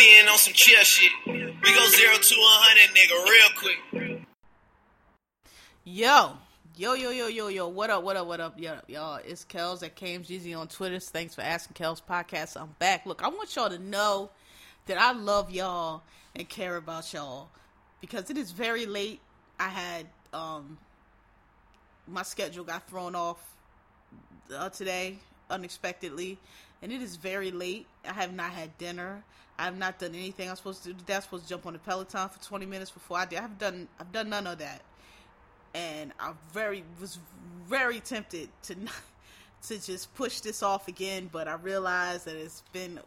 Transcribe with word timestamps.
Being 0.00 0.28
on 0.28 0.38
some 0.38 0.54
chill 0.54 0.82
shit. 0.82 1.12
We 1.26 1.74
go 1.74 1.86
zero 1.88 2.14
to 2.14 2.34
a 2.34 2.56
hundred, 2.56 2.96
nigga, 2.96 3.16
real 3.28 3.50
quick. 3.58 4.22
Yo, 5.84 6.32
yo, 6.74 6.94
yo, 6.94 7.10
yo, 7.10 7.26
yo, 7.26 7.48
yo. 7.48 7.68
What 7.68 7.90
up? 7.90 8.02
What 8.02 8.16
up? 8.16 8.26
What 8.26 8.40
up? 8.40 8.58
Yo, 8.58 8.78
y'all. 8.88 9.20
It's 9.22 9.44
Kels 9.44 9.82
at 9.82 9.96
Jeezy 9.96 10.58
on 10.58 10.68
Twitter. 10.68 10.98
Thanks 11.00 11.34
for 11.34 11.42
asking 11.42 11.74
Kels 11.74 12.00
podcast. 12.02 12.58
I'm 12.58 12.74
back. 12.78 13.04
Look, 13.04 13.22
I 13.22 13.28
want 13.28 13.54
y'all 13.54 13.68
to 13.68 13.78
know 13.78 14.30
that 14.86 14.98
I 14.98 15.12
love 15.12 15.50
y'all 15.50 16.02
and 16.34 16.48
care 16.48 16.76
about 16.76 17.12
y'all 17.12 17.50
because 18.00 18.30
it 18.30 18.38
is 18.38 18.52
very 18.52 18.86
late. 18.86 19.20
I 19.58 19.68
had 19.68 20.06
um 20.32 20.78
my 22.08 22.22
schedule 22.22 22.64
got 22.64 22.88
thrown 22.88 23.14
off 23.14 23.36
uh, 24.56 24.70
today 24.70 25.18
unexpectedly, 25.50 26.38
and 26.80 26.90
it 26.90 27.02
is 27.02 27.16
very 27.16 27.50
late. 27.50 27.86
I 28.08 28.14
have 28.14 28.32
not 28.32 28.52
had 28.52 28.78
dinner. 28.78 29.24
I 29.60 29.64
have 29.64 29.76
not 29.76 29.98
done 29.98 30.14
anything 30.14 30.48
I'm 30.48 30.56
supposed 30.56 30.84
to 30.84 30.94
do. 30.94 31.04
That's 31.04 31.26
supposed 31.26 31.42
to 31.42 31.48
jump 31.50 31.66
on 31.66 31.74
the 31.74 31.78
Peloton 31.78 32.30
for 32.30 32.42
20 32.42 32.64
minutes 32.64 32.90
before 32.90 33.18
I 33.18 33.26
did. 33.26 33.38
I 33.38 33.42
have 33.42 33.58
done. 33.58 33.88
I've 34.00 34.10
done 34.10 34.30
none 34.30 34.46
of 34.46 34.58
that, 34.58 34.80
and 35.74 36.14
I 36.18 36.32
very 36.54 36.82
was 36.98 37.18
very 37.68 38.00
tempted 38.00 38.48
to 38.62 38.82
not, 38.82 38.94
to 39.68 39.78
just 39.78 40.14
push 40.14 40.40
this 40.40 40.62
off 40.62 40.88
again, 40.88 41.28
but 41.30 41.46
I 41.46 41.54
realized 41.56 42.24
that 42.24 42.36
it's 42.36 42.62
been 42.72 43.00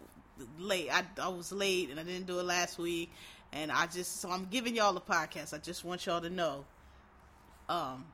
late. 0.60 0.90
I 0.94 1.04
I 1.20 1.28
was 1.30 1.52
late 1.52 1.90
and 1.90 2.00
I 2.00 2.04
didn't 2.04 2.28
do 2.28 2.40
it 2.40 2.44
last 2.44 2.78
week, 2.78 3.12
and 3.52 3.72
I 3.72 3.88
just 3.88 4.22
so 4.22 4.30
I'm 4.30 4.46
giving 4.46 4.76
y'all 4.76 4.94
the 4.94 5.02
podcast. 5.02 5.56
I 5.56 5.58
just 5.58 5.84
want 5.84 6.06
y'all 6.06 6.22
to 6.22 6.30
know, 6.30 6.66
um, 7.68 8.06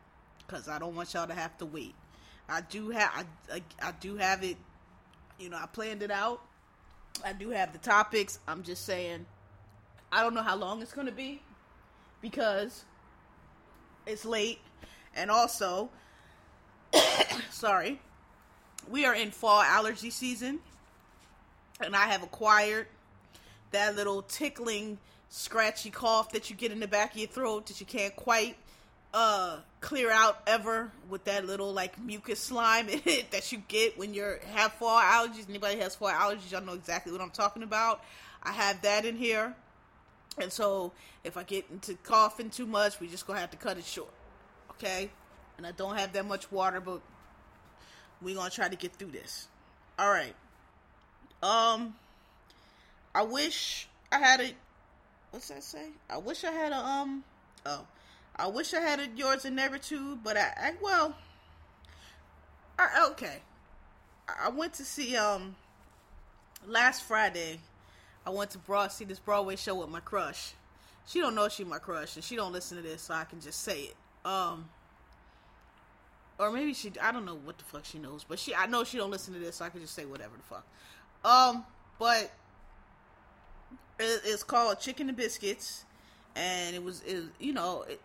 because 0.47 0.69
I 0.69 0.79
don't 0.79 0.95
want 0.95 1.13
y'all 1.13 1.27
to 1.27 1.35
have 1.35 1.57
to 1.57 1.65
wait. 1.65 1.93
I 2.47 2.61
do 2.61 2.89
have 2.91 3.11
I, 3.51 3.55
I 3.55 3.61
I 3.89 3.91
do 3.99 4.15
have 4.15 4.45
it. 4.45 4.55
You 5.37 5.49
know, 5.49 5.57
I 5.57 5.65
planned 5.65 6.03
it 6.03 6.11
out. 6.11 6.41
I 7.23 7.33
do 7.33 7.49
have 7.49 7.73
the 7.73 7.79
topics. 7.79 8.39
I'm 8.47 8.63
just 8.63 8.85
saying, 8.85 9.25
I 10.11 10.23
don't 10.23 10.33
know 10.33 10.43
how 10.43 10.55
long 10.55 10.81
it's 10.81 10.93
gonna 10.93 11.11
be 11.11 11.41
because 12.21 12.85
it's 14.05 14.25
late, 14.25 14.59
and 15.15 15.29
also, 15.29 15.89
sorry, 17.49 17.99
we 18.89 19.05
are 19.05 19.15
in 19.15 19.31
fall 19.31 19.61
allergy 19.61 20.09
season, 20.09 20.59
and 21.81 21.95
I 21.95 22.07
have 22.07 22.23
acquired 22.23 22.87
that 23.71 23.95
little 23.95 24.21
tickling, 24.23 24.97
scratchy 25.29 25.91
cough 25.91 26.31
that 26.31 26.49
you 26.49 26.55
get 26.55 26.71
in 26.71 26.79
the 26.79 26.87
back 26.87 27.11
of 27.11 27.17
your 27.17 27.27
throat 27.27 27.67
that 27.67 27.79
you 27.79 27.85
can't 27.85 28.15
quite 28.15 28.57
uh 29.13 29.57
clear 29.81 30.11
out 30.11 30.41
ever 30.45 30.91
with 31.09 31.23
that 31.25 31.45
little 31.45 31.71
like 31.71 31.99
mucus 31.99 32.39
slime 32.39 32.89
in 32.89 33.01
it 33.05 33.31
that 33.31 33.51
you 33.51 33.63
get 33.67 33.97
when 33.97 34.13
you're 34.13 34.39
have 34.53 34.73
fall 34.73 34.99
allergies. 34.99 35.49
Anybody 35.49 35.79
has 35.79 35.95
fall 35.95 36.09
allergies, 36.09 36.51
y'all 36.51 36.61
know 36.61 36.73
exactly 36.73 37.11
what 37.11 37.21
I'm 37.21 37.29
talking 37.31 37.63
about. 37.63 38.03
I 38.43 38.51
have 38.51 38.81
that 38.81 39.05
in 39.05 39.17
here. 39.17 39.55
And 40.37 40.51
so 40.51 40.93
if 41.23 41.37
I 41.37 41.43
get 41.43 41.65
into 41.71 41.95
coughing 41.95 42.49
too 42.49 42.65
much, 42.65 42.99
we 42.99 43.07
just 43.07 43.27
gonna 43.27 43.39
have 43.39 43.51
to 43.51 43.57
cut 43.57 43.77
it 43.77 43.85
short. 43.85 44.13
Okay? 44.71 45.09
And 45.57 45.67
I 45.67 45.71
don't 45.71 45.97
have 45.97 46.13
that 46.13 46.25
much 46.25 46.51
water, 46.51 46.79
but 46.79 47.01
we're 48.21 48.35
gonna 48.35 48.49
try 48.49 48.69
to 48.69 48.75
get 48.75 48.95
through 48.95 49.11
this. 49.11 49.47
Alright. 49.99 50.35
Um 51.41 51.95
I 53.13 53.23
wish 53.23 53.87
I 54.11 54.19
had 54.19 54.41
a 54.41 54.51
what's 55.31 55.49
that 55.49 55.63
say? 55.63 55.87
I 56.09 56.17
wish 56.17 56.43
I 56.43 56.51
had 56.51 56.71
a 56.71 56.77
um 56.77 57.23
oh 57.65 57.85
I 58.39 58.47
wish 58.47 58.73
I 58.73 58.79
had 58.79 58.99
a 58.99 59.07
yours 59.15 59.43
and 59.43 59.55
never 59.55 59.77
two, 59.77 60.17
but 60.23 60.37
I, 60.37 60.53
I 60.55 60.73
well, 60.81 61.15
I, 62.77 63.07
okay. 63.11 63.39
I 64.41 64.49
went 64.49 64.73
to 64.75 64.85
see 64.85 65.17
um 65.17 65.55
last 66.65 67.03
Friday. 67.03 67.59
I 68.25 68.29
went 68.29 68.51
to 68.51 68.57
Broad 68.57 68.91
see 68.91 69.03
this 69.05 69.19
Broadway 69.19 69.57
show 69.57 69.75
with 69.75 69.89
my 69.89 69.99
crush. 69.99 70.53
She 71.05 71.19
don't 71.19 71.35
know 71.35 71.49
she 71.49 71.65
my 71.65 71.79
crush, 71.79 72.15
and 72.15 72.23
she 72.23 72.37
don't 72.37 72.53
listen 72.53 72.77
to 72.77 72.83
this, 72.83 73.01
so 73.01 73.13
I 73.13 73.25
can 73.25 73.41
just 73.41 73.61
say 73.61 73.81
it. 73.81 73.95
Um, 74.23 74.69
or 76.37 76.51
maybe 76.51 76.73
she 76.73 76.93
I 77.01 77.11
don't 77.11 77.25
know 77.25 77.39
what 77.43 77.57
the 77.57 77.65
fuck 77.65 77.83
she 77.83 77.99
knows, 77.99 78.23
but 78.23 78.39
she 78.39 78.55
I 78.55 78.67
know 78.67 78.85
she 78.85 78.97
don't 78.97 79.11
listen 79.11 79.33
to 79.33 79.39
this, 79.39 79.57
so 79.57 79.65
I 79.65 79.69
can 79.69 79.81
just 79.81 79.95
say 79.95 80.05
whatever 80.05 80.37
the 80.37 80.43
fuck. 80.43 80.65
Um, 81.25 81.65
but 81.97 82.31
it, 83.99 84.21
it's 84.23 84.43
called 84.43 84.79
Chicken 84.79 85.09
and 85.09 85.17
Biscuits, 85.17 85.83
and 86.37 86.73
it 86.73 86.83
was 86.83 87.01
it 87.03 87.23
you 87.37 87.51
know. 87.51 87.83
It, 87.83 87.99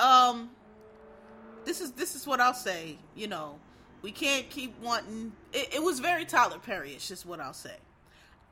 um 0.00 0.50
this 1.64 1.80
is 1.80 1.92
this 1.92 2.14
is 2.14 2.26
what 2.26 2.40
I'll 2.40 2.54
say, 2.54 2.98
you 3.14 3.26
know. 3.26 3.60
We 4.02 4.12
can't 4.12 4.48
keep 4.48 4.78
wanting 4.80 5.32
it, 5.52 5.74
it 5.76 5.82
was 5.82 6.00
very 6.00 6.24
Tyler 6.24 6.58
Perry, 6.58 6.92
it's 6.92 7.08
just 7.08 7.26
what 7.26 7.40
I'll 7.40 7.52
say. 7.52 7.76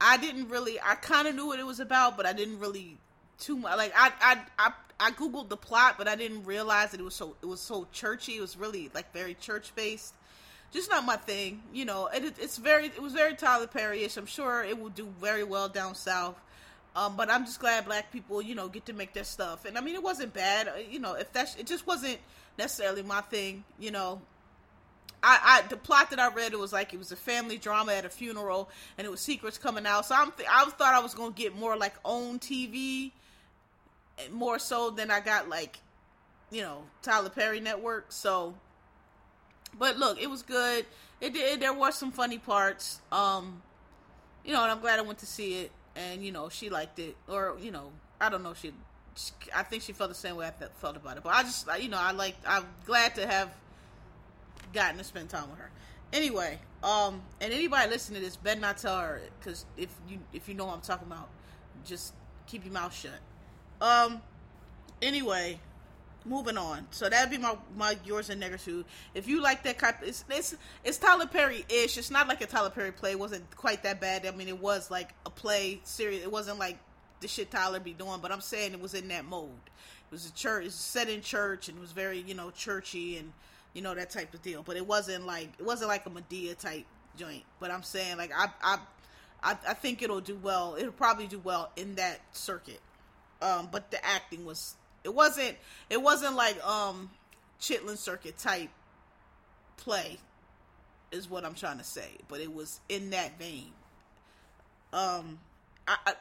I 0.00 0.16
didn't 0.18 0.48
really 0.48 0.78
I 0.80 0.96
kinda 0.96 1.32
knew 1.32 1.46
what 1.46 1.58
it 1.58 1.66
was 1.66 1.80
about, 1.80 2.16
but 2.16 2.26
I 2.26 2.32
didn't 2.32 2.58
really 2.58 2.98
too 3.38 3.56
much 3.58 3.76
like 3.76 3.92
I 3.96 4.12
I 4.20 4.38
I 4.58 4.72
I 4.98 5.10
googled 5.12 5.48
the 5.48 5.56
plot, 5.56 5.96
but 5.98 6.08
I 6.08 6.16
didn't 6.16 6.44
realize 6.44 6.90
that 6.92 7.00
it 7.00 7.04
was 7.04 7.14
so 7.14 7.36
it 7.42 7.46
was 7.46 7.60
so 7.60 7.86
churchy. 7.92 8.36
It 8.36 8.40
was 8.40 8.56
really 8.56 8.90
like 8.94 9.12
very 9.12 9.34
church 9.34 9.74
based. 9.74 10.14
Just 10.72 10.90
not 10.90 11.04
my 11.04 11.16
thing, 11.16 11.62
you 11.72 11.84
know. 11.84 12.08
It, 12.08 12.38
it's 12.38 12.56
very 12.58 12.86
it 12.86 13.00
was 13.02 13.12
very 13.12 13.34
Tyler 13.34 13.66
Perry 13.68 14.04
ish. 14.04 14.16
I'm 14.16 14.26
sure 14.26 14.64
it 14.64 14.78
will 14.78 14.90
do 14.90 15.08
very 15.20 15.44
well 15.44 15.68
down 15.68 15.94
south. 15.94 16.36
Um, 16.96 17.14
but 17.14 17.30
I'm 17.30 17.44
just 17.44 17.60
glad 17.60 17.84
black 17.84 18.10
people, 18.10 18.40
you 18.40 18.54
know, 18.54 18.68
get 18.68 18.86
to 18.86 18.94
make 18.94 19.12
their 19.12 19.22
stuff. 19.22 19.66
And 19.66 19.76
I 19.76 19.82
mean, 19.82 19.94
it 19.94 20.02
wasn't 20.02 20.32
bad, 20.32 20.70
you 20.90 20.98
know. 20.98 21.12
If 21.12 21.30
that's, 21.30 21.54
it 21.56 21.66
just 21.66 21.86
wasn't 21.86 22.16
necessarily 22.58 23.02
my 23.02 23.20
thing, 23.20 23.64
you 23.78 23.90
know. 23.90 24.22
I, 25.22 25.62
I 25.64 25.68
the 25.68 25.76
plot 25.76 26.08
that 26.10 26.18
I 26.18 26.32
read 26.32 26.54
it 26.54 26.58
was 26.58 26.72
like 26.72 26.94
it 26.94 26.98
was 26.98 27.12
a 27.12 27.16
family 27.16 27.58
drama 27.58 27.92
at 27.92 28.06
a 28.06 28.08
funeral, 28.08 28.70
and 28.96 29.06
it 29.06 29.10
was 29.10 29.20
secrets 29.20 29.58
coming 29.58 29.84
out. 29.84 30.06
So 30.06 30.14
I'm, 30.14 30.32
th- 30.32 30.48
I 30.50 30.64
thought 30.64 30.94
I 30.94 31.00
was 31.00 31.12
gonna 31.12 31.34
get 31.34 31.54
more 31.54 31.76
like 31.76 31.94
OWN 32.02 32.38
TV, 32.38 33.12
more 34.32 34.58
so 34.58 34.90
than 34.90 35.10
I 35.10 35.20
got 35.20 35.50
like, 35.50 35.80
you 36.50 36.62
know, 36.62 36.84
Tyler 37.02 37.28
Perry 37.28 37.60
Network. 37.60 38.06
So, 38.10 38.54
but 39.78 39.98
look, 39.98 40.20
it 40.20 40.30
was 40.30 40.42
good. 40.42 40.86
It 41.20 41.34
did. 41.34 41.60
There 41.60 41.74
were 41.74 41.92
some 41.92 42.10
funny 42.10 42.38
parts. 42.38 43.00
Um, 43.12 43.62
you 44.46 44.54
know, 44.54 44.62
and 44.62 44.72
I'm 44.72 44.80
glad 44.80 44.98
I 44.98 45.02
went 45.02 45.18
to 45.18 45.26
see 45.26 45.60
it 45.60 45.72
and 45.96 46.24
you 46.24 46.32
know 46.32 46.48
she 46.48 46.68
liked 46.68 46.98
it, 46.98 47.16
or 47.28 47.56
you 47.60 47.70
know 47.70 47.90
I 48.20 48.28
don't 48.28 48.42
know 48.42 48.54
she, 48.54 48.72
she 49.14 49.32
I 49.54 49.62
think 49.62 49.82
she 49.82 49.92
felt 49.92 50.10
the 50.10 50.14
same 50.14 50.36
way 50.36 50.46
I 50.46 50.52
felt 50.80 50.96
about 50.96 51.16
it. 51.16 51.22
But 51.22 51.34
I 51.34 51.42
just 51.42 51.66
you 51.80 51.88
know 51.88 51.98
I 51.98 52.12
like 52.12 52.36
I'm 52.46 52.66
glad 52.84 53.14
to 53.16 53.26
have 53.26 53.54
gotten 54.72 54.98
to 54.98 55.04
spend 55.04 55.28
time 55.28 55.50
with 55.50 55.58
her. 55.58 55.70
Anyway, 56.12 56.58
um, 56.82 57.22
and 57.40 57.52
anybody 57.52 57.90
listening 57.90 58.20
to 58.20 58.26
this 58.26 58.36
better 58.36 58.60
not 58.60 58.78
tell 58.78 58.98
her 58.98 59.20
because 59.38 59.64
if 59.76 59.90
you 60.08 60.18
if 60.32 60.48
you 60.48 60.54
know 60.54 60.66
what 60.66 60.74
I'm 60.74 60.80
talking 60.80 61.06
about, 61.06 61.28
just 61.84 62.14
keep 62.46 62.64
your 62.64 62.74
mouth 62.74 62.94
shut. 62.94 63.20
Um, 63.80 64.22
anyway, 65.02 65.60
moving 66.26 66.58
on. 66.58 66.86
So 66.90 67.08
that'd 67.08 67.30
be 67.30 67.38
my 67.38 67.56
my 67.76 67.96
yours 68.04 68.30
and 68.30 68.40
negative. 68.40 68.84
If 69.14 69.28
you 69.28 69.40
like 69.42 69.62
that 69.64 69.78
kind, 69.78 69.94
it's 70.02 70.24
it's 70.30 70.56
it's 70.84 70.98
Tyler 70.98 71.26
Perry 71.26 71.64
ish. 71.68 71.96
It's 71.98 72.10
not 72.10 72.28
like 72.28 72.40
a 72.40 72.46
Tyler 72.46 72.70
Perry 72.70 72.92
play. 72.92 73.12
It 73.12 73.18
wasn't 73.18 73.54
quite 73.56 73.82
that 73.84 74.00
bad. 74.00 74.26
I 74.26 74.30
mean, 74.32 74.48
it 74.48 74.60
was 74.60 74.90
like 74.90 75.14
a 75.24 75.30
play 75.30 75.80
series. 75.84 76.22
It 76.22 76.30
wasn't 76.30 76.58
like 76.58 76.78
the 77.20 77.28
shit 77.28 77.50
Tyler 77.50 77.80
be 77.80 77.92
doing. 77.92 78.20
But 78.20 78.32
I'm 78.32 78.40
saying 78.40 78.72
it 78.72 78.80
was 78.80 78.94
in 78.94 79.08
that 79.08 79.24
mode. 79.24 79.48
It 79.48 80.12
was 80.12 80.26
a 80.26 80.32
church. 80.32 80.62
It 80.62 80.66
was 80.66 80.74
set 80.74 81.08
in 81.08 81.20
church 81.20 81.68
and 81.68 81.78
it 81.78 81.80
was 81.80 81.92
very 81.92 82.20
you 82.20 82.34
know 82.34 82.50
churchy 82.50 83.16
and 83.16 83.32
you 83.74 83.82
know 83.82 83.94
that 83.94 84.10
type 84.10 84.34
of 84.34 84.42
deal. 84.42 84.62
But 84.62 84.76
it 84.76 84.86
wasn't 84.86 85.26
like 85.26 85.50
it 85.58 85.64
wasn't 85.64 85.88
like 85.88 86.06
a 86.06 86.10
Madea 86.10 86.58
type 86.58 86.84
joint. 87.16 87.44
But 87.60 87.70
I'm 87.70 87.82
saying 87.82 88.16
like 88.16 88.32
I 88.36 88.48
I 88.62 88.78
I, 89.42 89.56
I 89.68 89.74
think 89.74 90.02
it'll 90.02 90.20
do 90.20 90.38
well. 90.42 90.76
It'll 90.78 90.92
probably 90.92 91.26
do 91.26 91.38
well 91.38 91.70
in 91.76 91.94
that 91.96 92.20
circuit. 92.32 92.80
Um, 93.42 93.68
but 93.70 93.90
the 93.90 94.04
acting 94.04 94.44
was 94.44 94.76
it 95.06 95.14
wasn't 95.14 95.56
it 95.88 96.02
wasn't 96.02 96.34
like 96.34 96.62
um 96.66 97.08
Chitlin 97.60 97.96
Circuit 97.96 98.36
type 98.36 98.68
play 99.76 100.18
is 101.12 101.30
what 101.30 101.44
I'm 101.44 101.54
trying 101.54 101.78
to 101.78 101.84
say, 101.84 102.08
but 102.28 102.40
it 102.40 102.52
was 102.52 102.80
in 102.88 103.10
that 103.10 103.38
vein. 103.38 103.70
Um 104.92 105.38
I, 105.86 105.96
I 106.06 106.12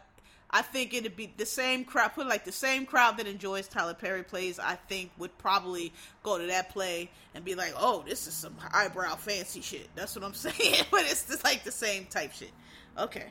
I 0.52 0.62
think 0.62 0.94
it'd 0.94 1.16
be 1.16 1.34
the 1.36 1.48
same 1.48 1.84
crowd, 1.84 2.14
put 2.14 2.28
like 2.28 2.46
the 2.46 2.52
same 2.52 2.86
crowd 2.86 3.18
that 3.18 3.26
enjoys 3.28 3.68
Tyler 3.68 3.96
Perry 3.96 4.24
plays. 4.24 4.60
I 4.60 4.76
think 4.76 5.10
would 5.18 5.36
probably 5.40 5.92
go 6.22 6.38
to 6.38 6.46
that 6.46 6.70
play 6.70 7.10
and 7.34 7.44
be 7.44 7.56
like, 7.56 7.74
"Oh, 7.76 8.04
this 8.08 8.28
is 8.28 8.36
some 8.36 8.56
eyebrow 8.72 9.16
fancy 9.16 9.62
shit." 9.62 9.90
That's 9.96 10.16
what 10.16 10.24
I'm 10.24 10.34
saying. 10.36 10.86
but 10.92 11.02
it's 11.02 11.28
just 11.28 11.44
like 11.44 11.64
the 11.64 11.72
same 11.72 12.06
type 12.06 12.32
shit. 12.32 12.52
Okay. 12.98 13.26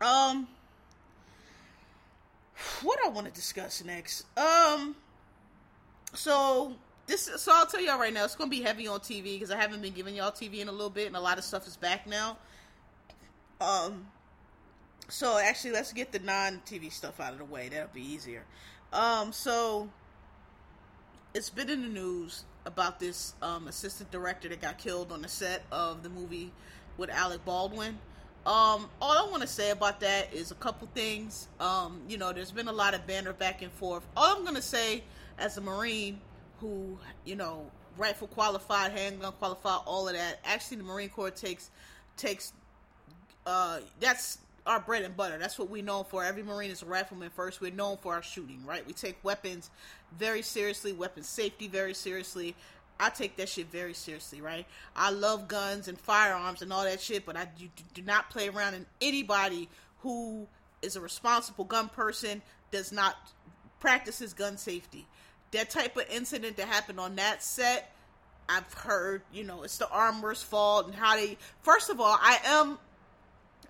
Um. 0.00 0.48
What 2.82 2.98
I 3.04 3.08
want 3.08 3.26
to 3.26 3.32
discuss 3.32 3.84
next. 3.84 4.24
Um, 4.36 4.96
so 6.14 6.74
this, 7.06 7.30
so 7.36 7.52
I'll 7.54 7.66
tell 7.66 7.80
y'all 7.80 7.98
right 7.98 8.12
now, 8.12 8.24
it's 8.24 8.36
gonna 8.36 8.50
be 8.50 8.62
heavy 8.62 8.86
on 8.86 9.00
TV 9.00 9.34
because 9.34 9.50
I 9.50 9.56
haven't 9.56 9.82
been 9.82 9.94
giving 9.94 10.14
y'all 10.14 10.30
TV 10.30 10.60
in 10.60 10.68
a 10.68 10.72
little 10.72 10.90
bit, 10.90 11.06
and 11.06 11.16
a 11.16 11.20
lot 11.20 11.38
of 11.38 11.44
stuff 11.44 11.66
is 11.66 11.76
back 11.76 12.06
now. 12.06 12.38
Um, 13.60 14.06
so 15.08 15.38
actually, 15.38 15.72
let's 15.72 15.92
get 15.92 16.12
the 16.12 16.18
non-TV 16.18 16.92
stuff 16.92 17.20
out 17.20 17.32
of 17.32 17.38
the 17.38 17.44
way. 17.44 17.68
That'll 17.68 17.88
be 17.88 18.02
easier. 18.02 18.44
Um, 18.92 19.32
so 19.32 19.88
it's 21.34 21.50
been 21.50 21.70
in 21.70 21.82
the 21.82 21.88
news 21.88 22.44
about 22.66 23.00
this 23.00 23.34
um, 23.40 23.68
assistant 23.68 24.10
director 24.10 24.48
that 24.48 24.60
got 24.60 24.78
killed 24.78 25.12
on 25.12 25.22
the 25.22 25.28
set 25.28 25.64
of 25.72 26.02
the 26.02 26.08
movie 26.08 26.52
with 26.96 27.10
Alec 27.10 27.44
Baldwin. 27.44 27.98
Um, 28.46 28.88
all 29.02 29.26
I 29.26 29.30
want 29.30 29.42
to 29.42 29.48
say 29.48 29.70
about 29.70 30.00
that 30.00 30.32
is 30.32 30.50
a 30.50 30.54
couple 30.54 30.88
things. 30.94 31.48
Um, 31.60 32.00
you 32.08 32.16
know, 32.16 32.32
there's 32.32 32.50
been 32.50 32.68
a 32.68 32.72
lot 32.72 32.94
of 32.94 33.06
banter 33.06 33.32
back 33.32 33.62
and 33.62 33.70
forth. 33.72 34.06
All 34.16 34.36
I'm 34.36 34.44
gonna 34.44 34.62
say, 34.62 35.02
as 35.38 35.58
a 35.58 35.60
Marine 35.60 36.20
who, 36.60 36.98
you 37.24 37.36
know, 37.36 37.70
rifle 37.98 38.28
qualified, 38.28 38.92
handgun 38.92 39.32
qualified, 39.32 39.80
all 39.84 40.08
of 40.08 40.14
that. 40.14 40.40
Actually, 40.44 40.78
the 40.78 40.84
Marine 40.84 41.10
Corps 41.10 41.30
takes 41.30 41.70
takes 42.16 42.52
uh, 43.46 43.80
that's 44.00 44.38
our 44.66 44.80
bread 44.80 45.02
and 45.02 45.16
butter. 45.16 45.38
That's 45.38 45.58
what 45.58 45.70
we 45.70 45.80
know 45.80 46.02
for. 46.04 46.22
Every 46.22 46.42
Marine 46.42 46.70
is 46.70 46.82
a 46.82 46.86
rifleman 46.86 47.30
first. 47.30 47.60
We're 47.60 47.70
known 47.72 47.96
for 47.96 48.14
our 48.14 48.22
shooting, 48.22 48.62
right? 48.66 48.86
We 48.86 48.92
take 48.92 49.16
weapons 49.24 49.70
very 50.18 50.42
seriously, 50.42 50.92
weapon 50.92 51.22
safety 51.22 51.68
very 51.68 51.94
seriously. 51.94 52.54
I 53.00 53.10
take 53.10 53.36
that 53.36 53.48
shit 53.48 53.70
very 53.70 53.94
seriously, 53.94 54.40
right? 54.40 54.66
I 54.96 55.10
love 55.10 55.46
guns 55.46 55.86
and 55.88 55.98
firearms 55.98 56.62
and 56.62 56.72
all 56.72 56.84
that 56.84 57.00
shit, 57.00 57.24
but 57.24 57.36
I 57.36 57.46
do, 57.58 57.68
do 57.94 58.02
not 58.02 58.30
play 58.30 58.48
around. 58.48 58.74
And 58.74 58.86
anybody 59.00 59.68
who 60.00 60.48
is 60.82 60.96
a 60.96 61.00
responsible 61.00 61.64
gun 61.64 61.88
person 61.88 62.42
does 62.70 62.92
not 62.92 63.16
practices 63.80 64.34
gun 64.34 64.56
safety. 64.56 65.06
That 65.52 65.70
type 65.70 65.96
of 65.96 66.04
incident 66.10 66.56
that 66.56 66.66
happened 66.66 66.98
on 66.98 67.16
that 67.16 67.42
set, 67.42 67.92
I've 68.48 68.72
heard, 68.74 69.22
you 69.32 69.44
know, 69.44 69.62
it's 69.62 69.78
the 69.78 69.88
armor's 69.88 70.42
fault 70.42 70.86
and 70.86 70.94
how 70.94 71.16
they. 71.16 71.38
First 71.62 71.90
of 71.90 72.00
all, 72.00 72.18
I 72.20 72.38
am, 72.44 72.78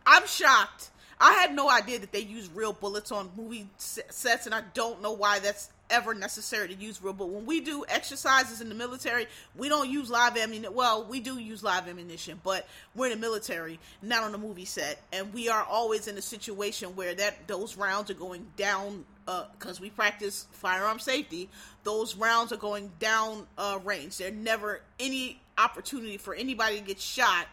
I'm 0.06 0.26
shocked. 0.26 0.90
I 1.20 1.32
had 1.32 1.54
no 1.54 1.68
idea 1.68 1.98
that 1.98 2.12
they 2.12 2.20
use 2.20 2.48
real 2.54 2.72
bullets 2.72 3.10
on 3.10 3.30
movie 3.36 3.68
sets, 3.76 4.46
and 4.46 4.54
I 4.54 4.62
don't 4.72 5.02
know 5.02 5.12
why 5.12 5.40
that's 5.40 5.68
ever 5.90 6.14
necessary 6.14 6.68
to 6.68 6.74
use 6.74 7.02
real. 7.02 7.12
But 7.12 7.30
when 7.30 7.46
we 7.46 7.60
do 7.60 7.84
exercises 7.88 8.60
in 8.60 8.68
the 8.68 8.74
military, 8.74 9.26
we 9.56 9.68
don't 9.68 9.88
use 9.88 10.10
live 10.10 10.36
ammunition. 10.36 10.74
Well, 10.74 11.04
we 11.04 11.20
do 11.20 11.38
use 11.38 11.62
live 11.62 11.88
ammunition, 11.88 12.40
but 12.42 12.66
we're 12.94 13.06
in 13.06 13.12
the 13.12 13.18
military, 13.18 13.78
not 14.02 14.22
on 14.22 14.34
a 14.34 14.38
movie 14.38 14.64
set, 14.64 15.02
and 15.12 15.32
we 15.32 15.48
are 15.48 15.62
always 15.62 16.08
in 16.08 16.16
a 16.18 16.22
situation 16.22 16.96
where 16.96 17.14
that 17.14 17.46
those 17.46 17.76
rounds 17.76 18.10
are 18.10 18.14
going 18.14 18.46
down 18.56 19.04
because 19.24 19.78
uh, 19.78 19.82
we 19.82 19.90
practice 19.90 20.46
firearm 20.52 20.98
safety. 20.98 21.48
Those 21.84 22.16
rounds 22.16 22.52
are 22.52 22.56
going 22.56 22.90
down 22.98 23.46
uh, 23.58 23.78
range. 23.84 24.18
There's 24.18 24.32
never 24.32 24.80
any 24.98 25.40
opportunity 25.58 26.16
for 26.16 26.34
anybody 26.34 26.78
to 26.78 26.84
get 26.84 27.00
shot 27.00 27.46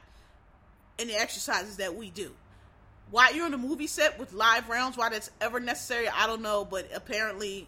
in 0.98 1.08
the 1.08 1.20
exercises 1.20 1.78
that 1.78 1.96
we 1.96 2.10
do 2.10 2.32
why 3.12 3.30
you're 3.30 3.46
on 3.46 3.54
a 3.54 3.58
movie 3.58 3.88
set 3.88 4.20
with 4.20 4.34
live 4.34 4.68
rounds, 4.70 4.98
why 4.98 5.10
that's 5.10 5.30
ever 5.42 5.60
necessary, 5.60 6.08
I 6.10 6.28
don't 6.28 6.42
know. 6.42 6.66
But 6.66 6.90
apparently, 6.94 7.68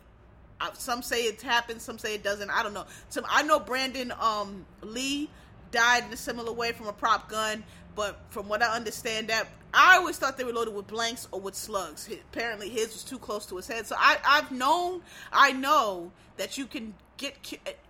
some 0.73 1.01
say 1.01 1.23
it 1.23 1.41
happens, 1.41 1.83
some 1.83 1.97
say 1.97 2.15
it 2.15 2.23
doesn't. 2.23 2.49
I 2.49 2.63
don't 2.63 2.73
know. 2.73 2.85
I 3.29 3.43
know 3.43 3.59
Brandon 3.59 4.13
um, 4.19 4.65
Lee 4.81 5.29
died 5.71 6.05
in 6.05 6.13
a 6.13 6.17
similar 6.17 6.51
way 6.51 6.71
from 6.71 6.87
a 6.87 6.93
prop 6.93 7.29
gun, 7.29 7.63
but 7.95 8.19
from 8.29 8.47
what 8.47 8.61
I 8.61 8.75
understand, 8.75 9.27
that 9.29 9.47
I 9.73 9.97
always 9.97 10.17
thought 10.17 10.37
they 10.37 10.43
were 10.43 10.53
loaded 10.53 10.73
with 10.73 10.87
blanks 10.87 11.27
or 11.31 11.39
with 11.39 11.55
slugs. 11.55 12.09
Apparently, 12.31 12.69
his 12.69 12.93
was 12.93 13.03
too 13.03 13.19
close 13.19 13.45
to 13.47 13.57
his 13.57 13.67
head. 13.67 13.85
So 13.85 13.95
I, 13.97 14.17
I've 14.25 14.51
known, 14.51 15.01
I 15.31 15.51
know 15.51 16.11
that 16.37 16.57
you 16.57 16.65
can 16.65 16.93
get 17.17 17.35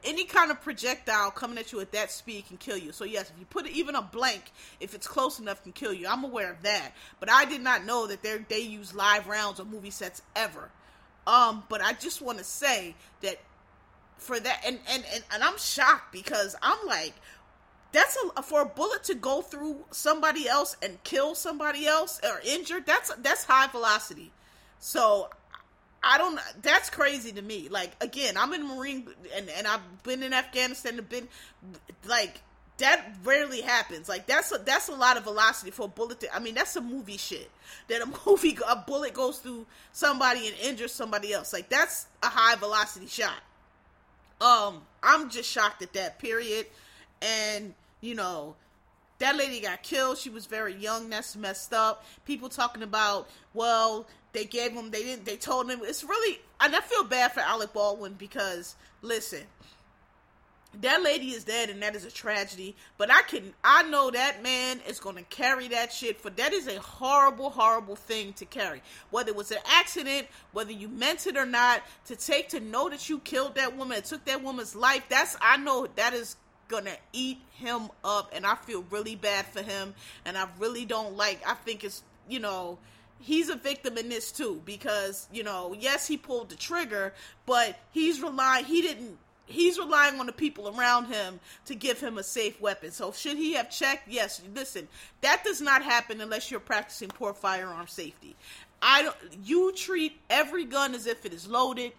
any 0.03 0.25
kind 0.25 0.51
of 0.51 0.61
projectile 0.61 1.31
coming 1.31 1.57
at 1.57 1.71
you 1.71 1.79
at 1.81 1.91
that 1.91 2.11
speed 2.11 2.47
can 2.47 2.57
kill 2.57 2.77
you. 2.77 2.91
So 2.91 3.03
yes, 3.03 3.29
if 3.29 3.39
you 3.39 3.45
put 3.45 3.67
even 3.67 3.95
a 3.95 4.01
blank, 4.01 4.51
if 4.79 4.95
it's 4.95 5.07
close 5.07 5.39
enough, 5.39 5.61
can 5.63 5.73
kill 5.73 5.93
you. 5.93 6.07
I'm 6.07 6.23
aware 6.23 6.51
of 6.51 6.61
that, 6.63 6.93
but 7.19 7.29
I 7.29 7.45
did 7.45 7.61
not 7.61 7.85
know 7.85 8.07
that 8.07 8.23
they 8.23 8.37
they 8.49 8.61
use 8.61 8.95
live 8.95 9.27
rounds 9.27 9.59
on 9.59 9.69
movie 9.69 9.89
sets 9.91 10.21
ever. 10.35 10.69
Um, 11.27 11.63
but 11.67 11.81
I 11.81 11.91
just 11.93 12.21
want 12.21 12.37
to 12.37 12.43
say 12.45 12.95
that 13.21 13.37
for 14.17 14.39
that, 14.39 14.63
and, 14.65 14.79
and, 14.89 15.03
and, 15.13 15.23
and 15.33 15.43
I'm 15.43 15.57
shocked 15.57 16.13
because 16.13 16.55
I'm 16.61 16.87
like, 16.87 17.13
that's 17.91 18.17
a 18.35 18.41
for 18.43 18.61
a 18.61 18.65
bullet 18.65 19.03
to 19.05 19.15
go 19.15 19.41
through 19.41 19.83
somebody 19.91 20.47
else 20.47 20.77
and 20.81 21.01
kill 21.03 21.35
somebody 21.35 21.85
else 21.85 22.19
or 22.23 22.41
injured. 22.45 22.85
That's 22.85 23.13
that's 23.15 23.43
high 23.43 23.67
velocity. 23.67 24.31
So 24.79 25.29
I 26.03 26.17
don't. 26.17 26.39
That's 26.61 26.89
crazy 26.89 27.31
to 27.33 27.41
me. 27.41 27.69
Like 27.69 27.91
again, 28.01 28.35
I'm 28.37 28.53
in 28.53 28.67
Marine 28.67 29.07
and 29.35 29.49
and 29.49 29.67
I've 29.67 30.03
been 30.03 30.21
in 30.21 30.33
Afghanistan. 30.33 30.97
and 30.97 31.09
been 31.09 31.27
like 32.07 32.41
that 32.77 33.05
rarely 33.23 33.61
happens. 33.61 34.07
Like 34.07 34.27
that's 34.27 34.51
a, 34.51 34.59
that's 34.59 34.87
a 34.87 34.93
lot 34.93 35.17
of 35.17 35.23
velocity 35.23 35.71
for 35.71 35.85
a 35.85 35.87
bullet. 35.87 36.19
To, 36.21 36.35
I 36.35 36.39
mean, 36.39 36.55
that's 36.55 36.75
a 36.75 36.81
movie 36.81 37.17
shit. 37.17 37.49
That 37.89 38.01
a 38.01 38.29
movie 38.29 38.57
a 38.67 38.75
bullet 38.75 39.13
goes 39.13 39.39
through 39.39 39.65
somebody 39.93 40.47
and 40.47 40.57
injures 40.61 40.93
somebody 40.93 41.31
else. 41.31 41.53
Like 41.53 41.69
that's 41.69 42.07
a 42.21 42.27
high 42.27 42.55
velocity 42.55 43.07
shot. 43.07 43.39
Um, 44.41 44.81
I'm 45.01 45.29
just 45.29 45.49
shocked 45.49 45.81
at 45.81 45.93
that 45.93 46.19
period. 46.19 46.65
And 47.21 47.73
you 48.01 48.13
know, 48.13 48.55
that 49.19 49.37
lady 49.37 49.61
got 49.61 49.83
killed. 49.83 50.17
She 50.17 50.29
was 50.29 50.45
very 50.47 50.75
young. 50.75 51.09
That's 51.09 51.37
messed 51.37 51.73
up. 51.73 52.05
People 52.25 52.49
talking 52.49 52.83
about 52.83 53.29
well, 53.53 54.05
they 54.33 54.43
gave 54.43 54.73
him. 54.73 54.91
They 54.91 55.03
didn't. 55.03 55.23
They 55.23 55.37
told 55.37 55.69
him. 55.71 55.79
It's 55.83 56.03
really. 56.03 56.39
And 56.59 56.75
I 56.75 56.81
feel 56.81 57.05
bad 57.05 57.31
for 57.31 57.39
Alec 57.39 57.71
Baldwin 57.71 58.13
because 58.13 58.75
listen 59.01 59.43
that 60.81 61.01
lady 61.01 61.27
is 61.27 61.43
dead 61.43 61.69
and 61.69 61.81
that 61.81 61.95
is 61.95 62.05
a 62.05 62.11
tragedy 62.11 62.75
but 62.97 63.09
i 63.11 63.21
can 63.23 63.53
i 63.63 63.83
know 63.83 64.11
that 64.11 64.43
man 64.43 64.79
is 64.87 64.99
going 64.99 65.15
to 65.15 65.23
carry 65.23 65.67
that 65.67 65.91
shit 65.91 66.19
for 66.19 66.29
that 66.31 66.53
is 66.53 66.67
a 66.67 66.79
horrible 66.79 67.49
horrible 67.49 67.95
thing 67.95 68.33
to 68.33 68.45
carry. 68.45 68.81
Whether 69.09 69.29
it 69.29 69.35
was 69.35 69.51
an 69.51 69.59
accident 69.65 70.27
whether 70.51 70.71
you 70.71 70.87
meant 70.87 71.27
it 71.27 71.37
or 71.37 71.45
not 71.45 71.81
to 72.05 72.15
take 72.15 72.49
to 72.49 72.59
know 72.59 72.89
that 72.89 73.09
you 73.09 73.19
killed 73.19 73.55
that 73.55 73.75
woman 73.75 73.97
and 73.97 74.05
took 74.05 74.25
that 74.25 74.43
woman's 74.43 74.75
life 74.75 75.03
that's 75.09 75.37
i 75.41 75.57
know 75.57 75.87
that 75.95 76.13
is 76.13 76.35
gonna 76.67 76.95
eat 77.13 77.39
him 77.53 77.89
up 78.03 78.31
and 78.35 78.45
i 78.45 78.55
feel 78.55 78.83
really 78.89 79.15
bad 79.15 79.45
for 79.45 79.61
him 79.61 79.93
and 80.25 80.37
i 80.37 80.47
really 80.59 80.85
don't 80.85 81.15
like 81.15 81.41
i 81.47 81.53
think 81.53 81.83
it's 81.83 82.03
you 82.27 82.39
know 82.39 82.77
he's 83.19 83.49
a 83.49 83.55
victim 83.55 83.97
in 83.97 84.09
this 84.09 84.31
too 84.31 84.61
because 84.65 85.27
you 85.31 85.43
know 85.43 85.75
yes 85.79 86.07
he 86.07 86.17
pulled 86.17 86.49
the 86.49 86.55
trigger 86.55 87.13
but 87.45 87.79
he's 87.91 88.21
relying 88.21 88.65
he 88.65 88.81
didn't 88.81 89.17
he's 89.47 89.79
relying 89.79 90.19
on 90.19 90.27
the 90.27 90.31
people 90.31 90.77
around 90.77 91.05
him 91.05 91.39
to 91.65 91.75
give 91.75 91.99
him 91.99 92.17
a 92.17 92.23
safe 92.23 92.61
weapon. 92.61 92.91
So 92.91 93.11
should 93.11 93.37
he 93.37 93.53
have 93.53 93.71
checked? 93.71 94.07
Yes. 94.07 94.41
Listen, 94.53 94.87
that 95.21 95.43
does 95.43 95.61
not 95.61 95.81
happen 95.81 96.21
unless 96.21 96.51
you're 96.51 96.59
practicing 96.59 97.09
poor 97.09 97.33
firearm 97.33 97.87
safety. 97.87 98.35
I 98.81 99.03
don't. 99.03 99.15
You 99.43 99.71
treat 99.73 100.19
every 100.29 100.65
gun 100.65 100.93
as 100.93 101.07
if 101.07 101.25
it 101.25 101.33
is 101.33 101.47
loaded. 101.47 101.93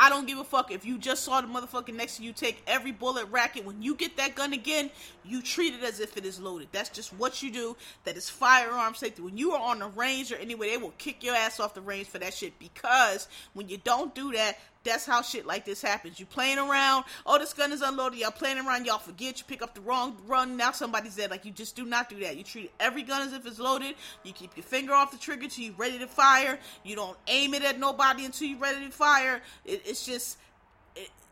I 0.00 0.10
don't 0.10 0.28
give 0.28 0.38
a 0.38 0.44
fuck 0.44 0.70
if 0.70 0.84
you 0.84 0.96
just 0.96 1.24
saw 1.24 1.40
the 1.40 1.48
motherfucker 1.48 1.92
next 1.92 2.18
to 2.18 2.22
you 2.22 2.32
take 2.32 2.62
every 2.68 2.92
bullet 2.92 3.26
racket. 3.32 3.64
When 3.64 3.82
you 3.82 3.96
get 3.96 4.16
that 4.18 4.36
gun 4.36 4.52
again, 4.52 4.90
you 5.24 5.42
treat 5.42 5.74
it 5.74 5.82
as 5.82 5.98
if 5.98 6.16
it 6.16 6.24
is 6.24 6.38
loaded. 6.38 6.68
That's 6.70 6.88
just 6.88 7.12
what 7.14 7.42
you 7.42 7.50
do. 7.50 7.76
That 8.04 8.16
is 8.16 8.30
firearm 8.30 8.94
safety. 8.94 9.22
When 9.22 9.36
you 9.36 9.52
are 9.52 9.60
on 9.60 9.80
the 9.80 9.88
range 9.88 10.30
or 10.30 10.36
anywhere, 10.36 10.70
they 10.70 10.76
will 10.76 10.94
kick 10.98 11.24
your 11.24 11.34
ass 11.34 11.58
off 11.58 11.74
the 11.74 11.80
range 11.80 12.06
for 12.06 12.20
that 12.20 12.32
shit 12.32 12.56
because 12.60 13.26
when 13.54 13.68
you 13.68 13.78
don't 13.78 14.14
do 14.14 14.30
that, 14.32 14.58
that's 14.84 15.04
how 15.04 15.22
shit 15.22 15.46
like 15.46 15.64
this 15.64 15.82
happens. 15.82 16.18
You 16.18 16.26
playing 16.26 16.58
around. 16.58 17.04
Oh, 17.26 17.38
this 17.38 17.52
gun 17.52 17.72
is 17.72 17.82
unloaded. 17.82 18.18
Y'all 18.18 18.30
playing 18.30 18.58
around. 18.58 18.86
Y'all 18.86 18.98
forget. 18.98 19.38
You 19.38 19.44
pick 19.46 19.62
up 19.62 19.74
the 19.74 19.80
wrong 19.80 20.16
run. 20.26 20.56
Now 20.56 20.72
somebody's 20.72 21.16
dead. 21.16 21.30
Like 21.30 21.44
you 21.44 21.50
just 21.50 21.76
do 21.76 21.84
not 21.84 22.08
do 22.08 22.18
that. 22.20 22.36
You 22.36 22.44
treat 22.44 22.70
every 22.80 23.02
gun 23.02 23.26
as 23.26 23.32
if 23.32 23.46
it's 23.46 23.58
loaded. 23.58 23.94
You 24.24 24.32
keep 24.32 24.56
your 24.56 24.64
finger 24.64 24.92
off 24.92 25.10
the 25.10 25.18
trigger 25.18 25.48
till 25.48 25.64
you're 25.64 25.74
ready 25.74 25.98
to 25.98 26.06
fire. 26.06 26.58
You 26.84 26.96
don't 26.96 27.16
aim 27.26 27.54
it 27.54 27.62
at 27.62 27.78
nobody 27.78 28.24
until 28.24 28.48
you're 28.48 28.58
ready 28.58 28.86
to 28.86 28.92
fire. 28.92 29.42
It, 29.64 29.82
it's 29.84 30.06
just 30.06 30.38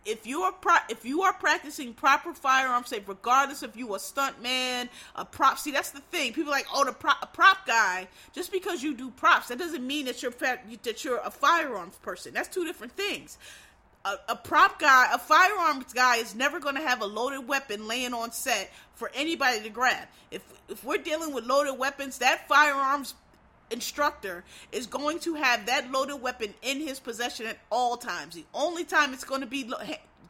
if 0.06 0.26
you 0.26 0.42
are 0.42 0.52
pro- 0.52 0.86
if 0.88 1.04
you 1.04 1.22
are 1.22 1.32
practicing 1.32 1.92
proper 1.92 2.32
firearm 2.32 2.84
safe, 2.84 3.08
regardless 3.08 3.62
if 3.62 3.76
you 3.76 3.94
a 3.94 3.98
stunt 3.98 4.40
man, 4.42 4.88
a 5.16 5.24
prop. 5.24 5.58
See, 5.58 5.72
that's 5.72 5.90
the 5.90 6.00
thing. 6.00 6.32
People 6.32 6.52
like, 6.52 6.66
oh, 6.72 6.84
the 6.84 6.92
prop, 6.92 7.34
prop 7.34 7.66
guy. 7.66 8.08
Just 8.32 8.52
because 8.52 8.82
you 8.82 8.94
do 8.94 9.10
props, 9.10 9.48
that 9.48 9.58
doesn't 9.58 9.86
mean 9.86 10.06
that 10.06 10.22
you're 10.22 10.32
that 10.82 11.04
you're 11.04 11.18
a 11.18 11.30
firearms 11.30 11.96
person. 11.96 12.32
That's 12.32 12.48
two 12.48 12.64
different 12.64 12.92
things. 12.92 13.36
A, 14.04 14.14
a 14.28 14.36
prop 14.36 14.78
guy, 14.78 15.08
a 15.12 15.18
firearms 15.18 15.92
guy, 15.92 16.16
is 16.16 16.34
never 16.34 16.60
going 16.60 16.76
to 16.76 16.82
have 16.82 17.02
a 17.02 17.06
loaded 17.06 17.48
weapon 17.48 17.88
laying 17.88 18.14
on 18.14 18.30
set 18.30 18.72
for 18.94 19.10
anybody 19.14 19.60
to 19.62 19.68
grab. 19.68 20.06
If 20.30 20.42
if 20.68 20.84
we're 20.84 20.98
dealing 20.98 21.34
with 21.34 21.44
loaded 21.44 21.78
weapons, 21.78 22.18
that 22.18 22.48
firearms 22.48 23.14
instructor 23.70 24.44
is 24.72 24.86
going 24.86 25.18
to 25.20 25.34
have 25.34 25.66
that 25.66 25.90
loaded 25.90 26.16
weapon 26.16 26.54
in 26.62 26.80
his 26.80 27.00
possession 27.00 27.46
at 27.46 27.58
all 27.70 27.96
times. 27.96 28.34
The 28.34 28.44
only 28.54 28.84
time 28.84 29.12
it's 29.12 29.24
going 29.24 29.40
to 29.40 29.46
be 29.46 29.64
lo- 29.64 29.78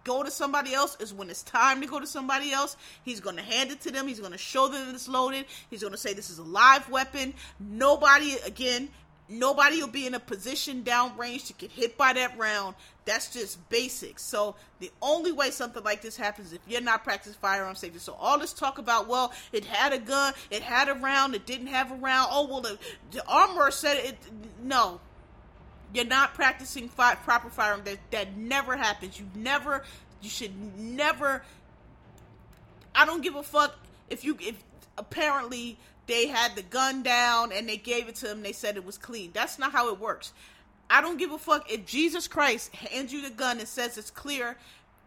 go 0.04 0.22
to 0.22 0.30
somebody 0.30 0.72
else 0.72 0.96
is 1.00 1.12
when 1.12 1.28
it's 1.28 1.42
time 1.42 1.80
to 1.80 1.86
go 1.86 1.98
to 1.98 2.06
somebody 2.06 2.52
else. 2.52 2.76
He's 3.02 3.20
going 3.20 3.36
to 3.36 3.42
hand 3.42 3.72
it 3.72 3.80
to 3.82 3.90
them. 3.90 4.06
He's 4.06 4.20
going 4.20 4.32
to 4.32 4.38
show 4.38 4.68
them 4.68 4.94
it's 4.94 5.08
loaded. 5.08 5.46
He's 5.68 5.80
going 5.80 5.92
to 5.92 5.98
say 5.98 6.14
this 6.14 6.30
is 6.30 6.38
a 6.38 6.44
live 6.44 6.88
weapon. 6.88 7.34
Nobody 7.58 8.36
again 8.46 8.88
nobody 9.28 9.80
will 9.80 9.88
be 9.88 10.06
in 10.06 10.14
a 10.14 10.20
position 10.20 10.82
downrange 10.82 11.46
to 11.48 11.52
get 11.54 11.70
hit 11.70 11.96
by 11.96 12.12
that 12.12 12.36
round. 12.38 12.74
That's 13.04 13.32
just 13.32 13.68
basic. 13.68 14.18
So 14.18 14.56
the 14.80 14.90
only 15.00 15.32
way 15.32 15.50
something 15.50 15.82
like 15.84 16.02
this 16.02 16.16
happens 16.16 16.52
if 16.52 16.60
you're 16.66 16.80
not 16.80 17.04
practicing 17.04 17.38
firearm 17.40 17.76
safety. 17.76 17.98
So 17.98 18.14
all 18.14 18.38
this 18.38 18.52
talk 18.52 18.78
about, 18.78 19.08
well, 19.08 19.32
it 19.52 19.64
had 19.64 19.92
a 19.92 19.98
gun, 19.98 20.34
it 20.50 20.62
had 20.62 20.88
a 20.88 20.94
round, 20.94 21.34
it 21.34 21.46
didn't 21.46 21.68
have 21.68 21.92
a 21.92 21.96
round. 21.96 22.30
Oh 22.32 22.46
well, 22.46 22.60
the, 22.60 22.78
the 23.12 23.70
said 23.70 23.96
it. 23.98 24.18
No, 24.62 25.00
you're 25.94 26.04
not 26.04 26.34
practicing 26.34 26.88
fi- 26.88 27.14
proper 27.14 27.48
firearm. 27.48 27.82
That 27.84 27.98
that 28.10 28.36
never 28.36 28.76
happens. 28.76 29.18
You 29.18 29.26
never. 29.34 29.84
You 30.22 30.30
should 30.30 30.78
never. 30.78 31.42
I 32.94 33.04
don't 33.04 33.22
give 33.22 33.36
a 33.36 33.42
fuck 33.42 33.76
if 34.08 34.24
you 34.24 34.36
if 34.40 34.56
apparently 34.98 35.78
they 36.06 36.26
had 36.28 36.54
the 36.54 36.62
gun 36.62 37.02
down 37.02 37.52
and 37.52 37.68
they 37.68 37.76
gave 37.76 38.08
it 38.08 38.16
to 38.16 38.30
him. 38.30 38.42
They 38.42 38.52
said 38.52 38.76
it 38.76 38.84
was 38.84 38.98
clean. 38.98 39.30
That's 39.32 39.58
not 39.58 39.72
how 39.72 39.92
it 39.92 40.00
works. 40.00 40.32
I 40.88 41.00
don't 41.00 41.18
give 41.18 41.32
a 41.32 41.38
fuck 41.38 41.70
if 41.70 41.84
Jesus 41.84 42.28
Christ 42.28 42.74
hands 42.74 43.12
you 43.12 43.22
the 43.22 43.30
gun 43.30 43.58
and 43.58 43.66
says 43.66 43.98
it's 43.98 44.10
clear. 44.10 44.56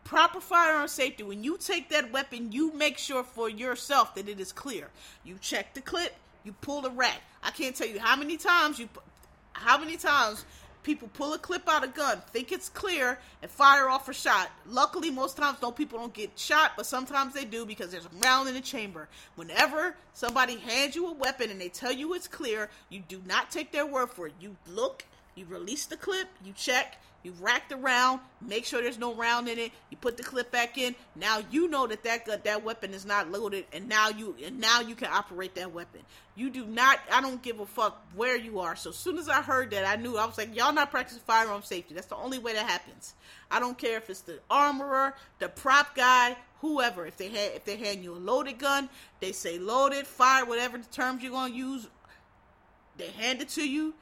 Proper 0.04 0.42
firearm 0.42 0.88
safety. 0.88 1.24
When 1.24 1.44
you 1.44 1.58
take 1.58 1.90
that 1.90 2.12
weapon, 2.12 2.52
you 2.52 2.74
make 2.74 2.98
sure 2.98 3.24
for 3.24 3.50
yourself 3.50 4.16
that 4.16 4.28
it 4.28 4.40
is 4.40 4.52
clear. 4.52 4.90
You 5.24 5.38
check 5.40 5.74
the 5.74 5.82
clip. 5.82 6.16
You 6.44 6.54
pull 6.62 6.82
the 6.82 6.90
rack. 6.90 7.22
I 7.44 7.52
can't 7.52 7.76
tell 7.76 7.88
you 7.88 8.00
how 8.00 8.16
many 8.16 8.38
times 8.38 8.80
you, 8.80 8.90
how 9.54 9.78
many 9.78 9.98
times 9.98 10.46
people 10.84 11.10
pull 11.14 11.34
a 11.34 11.38
clip 11.38 11.68
out 11.68 11.84
of 11.84 11.90
a 11.92 11.94
gun, 11.94 12.22
think 12.32 12.52
it's 12.52 12.70
clear, 12.70 13.20
and 13.42 13.52
fire 13.52 13.90
off 13.90 14.10
a 14.10 14.14
shot. 14.14 14.50
Luckily, 14.68 15.12
most 15.12 15.38
times 15.38 15.58
no 15.62 15.72
people 15.72 16.00
don't 16.00 16.14
get 16.14 16.38
shot, 16.38 16.72
but 16.78 16.86
sometimes 16.86 17.34
they 17.34 17.46
do 17.46 17.66
because 17.66 17.92
there's 17.92 18.06
a 18.06 18.10
round 18.22 18.48
in 18.48 18.54
the 18.54 18.62
chamber. 18.62 19.08
Whenever 19.36 19.96
somebody 20.14 20.58
hands 20.58 20.96
you 20.96 21.08
a 21.08 21.14
weapon 21.14 21.50
and 21.50 21.60
they 21.60 21.70
tell 21.70 21.92
you 21.92 22.14
it's 22.14 22.28
clear, 22.28 22.70
you 22.90 23.02
do 23.08 23.22
not 23.26 23.52
take 23.52 23.72
their 23.72 23.86
word 23.86 24.10
for 24.10 24.28
it. 24.28 24.34
You 24.40 24.56
look, 24.68 25.06
you 25.40 25.46
release 25.46 25.86
the 25.86 25.98
clip, 25.98 26.28
you 26.44 26.54
check, 26.54 26.98
you 27.24 27.34
rack 27.42 27.68
the 27.68 27.76
round, 27.76 28.22
make 28.42 28.66
sure 28.66 28.82
there's 28.82 28.98
no 28.98 29.14
round 29.14 29.50
in 29.50 29.60
it. 29.60 29.72
You 29.90 29.98
put 29.98 30.16
the 30.16 30.24
clip 30.24 30.52
back 30.52 30.78
in. 30.78 30.96
Now 31.16 31.42
you 31.52 31.68
know 31.68 31.86
that 31.88 32.04
that 32.04 32.26
gun, 32.26 32.40
that 32.44 32.64
weapon 32.64 32.94
is 32.94 33.06
not 33.06 33.30
loaded, 33.30 33.66
and 33.74 33.90
now 33.90 34.10
you 34.10 34.36
and 34.46 34.60
now 34.60 34.80
you 34.80 34.96
can 34.96 35.10
operate 35.12 35.56
that 35.56 35.74
weapon. 35.74 36.02
You 36.36 36.50
do 36.50 36.66
not. 36.66 37.00
I 37.12 37.20
don't 37.20 37.42
give 37.42 37.60
a 37.60 37.66
fuck 37.66 38.02
where 38.16 38.38
you 38.38 38.60
are. 38.60 38.76
So 38.78 38.92
as 38.92 38.96
soon 38.96 39.18
as 39.18 39.28
I 39.28 39.42
heard 39.42 39.72
that, 39.72 39.86
I 39.86 40.02
knew 40.02 40.18
I 40.18 40.26
was 40.26 40.38
like, 40.38 40.56
y'all 40.56 40.72
not 40.72 40.92
practicing 40.92 41.22
firearm 41.24 41.64
safety. 41.64 41.94
That's 41.94 42.08
the 42.08 42.16
only 42.16 42.40
way 42.40 42.54
that 42.54 42.70
happens. 42.70 43.16
I 43.52 43.60
don't 43.60 43.78
care 43.78 43.98
if 43.98 44.10
it's 44.10 44.22
the 44.22 44.40
armorer, 44.50 45.14
the 45.40 45.50
prop 45.50 45.96
guy, 45.96 46.38
whoever. 46.62 47.06
If 47.06 47.18
they 47.18 47.28
had, 47.28 47.52
if 47.56 47.66
they 47.66 47.76
hand 47.76 48.02
you 48.02 48.14
a 48.14 48.18
loaded 48.18 48.60
gun, 48.60 48.88
they 49.20 49.34
say 49.34 49.60
loaded, 49.60 50.08
fire, 50.08 50.46
whatever 50.46 50.78
the 50.78 50.86
terms 50.86 51.22
you're 51.22 51.34
gonna 51.34 51.54
use. 51.54 51.88
They 52.96 53.10
hand 53.12 53.42
it 53.42 53.50
to 53.50 53.68
you 53.68 53.94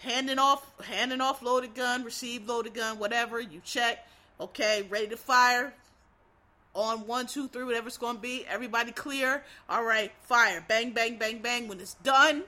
handing 0.00 0.38
off 0.38 0.64
handing 0.84 1.20
off 1.20 1.42
loaded 1.42 1.74
gun, 1.74 2.04
receive 2.04 2.46
loaded 2.48 2.74
gun, 2.74 2.98
whatever. 2.98 3.40
You 3.40 3.60
check, 3.64 4.06
okay, 4.40 4.86
ready 4.88 5.08
to 5.08 5.16
fire. 5.16 5.74
On 6.74 7.06
one, 7.06 7.26
two, 7.26 7.46
three, 7.46 7.62
whatever 7.62 7.86
it's 7.86 7.98
gonna 7.98 8.18
be. 8.18 8.44
Everybody 8.48 8.90
clear. 8.90 9.44
All 9.68 9.84
right, 9.84 10.10
fire. 10.22 10.64
Bang, 10.66 10.90
bang, 10.90 11.16
bang, 11.16 11.38
bang. 11.38 11.68
When 11.68 11.78
it's 11.78 11.94
done, 11.94 12.42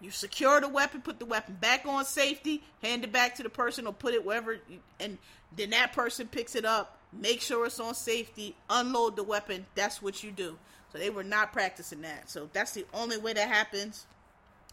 you 0.00 0.10
secure 0.10 0.62
the 0.62 0.68
weapon, 0.68 1.02
put 1.02 1.18
the 1.18 1.26
weapon 1.26 1.58
back 1.60 1.84
on 1.84 2.06
safety, 2.06 2.62
hand 2.82 3.04
it 3.04 3.12
back 3.12 3.34
to 3.34 3.42
the 3.42 3.50
person, 3.50 3.86
or 3.86 3.92
put 3.92 4.14
it 4.14 4.24
wherever, 4.24 4.56
and 4.98 5.18
then 5.54 5.70
that 5.70 5.92
person 5.92 6.26
picks 6.26 6.54
it 6.54 6.64
up. 6.64 6.96
Make 7.12 7.42
sure 7.42 7.66
it's 7.66 7.80
on 7.80 7.94
safety. 7.94 8.56
Unload 8.70 9.16
the 9.16 9.24
weapon. 9.24 9.66
That's 9.74 10.00
what 10.00 10.22
you 10.22 10.30
do. 10.30 10.56
So 10.92 10.98
they 10.98 11.10
were 11.10 11.24
not 11.24 11.52
practicing 11.52 12.02
that. 12.02 12.30
So 12.30 12.48
that's 12.52 12.72
the 12.72 12.86
only 12.94 13.18
way 13.18 13.32
that 13.32 13.48
happens. 13.48 14.06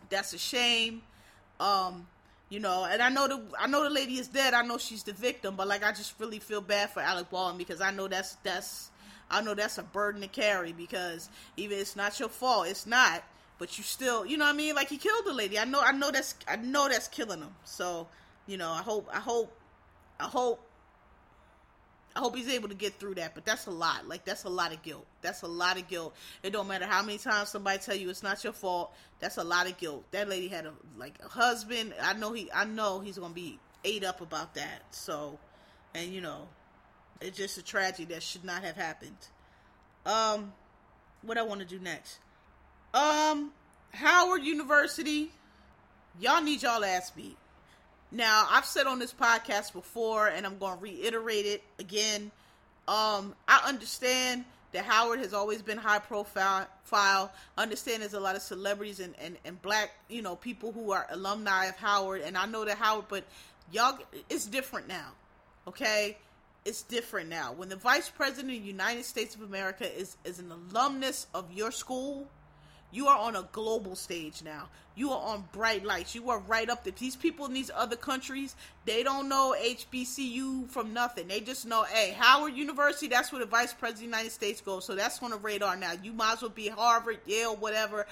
That's 0.10 0.34
a 0.34 0.38
shame. 0.38 1.02
Um, 1.60 2.08
you 2.50 2.60
know, 2.60 2.86
and 2.86 3.02
I 3.02 3.10
know 3.10 3.28
the 3.28 3.42
I 3.60 3.68
know 3.68 3.84
the 3.84 3.90
lady 3.90 4.18
is 4.18 4.28
dead. 4.28 4.54
I 4.54 4.62
know 4.64 4.78
she's 4.78 5.04
the 5.04 5.14
victim, 5.14 5.56
but 5.56 5.68
like 5.68 5.84
I 5.84 5.92
just 5.92 6.14
really 6.20 6.40
feel 6.40 6.62
bad 6.62 6.92
for 6.92 7.02
Alec 7.02 7.30
Baldwin 7.30 7.58
because 7.58 7.82
I 7.82 7.92
know 7.92 8.08
that's 8.08 8.36
that's 8.44 8.90
I 9.30 9.42
know 9.42 9.54
that's 9.54 9.78
a 9.78 9.84
burden 9.84 10.22
to 10.22 10.28
carry 10.28 10.72
because 10.72 11.30
even 11.58 11.78
it's 11.78 11.96
not 11.96 12.20
your 12.20 12.30
fault, 12.30 12.68
it's 12.68 12.86
not, 12.86 13.24
but 13.60 13.78
you 13.78 13.84
still, 13.84 14.26
you 14.26 14.38
know 14.38 14.46
what 14.46 14.54
I 14.54 14.58
mean? 14.58 14.76
Like 14.76 14.88
he 14.88 14.98
killed 14.98 15.26
the 15.26 15.34
lady. 15.34 15.60
I 15.60 15.66
know 15.66 15.82
I 15.82 15.92
know 15.92 16.12
that's 16.12 16.36
I 16.48 16.56
know 16.56 16.88
that's 16.88 17.10
killing 17.10 17.40
him. 17.40 17.54
So, 17.66 18.08
you 18.46 18.58
know, 18.58 18.72
I 18.72 18.82
hope 18.82 19.10
I 19.12 19.20
hope 19.20 19.54
I 20.20 20.26
hope 20.26 20.62
I 22.18 22.20
hope 22.20 22.36
he's 22.36 22.50
able 22.50 22.68
to 22.70 22.74
get 22.74 22.96
through 22.96 23.14
that, 23.16 23.36
but 23.36 23.46
that's 23.46 23.68
a 23.68 23.72
lot. 23.72 24.08
Like 24.08 24.26
that's 24.26 24.44
a 24.46 24.50
lot 24.50 24.74
of 24.74 24.82
guilt. 24.82 25.06
That's 25.22 25.44
a 25.44 25.48
lot 25.48 25.78
of 25.78 25.88
guilt. 25.88 26.16
It 26.42 26.52
don't 26.52 26.68
matter 26.68 26.88
how 26.88 27.04
many 27.04 27.20
times 27.20 27.50
somebody 27.50 27.78
tell 27.78 27.96
you 27.96 28.10
it's 28.10 28.24
not 28.24 28.44
your 28.44 28.54
fault. 28.54 28.92
That's 29.20 29.38
a 29.38 29.44
lot 29.44 29.68
of 29.68 29.78
guilt. 29.78 30.04
That 30.10 30.28
lady 30.28 30.48
had 30.48 30.66
a 30.66 30.74
like 30.98 31.20
a 31.24 31.28
husband. 31.28 31.94
I 32.02 32.14
know 32.14 32.34
he. 32.34 32.50
I 32.52 32.66
know 32.66 33.02
he's 33.02 33.20
gonna 33.20 33.36
be 33.36 33.60
ate 33.86 34.04
up 34.04 34.22
about 34.22 34.56
that. 34.56 34.82
So, 34.90 35.38
and 35.94 36.12
you 36.12 36.22
know, 36.22 36.48
it's 37.22 37.38
just 37.38 37.60
a 37.60 37.62
tragedy 37.62 38.06
that 38.06 38.24
should 38.24 38.44
not 38.44 38.64
have 38.64 38.76
happened. 38.76 39.28
Um, 40.04 40.54
what 41.22 41.38
I 41.38 41.44
want 41.44 41.60
to 41.60 41.68
do 41.68 41.78
next? 41.78 42.18
Um, 42.96 43.52
Howard 43.92 44.42
University. 44.42 45.32
Y'all 46.20 46.42
need 46.42 46.64
y'all 46.64 46.84
ass 46.84 47.12
beat. 47.12 47.38
Now, 48.12 48.48
I've 48.50 48.66
said 48.66 48.88
on 48.88 49.00
this 49.00 49.14
podcast 49.14 49.74
before, 49.74 50.28
and 50.28 50.46
I'm 50.46 50.58
going 50.58 50.78
to 50.78 50.84
reiterate 50.84 51.46
it 51.46 51.64
again. 51.78 52.32
Um, 52.88 53.36
I 53.48 53.64
understand 53.66 54.46
that 54.72 54.86
Howard 54.86 55.20
has 55.20 55.34
always 55.34 55.62
been 55.62 55.78
high 55.78 56.00
profile. 56.00 56.68
File. 56.84 57.34
I 57.58 57.64
understand 57.64 58.02
there's 58.02 58.14
a 58.14 58.20
lot 58.20 58.38
of 58.38 58.42
celebrities 58.42 59.02
and, 59.02 59.14
and, 59.20 59.38
and 59.44 59.62
black, 59.62 59.92
you 60.08 60.22
know, 60.22 60.38
people 60.38 60.72
who 60.72 60.92
are 60.92 61.06
alumni 61.10 61.66
of 61.66 61.76
Howard, 61.76 62.22
and 62.22 62.38
I 62.38 62.46
know 62.46 62.64
that 62.64 62.78
Howard, 62.78 63.06
but 63.10 63.26
y'all, 63.74 63.98
it's 64.30 64.46
different 64.46 64.88
now. 64.88 65.10
Okay, 65.68 66.18
it's 66.64 66.84
different 66.84 67.28
now. 67.28 67.52
When 67.52 67.68
the 67.68 67.76
vice 67.76 68.10
president 68.10 68.56
of 68.56 68.62
the 68.62 68.68
United 68.68 69.04
States 69.04 69.36
of 69.36 69.42
America 69.42 69.86
is 70.00 70.16
is 70.24 70.40
an 70.40 70.50
alumnus 70.50 71.28
of 71.34 71.52
your 71.52 71.72
school, 71.72 72.30
you 72.92 73.08
are 73.08 73.18
on 73.18 73.36
a 73.36 73.48
global 73.52 73.96
stage 73.96 74.42
now. 74.44 74.70
You 74.96 75.12
are 75.12 75.34
on 75.34 75.44
bright 75.52 75.86
lights. 75.86 76.16
You 76.16 76.30
are 76.32 76.40
right 76.40 76.68
up 76.70 76.84
there. 76.84 76.94
These 76.98 77.16
people 77.16 77.46
in 77.46 77.54
these 77.54 77.70
other 77.76 77.96
countries, 77.96 78.56
they 78.86 79.04
don't 79.04 79.30
know 79.30 79.56
HBCU 79.62 80.70
from 80.70 80.92
nothing. 80.92 81.28
They 81.28 81.40
just 81.40 81.68
know, 81.68 81.84
hey, 81.84 82.16
Howard 82.18 82.56
University, 82.56 83.08
that's 83.08 83.32
where 83.32 83.40
the 83.40 83.46
vice 83.46 83.74
president 83.74 83.92
of 83.94 84.00
the 84.00 84.18
United 84.18 84.32
States 84.32 84.60
goes. 84.60 84.86
So 84.86 84.96
that's 84.96 85.22
on 85.22 85.30
the 85.30 85.38
radar 85.38 85.76
now. 85.76 85.92
You 86.02 86.14
might 86.14 86.34
as 86.34 86.42
well 86.42 86.50
be 86.50 86.68
Harvard, 86.68 87.20
Yale, 87.28 87.56
whatever. 87.56 88.08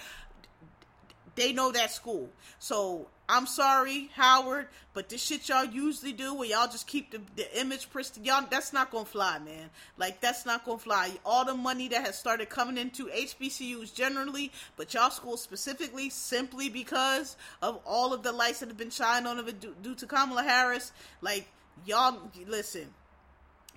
They 1.35 1.53
know 1.53 1.71
that 1.71 1.91
school. 1.91 2.29
So 2.59 3.07
I'm 3.27 3.47
sorry, 3.47 4.09
Howard, 4.13 4.67
but 4.93 5.09
this 5.09 5.23
shit 5.23 5.49
y'all 5.49 5.65
usually 5.65 6.13
do 6.13 6.33
where 6.33 6.47
y'all 6.47 6.67
just 6.67 6.85
keep 6.85 7.11
the, 7.11 7.21
the 7.35 7.59
image 7.59 7.89
pristine, 7.89 8.23
y'all, 8.23 8.45
that's 8.49 8.71
not 8.71 8.91
gonna 8.91 9.05
fly, 9.05 9.39
man. 9.39 9.69
Like, 9.97 10.21
that's 10.21 10.45
not 10.45 10.63
gonna 10.63 10.77
fly. 10.77 11.11
All 11.25 11.43
the 11.43 11.55
money 11.55 11.87
that 11.89 12.05
has 12.05 12.17
started 12.17 12.49
coming 12.49 12.77
into 12.77 13.07
HBCUs 13.07 13.93
generally, 13.93 14.51
but 14.77 14.93
y'all 14.93 15.09
school 15.09 15.37
specifically, 15.37 16.09
simply 16.09 16.69
because 16.69 17.35
of 17.61 17.79
all 17.85 18.13
of 18.13 18.21
the 18.21 18.31
lights 18.31 18.59
that 18.59 18.69
have 18.69 18.77
been 18.77 18.91
shining 18.91 19.27
on 19.27 19.39
it 19.39 19.59
due, 19.59 19.75
due 19.81 19.95
to 19.95 20.05
Kamala 20.05 20.43
Harris, 20.43 20.91
like, 21.21 21.47
y'all, 21.85 22.19
listen, 22.47 22.93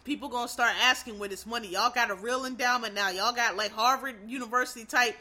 people 0.05 0.28
gonna 0.28 0.49
start 0.49 0.73
asking 0.83 1.19
where 1.19 1.28
this 1.28 1.47
money. 1.47 1.69
Y'all 1.69 1.90
got 1.90 2.11
a 2.11 2.14
real 2.14 2.45
endowment 2.45 2.95
now. 2.95 3.11
Y'all 3.11 3.33
got 3.33 3.57
like 3.57 3.73
Harvard 3.73 4.17
University 4.26 4.85
type 4.85 5.17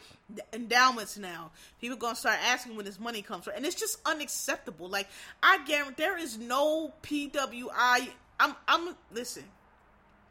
endowments 0.54 1.18
now. 1.18 1.52
People 1.80 1.98
gonna 1.98 2.16
start 2.16 2.38
asking 2.46 2.76
where 2.76 2.84
this 2.84 3.00
money 3.00 3.22
comes 3.22 3.46
from, 3.46 3.54
and 3.56 3.66
it's 3.66 3.76
just 3.76 4.00
unacceptable. 4.06 4.90
Like 4.90 5.08
I 5.42 5.64
guarantee 5.66 6.04
there 6.04 6.18
is 6.18 6.38
no 6.38 6.94
PWI. 7.04 8.10
I'm 8.40 8.56
I'm 8.68 8.96
listen. 9.12 9.44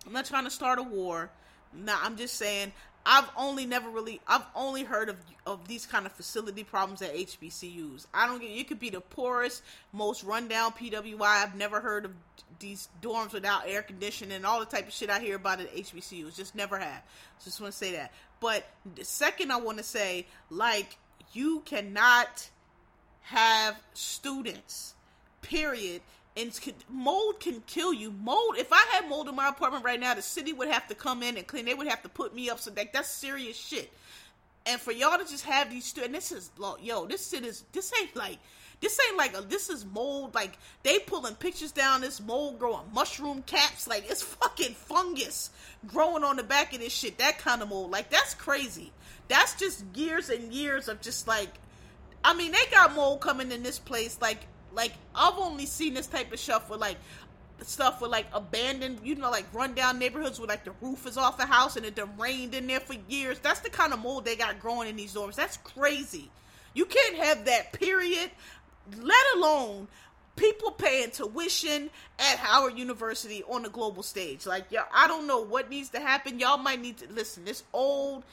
I'm 0.06 0.12
not 0.12 0.26
trying 0.26 0.44
to 0.44 0.50
start 0.50 0.78
a 0.78 0.82
war. 0.82 1.30
Nah, 1.72 1.96
I'm 2.02 2.16
just 2.16 2.36
saying 2.36 2.72
I've 3.08 3.30
only 3.36 3.66
never 3.66 3.88
really 3.88 4.20
I've 4.26 4.44
only 4.56 4.82
heard 4.82 5.08
of 5.08 5.16
of 5.46 5.68
these 5.68 5.86
kind 5.86 6.06
of 6.06 6.12
facility 6.12 6.64
problems 6.64 7.00
at 7.02 7.14
HBCUs. 7.14 8.06
I 8.12 8.26
don't 8.26 8.40
get 8.40 8.50
you 8.50 8.64
could 8.64 8.80
be 8.80 8.90
the 8.90 9.00
poorest, 9.00 9.62
most 9.92 10.24
rundown 10.24 10.72
PWI. 10.72 11.20
I've 11.20 11.54
never 11.54 11.80
heard 11.80 12.04
of 12.04 12.10
these 12.58 12.88
dorms 13.00 13.32
without 13.32 13.62
air 13.68 13.82
conditioning 13.82 14.34
and 14.34 14.44
all 14.44 14.58
the 14.58 14.66
type 14.66 14.88
of 14.88 14.92
shit 14.92 15.08
I 15.08 15.20
hear 15.20 15.36
about 15.36 15.60
at 15.60 15.72
HBCUs. 15.72 16.36
Just 16.36 16.56
never 16.56 16.78
have. 16.78 17.02
Just 17.44 17.60
want 17.60 17.72
to 17.72 17.78
say 17.78 17.92
that. 17.92 18.12
But 18.40 18.66
the 18.96 19.04
second 19.04 19.52
I 19.52 19.58
want 19.58 19.78
to 19.78 19.84
say 19.84 20.26
like 20.50 20.98
you 21.32 21.60
cannot 21.60 22.50
have 23.22 23.76
students 23.94 24.94
period 25.42 26.02
and 26.36 26.52
mold 26.90 27.40
can 27.40 27.62
kill 27.66 27.94
you. 27.94 28.10
Mold. 28.10 28.56
If 28.58 28.72
I 28.72 28.84
had 28.92 29.08
mold 29.08 29.28
in 29.28 29.34
my 29.34 29.48
apartment 29.48 29.84
right 29.84 29.98
now, 29.98 30.14
the 30.14 30.22
city 30.22 30.52
would 30.52 30.68
have 30.68 30.86
to 30.88 30.94
come 30.94 31.22
in 31.22 31.36
and 31.36 31.46
clean. 31.46 31.64
They 31.64 31.74
would 31.74 31.88
have 31.88 32.02
to 32.02 32.08
put 32.08 32.34
me 32.34 32.50
up. 32.50 32.60
So 32.60 32.70
that's 32.70 33.08
serious 33.08 33.56
shit. 33.56 33.90
And 34.66 34.80
for 34.80 34.92
y'all 34.92 35.18
to 35.18 35.24
just 35.24 35.44
have 35.44 35.70
these 35.70 35.84
students, 35.84 36.30
this 36.30 36.32
is 36.32 36.50
yo, 36.82 37.06
this 37.06 37.30
shit 37.30 37.44
is 37.44 37.64
this 37.72 37.92
ain't 38.00 38.14
like 38.16 38.38
this 38.80 38.98
ain't 39.08 39.16
like 39.16 39.36
a, 39.36 39.40
this 39.40 39.70
is 39.70 39.86
mold. 39.86 40.34
Like 40.34 40.58
they 40.82 40.98
pulling 40.98 41.36
pictures 41.36 41.72
down 41.72 42.02
this 42.02 42.20
mold 42.20 42.58
growing 42.58 42.92
mushroom 42.92 43.42
caps. 43.42 43.88
Like 43.88 44.10
it's 44.10 44.22
fucking 44.22 44.74
fungus 44.74 45.50
growing 45.86 46.24
on 46.24 46.36
the 46.36 46.42
back 46.42 46.74
of 46.74 46.80
this 46.80 46.92
shit. 46.92 47.18
That 47.18 47.38
kind 47.38 47.62
of 47.62 47.70
mold. 47.70 47.90
Like 47.90 48.10
that's 48.10 48.34
crazy. 48.34 48.92
That's 49.28 49.54
just 49.54 49.84
years 49.94 50.28
and 50.28 50.52
years 50.52 50.88
of 50.88 51.00
just 51.00 51.26
like 51.26 51.50
I 52.26 52.34
mean, 52.34 52.50
they 52.50 52.66
got 52.72 52.96
mold 52.96 53.20
coming 53.20 53.52
in 53.52 53.62
this 53.62 53.78
place. 53.78 54.18
Like, 54.20 54.48
like 54.76 54.92
I've 55.14 55.38
only 55.38 55.66
seen 55.66 55.94
this 55.94 56.06
type 56.06 56.32
of 56.32 56.38
stuff 56.38 56.70
with 56.70 56.80
like 56.80 56.98
stuff 57.62 58.00
with 58.00 58.10
like 58.10 58.26
abandoned, 58.32 59.00
you 59.02 59.14
know, 59.16 59.30
like 59.30 59.46
rundown 59.52 59.98
neighborhoods 59.98 60.38
where 60.38 60.46
like 60.46 60.64
the 60.64 60.72
roof 60.80 61.06
is 61.06 61.16
off 61.16 61.40
a 61.40 61.46
house 61.46 61.76
and 61.76 61.86
it 61.86 61.94
done 61.94 62.10
rained 62.18 62.54
in 62.54 62.66
there 62.66 62.80
for 62.80 62.94
years. 63.08 63.38
That's 63.40 63.60
the 63.60 63.70
kind 63.70 63.92
of 63.92 64.00
mold 64.00 64.24
they 64.24 64.36
got 64.36 64.60
growing 64.60 64.88
in 64.88 64.96
these 64.96 65.14
dorms. 65.14 65.34
That's 65.34 65.56
crazy. 65.56 66.30
You 66.74 66.84
can't 66.84 67.16
have 67.16 67.46
that. 67.46 67.72
Period. 67.72 68.30
Let 69.00 69.24
alone 69.36 69.88
people 70.36 70.70
paying 70.70 71.10
tuition 71.10 71.90
at 72.18 72.36
Howard 72.36 72.78
University 72.78 73.42
on 73.48 73.62
the 73.62 73.70
global 73.70 74.02
stage. 74.02 74.46
Like, 74.46 74.66
yeah, 74.70 74.84
I 74.94 75.08
don't 75.08 75.26
know 75.26 75.40
what 75.40 75.70
needs 75.70 75.88
to 75.90 76.00
happen. 76.00 76.38
Y'all 76.38 76.58
might 76.58 76.80
need 76.80 76.98
to 76.98 77.10
listen. 77.10 77.44
This 77.46 77.64
old, 77.72 78.24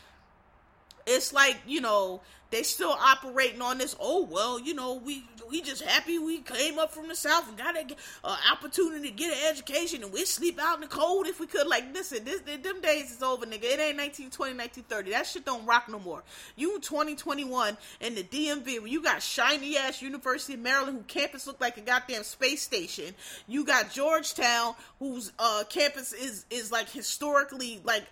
it's 1.05 1.33
like 1.33 1.57
you 1.65 1.81
know 1.81 2.21
they 2.53 2.61
still 2.61 2.91
operating 2.91 3.63
on 3.63 3.79
this. 3.79 3.95
Oh 3.99 4.27
well, 4.29 4.59
you 4.59 4.75
know 4.75 4.93
we 4.93 5.23
we 5.49 5.61
just 5.61 5.81
happy 5.81 6.19
we 6.19 6.39
came 6.39 6.77
up 6.77 6.91
from 6.91 7.07
the 7.07 7.15
south 7.15 7.47
and 7.49 7.57
got 7.57 7.75
an 7.75 7.87
uh, 8.23 8.37
opportunity 8.51 9.09
to 9.09 9.15
get 9.15 9.33
an 9.33 9.49
education 9.49 10.03
and 10.03 10.13
we 10.13 10.23
sleep 10.23 10.59
out 10.61 10.75
in 10.75 10.81
the 10.81 10.87
cold 10.87 11.25
if 11.25 11.39
we 11.39 11.47
could. 11.47 11.65
Like 11.65 11.91
listen, 11.93 12.23
this 12.23 12.41
them 12.41 12.79
days 12.81 13.11
is 13.11 13.23
over, 13.23 13.45
nigga. 13.47 13.63
It 13.63 13.79
ain't 13.79 13.97
1920, 13.97 14.55
1930. 14.55 15.11
That 15.11 15.25
shit 15.25 15.45
don't 15.45 15.65
rock 15.65 15.89
no 15.89 15.97
more. 15.97 16.23
You 16.55 16.79
2021 16.79 17.75
in 18.01 18.15
the 18.15 18.23
DMV 18.23 18.87
you 18.87 19.01
got 19.01 19.23
shiny 19.23 19.75
ass 19.75 20.03
University 20.03 20.53
of 20.53 20.59
Maryland 20.59 20.97
who 20.97 21.03
campus 21.05 21.47
look 21.47 21.59
like 21.59 21.77
a 21.77 21.81
goddamn 21.81 22.23
space 22.23 22.61
station. 22.61 23.15
You 23.47 23.65
got 23.65 23.91
Georgetown 23.91 24.75
whose 24.99 25.31
uh 25.39 25.63
campus 25.69 26.13
is 26.13 26.45
is 26.51 26.71
like 26.71 26.87
historically 26.89 27.81
like 27.83 28.03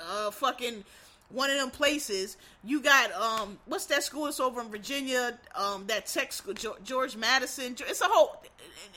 uh 0.00 0.32
fucking 0.32 0.84
one 1.34 1.50
of 1.50 1.58
them 1.58 1.70
places. 1.70 2.36
You 2.62 2.80
got 2.80 3.12
um, 3.12 3.58
what's 3.66 3.86
that 3.86 4.04
school? 4.04 4.26
It's 4.26 4.40
over 4.40 4.60
in 4.60 4.68
Virginia. 4.68 5.38
Um, 5.54 5.86
that 5.88 6.06
tech 6.06 6.32
school, 6.32 6.54
George 6.84 7.16
Mason. 7.16 7.76
It's 7.80 8.00
a 8.00 8.06
whole, 8.06 8.42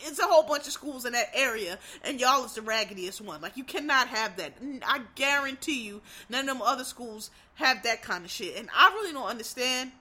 it's 0.06 0.20
a 0.20 0.24
whole 0.24 0.44
bunch 0.44 0.68
of 0.68 0.74
schools 0.74 1.06
in 1.06 1.14
that 1.14 1.32
area, 1.34 1.78
and 2.04 2.20
y'all 2.20 2.46
is 2.46 2.54
the 2.54 2.62
raggediest 2.62 3.22
one. 3.22 3.42
Like 3.42 3.58
you 3.58 3.64
cannot 3.64 4.08
have 4.08 4.38
that. 4.38 4.54
I 4.86 5.02
guarantee 5.16 5.84
you, 5.84 6.02
none 6.30 6.42
of 6.42 6.48
them 6.48 6.62
other 6.62 6.84
schools 6.84 7.32
have 7.56 7.84
that 7.84 8.02
kind 8.04 8.24
of 8.24 8.32
shit. 8.32 8.56
And 8.58 8.70
I 8.76 8.90
really 8.90 9.14
don't 9.14 9.28
understand 9.28 9.92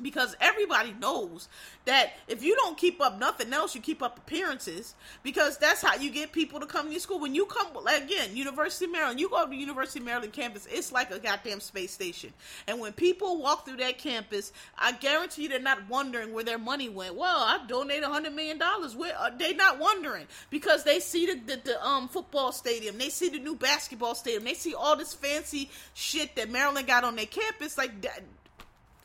because 0.00 0.34
everybody 0.40 0.94
knows 1.00 1.48
that 1.84 2.12
if 2.28 2.42
you 2.42 2.54
don't 2.56 2.78
keep 2.78 3.00
up 3.00 3.18
nothing 3.18 3.52
else, 3.52 3.74
you 3.74 3.80
keep 3.80 4.02
up 4.02 4.16
appearances 4.16 4.94
because 5.22 5.58
that's 5.58 5.82
how 5.82 5.96
you 5.96 6.10
get 6.10 6.32
people 6.32 6.60
to 6.60 6.66
come 6.66 6.86
to 6.86 6.92
your 6.92 7.00
school. 7.00 7.18
When 7.18 7.34
you 7.34 7.46
come, 7.46 7.68
again, 7.86 8.34
University 8.34 8.86
of 8.86 8.92
Maryland, 8.92 9.20
you 9.20 9.28
go 9.28 9.46
to 9.46 9.54
University 9.54 9.98
of 9.98 10.06
Maryland 10.06 10.32
campus, 10.32 10.66
it's 10.70 10.92
like 10.92 11.10
a 11.10 11.18
goddamn 11.18 11.60
space 11.60 11.92
station. 11.92 12.32
And 12.66 12.80
when 12.80 12.92
people 12.92 13.42
walk 13.42 13.66
through 13.66 13.78
that 13.78 13.98
campus, 13.98 14.52
I 14.78 14.92
guarantee 14.92 15.42
you 15.42 15.48
they're 15.48 15.60
not 15.60 15.88
wondering 15.88 16.32
where 16.32 16.44
their 16.44 16.58
money 16.58 16.88
went. 16.88 17.14
Well, 17.14 17.36
I 17.36 17.60
donated 17.66 18.04
$100 18.04 18.34
million. 18.34 18.58
Where, 18.96 19.14
uh, 19.18 19.30
they're 19.36 19.54
not 19.54 19.78
wondering 19.78 20.26
because 20.50 20.84
they 20.84 21.00
see 21.00 21.26
the, 21.26 21.34
the, 21.34 21.60
the 21.64 21.86
um, 21.86 22.08
football 22.08 22.52
stadium, 22.52 22.98
they 22.98 23.08
see 23.08 23.28
the 23.28 23.38
new 23.38 23.56
basketball 23.56 24.14
stadium, 24.14 24.44
they 24.44 24.54
see 24.54 24.74
all 24.74 24.96
this 24.96 25.12
fancy 25.12 25.70
shit 25.94 26.34
that 26.36 26.50
Maryland 26.50 26.86
got 26.86 27.04
on 27.04 27.16
their 27.16 27.26
campus. 27.26 27.76
Like, 27.76 28.00
that. 28.02 28.22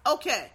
okay 0.06 0.52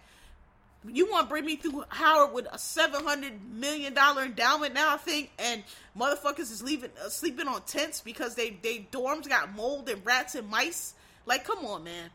you 0.91 1.09
want 1.09 1.27
to 1.27 1.29
bring 1.29 1.45
me 1.45 1.55
through 1.55 1.83
Howard 1.89 2.33
with 2.33 2.47
a 2.51 2.57
seven 2.57 3.03
hundred 3.03 3.33
million 3.53 3.93
dollar 3.93 4.23
endowment 4.23 4.73
now? 4.73 4.93
I 4.93 4.97
think, 4.97 5.31
and 5.39 5.63
motherfuckers 5.97 6.51
is 6.51 6.61
leaving 6.61 6.91
uh, 7.03 7.09
sleeping 7.09 7.47
on 7.47 7.61
tents 7.63 8.01
because 8.01 8.35
they 8.35 8.51
they 8.61 8.87
dorms 8.91 9.27
got 9.27 9.55
mold 9.55 9.89
and 9.89 10.05
rats 10.05 10.35
and 10.35 10.47
mice. 10.49 10.93
Like, 11.25 11.45
come 11.45 11.65
on, 11.65 11.83
man. 11.83 12.09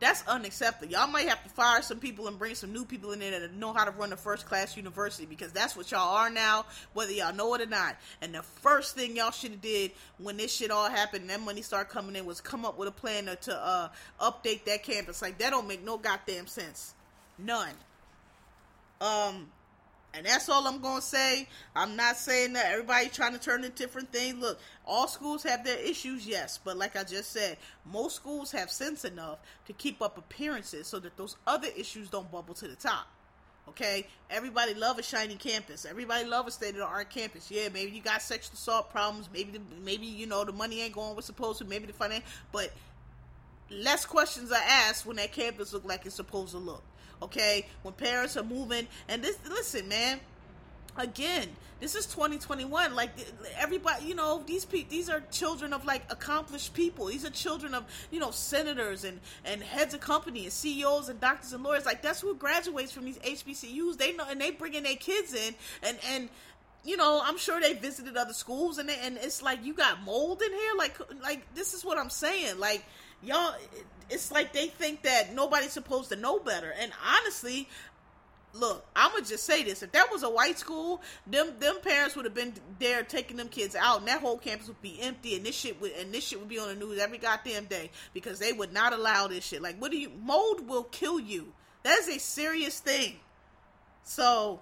That's 0.00 0.24
unacceptable. 0.28 0.92
Y'all 0.92 1.08
might 1.08 1.28
have 1.28 1.42
to 1.42 1.50
fire 1.50 1.82
some 1.82 1.98
people 1.98 2.28
and 2.28 2.38
bring 2.38 2.54
some 2.54 2.72
new 2.72 2.84
people 2.84 3.10
in 3.12 3.18
there 3.18 3.40
that 3.40 3.54
know 3.54 3.72
how 3.72 3.84
to 3.84 3.90
run 3.90 4.12
a 4.12 4.16
first 4.16 4.46
class 4.46 4.76
university 4.76 5.26
because 5.26 5.50
that's 5.50 5.76
what 5.76 5.90
y'all 5.90 6.14
are 6.14 6.30
now, 6.30 6.66
whether 6.92 7.10
y'all 7.10 7.34
know 7.34 7.52
it 7.54 7.60
or 7.60 7.66
not. 7.66 7.96
And 8.22 8.32
the 8.32 8.42
first 8.42 8.94
thing 8.94 9.16
y'all 9.16 9.32
should 9.32 9.50
have 9.52 9.60
did 9.60 9.90
when 10.18 10.36
this 10.36 10.54
shit 10.54 10.70
all 10.70 10.88
happened 10.88 11.22
and 11.22 11.30
that 11.30 11.40
money 11.40 11.62
started 11.62 11.90
coming 11.90 12.14
in 12.14 12.26
was 12.26 12.40
come 12.40 12.64
up 12.64 12.78
with 12.78 12.88
a 12.88 12.92
plan 12.92 13.24
to, 13.24 13.56
uh, 13.56 13.88
update 14.20 14.64
that 14.66 14.84
campus. 14.84 15.20
Like 15.20 15.38
that 15.38 15.50
don't 15.50 15.66
make 15.66 15.84
no 15.84 15.98
goddamn 15.98 16.46
sense. 16.46 16.94
None. 17.38 17.74
Um, 19.00 19.48
and 20.14 20.26
that's 20.26 20.48
all 20.48 20.66
I'm 20.66 20.80
gonna 20.80 21.00
say. 21.00 21.46
I'm 21.76 21.94
not 21.94 22.16
saying 22.16 22.54
that 22.54 22.72
everybody 22.72 23.08
trying 23.08 23.32
to 23.34 23.38
turn 23.38 23.62
into 23.62 23.76
different 23.76 24.10
things. 24.12 24.40
Look, 24.40 24.58
all 24.86 25.06
schools 25.06 25.42
have 25.44 25.64
their 25.64 25.78
issues, 25.78 26.26
yes, 26.26 26.58
but 26.62 26.76
like 26.76 26.96
I 26.96 27.04
just 27.04 27.30
said, 27.30 27.58
most 27.84 28.16
schools 28.16 28.50
have 28.52 28.70
sense 28.70 29.04
enough 29.04 29.38
to 29.66 29.72
keep 29.74 30.02
up 30.02 30.18
appearances 30.18 30.86
so 30.86 30.98
that 31.00 31.16
those 31.16 31.36
other 31.46 31.68
issues 31.76 32.08
don't 32.10 32.30
bubble 32.32 32.54
to 32.54 32.66
the 32.66 32.74
top. 32.74 33.06
Okay, 33.68 34.06
everybody 34.30 34.72
love 34.72 34.98
a 34.98 35.02
shiny 35.02 35.36
campus. 35.36 35.84
Everybody 35.84 36.24
love 36.24 36.46
a 36.46 36.50
state 36.50 36.70
of 36.70 36.76
the 36.76 36.86
art 36.86 37.10
campus. 37.10 37.50
Yeah, 37.50 37.68
maybe 37.68 37.92
you 37.92 38.00
got 38.00 38.22
sexual 38.22 38.54
assault 38.54 38.90
problems. 38.90 39.28
Maybe 39.32 39.52
the, 39.52 39.60
maybe 39.84 40.06
you 40.06 40.26
know 40.26 40.42
the 40.42 40.52
money 40.52 40.80
ain't 40.80 40.94
going 40.94 41.14
where 41.14 41.22
supposed 41.22 41.58
to. 41.58 41.66
Maybe 41.66 41.86
the 41.86 41.92
finance, 41.92 42.24
but 42.50 42.72
less 43.70 44.06
questions 44.06 44.50
are 44.50 44.62
asked 44.66 45.04
when 45.04 45.16
that 45.16 45.32
campus 45.32 45.74
look 45.74 45.84
like 45.84 46.06
it's 46.06 46.14
supposed 46.14 46.52
to 46.52 46.58
look 46.58 46.82
okay 47.22 47.66
when 47.82 47.94
parents 47.94 48.36
are 48.36 48.44
moving. 48.44 48.86
And 49.08 49.22
this 49.22 49.38
listen 49.48 49.88
man 49.88 50.20
again 50.96 51.48
this 51.80 51.94
is 51.94 52.06
2021 52.06 52.96
like 52.96 53.10
everybody 53.56 54.04
you 54.04 54.14
know 54.16 54.42
these 54.44 54.64
people 54.64 54.90
these 54.90 55.08
are 55.08 55.22
children 55.30 55.72
of 55.72 55.84
like 55.84 56.02
accomplished 56.10 56.74
people. 56.74 57.06
These 57.06 57.24
are 57.24 57.30
children 57.30 57.72
of 57.72 57.84
you 58.10 58.18
know 58.18 58.32
senators 58.32 59.04
and 59.04 59.20
and 59.44 59.62
heads 59.62 59.94
of 59.94 60.00
company 60.00 60.44
and 60.44 60.52
ceos 60.52 61.08
and 61.08 61.20
doctors 61.20 61.52
and 61.52 61.62
lawyers. 61.62 61.86
Like 61.86 62.02
that's 62.02 62.20
who 62.20 62.34
graduates 62.34 62.90
from 62.90 63.04
these 63.04 63.18
hbcus 63.18 63.96
they 63.96 64.12
know 64.12 64.24
and 64.28 64.40
they 64.40 64.50
bringing 64.50 64.82
their 64.82 64.96
kids 64.96 65.34
in. 65.34 65.54
And 65.82 65.98
and 66.10 66.28
you 66.84 66.96
know, 66.96 67.20
I'm 67.22 67.36
sure 67.36 67.60
they 67.60 67.74
visited 67.74 68.16
other 68.16 68.32
schools, 68.32 68.78
and 68.78 68.88
they, 68.88 68.96
and 69.02 69.18
it's 69.18 69.42
like 69.42 69.64
you 69.64 69.74
got 69.74 70.02
mold 70.02 70.40
in 70.40 70.50
here. 70.50 70.72
Like, 70.76 70.96
like 71.22 71.54
this 71.54 71.74
is 71.74 71.84
what 71.84 71.98
I'm 71.98 72.08
saying. 72.08 72.58
Like, 72.58 72.84
y'all 73.22 73.54
it's 74.10 74.30
like 74.32 74.52
they 74.52 74.68
think 74.68 75.02
that 75.02 75.34
nobody's 75.34 75.72
supposed 75.72 76.10
to 76.10 76.16
know 76.16 76.38
better. 76.38 76.72
And 76.80 76.92
honestly 77.06 77.68
look 78.54 78.86
i'm 78.96 79.10
gonna 79.12 79.24
just 79.24 79.44
say 79.44 79.62
this. 79.62 79.82
If 79.82 79.92
that 79.92 80.10
was 80.10 80.22
a 80.22 80.30
white 80.30 80.58
school 80.58 81.02
them 81.26 81.52
them 81.58 81.76
parents 81.82 82.16
would 82.16 82.24
have 82.24 82.34
been 82.34 82.54
there 82.78 83.02
taking 83.02 83.36
them 83.36 83.48
kids 83.48 83.76
out 83.76 83.98
and 83.98 84.08
that 84.08 84.20
whole 84.20 84.38
campus 84.38 84.68
would 84.68 84.80
be 84.80 84.98
empty 85.00 85.36
and 85.36 85.44
this 85.44 85.54
shit 85.54 85.80
would 85.80 85.92
and 85.92 86.12
this 86.12 86.26
shit 86.26 86.38
would 86.38 86.48
be 86.48 86.58
on 86.58 86.68
the 86.68 86.74
news 86.74 86.98
every 86.98 87.18
goddamn 87.18 87.66
day 87.66 87.90
because 88.14 88.38
they 88.38 88.52
would 88.52 88.72
not 88.72 88.92
allow 88.92 89.26
this 89.26 89.44
shit. 89.44 89.60
Like 89.62 89.80
what 89.80 89.90
do 89.90 89.98
you 89.98 90.10
mold 90.22 90.66
will 90.66 90.84
kill 90.84 91.20
you. 91.20 91.52
That 91.82 91.98
is 91.98 92.08
a 92.08 92.18
serious 92.18 92.80
thing. 92.80 93.16
So 94.02 94.60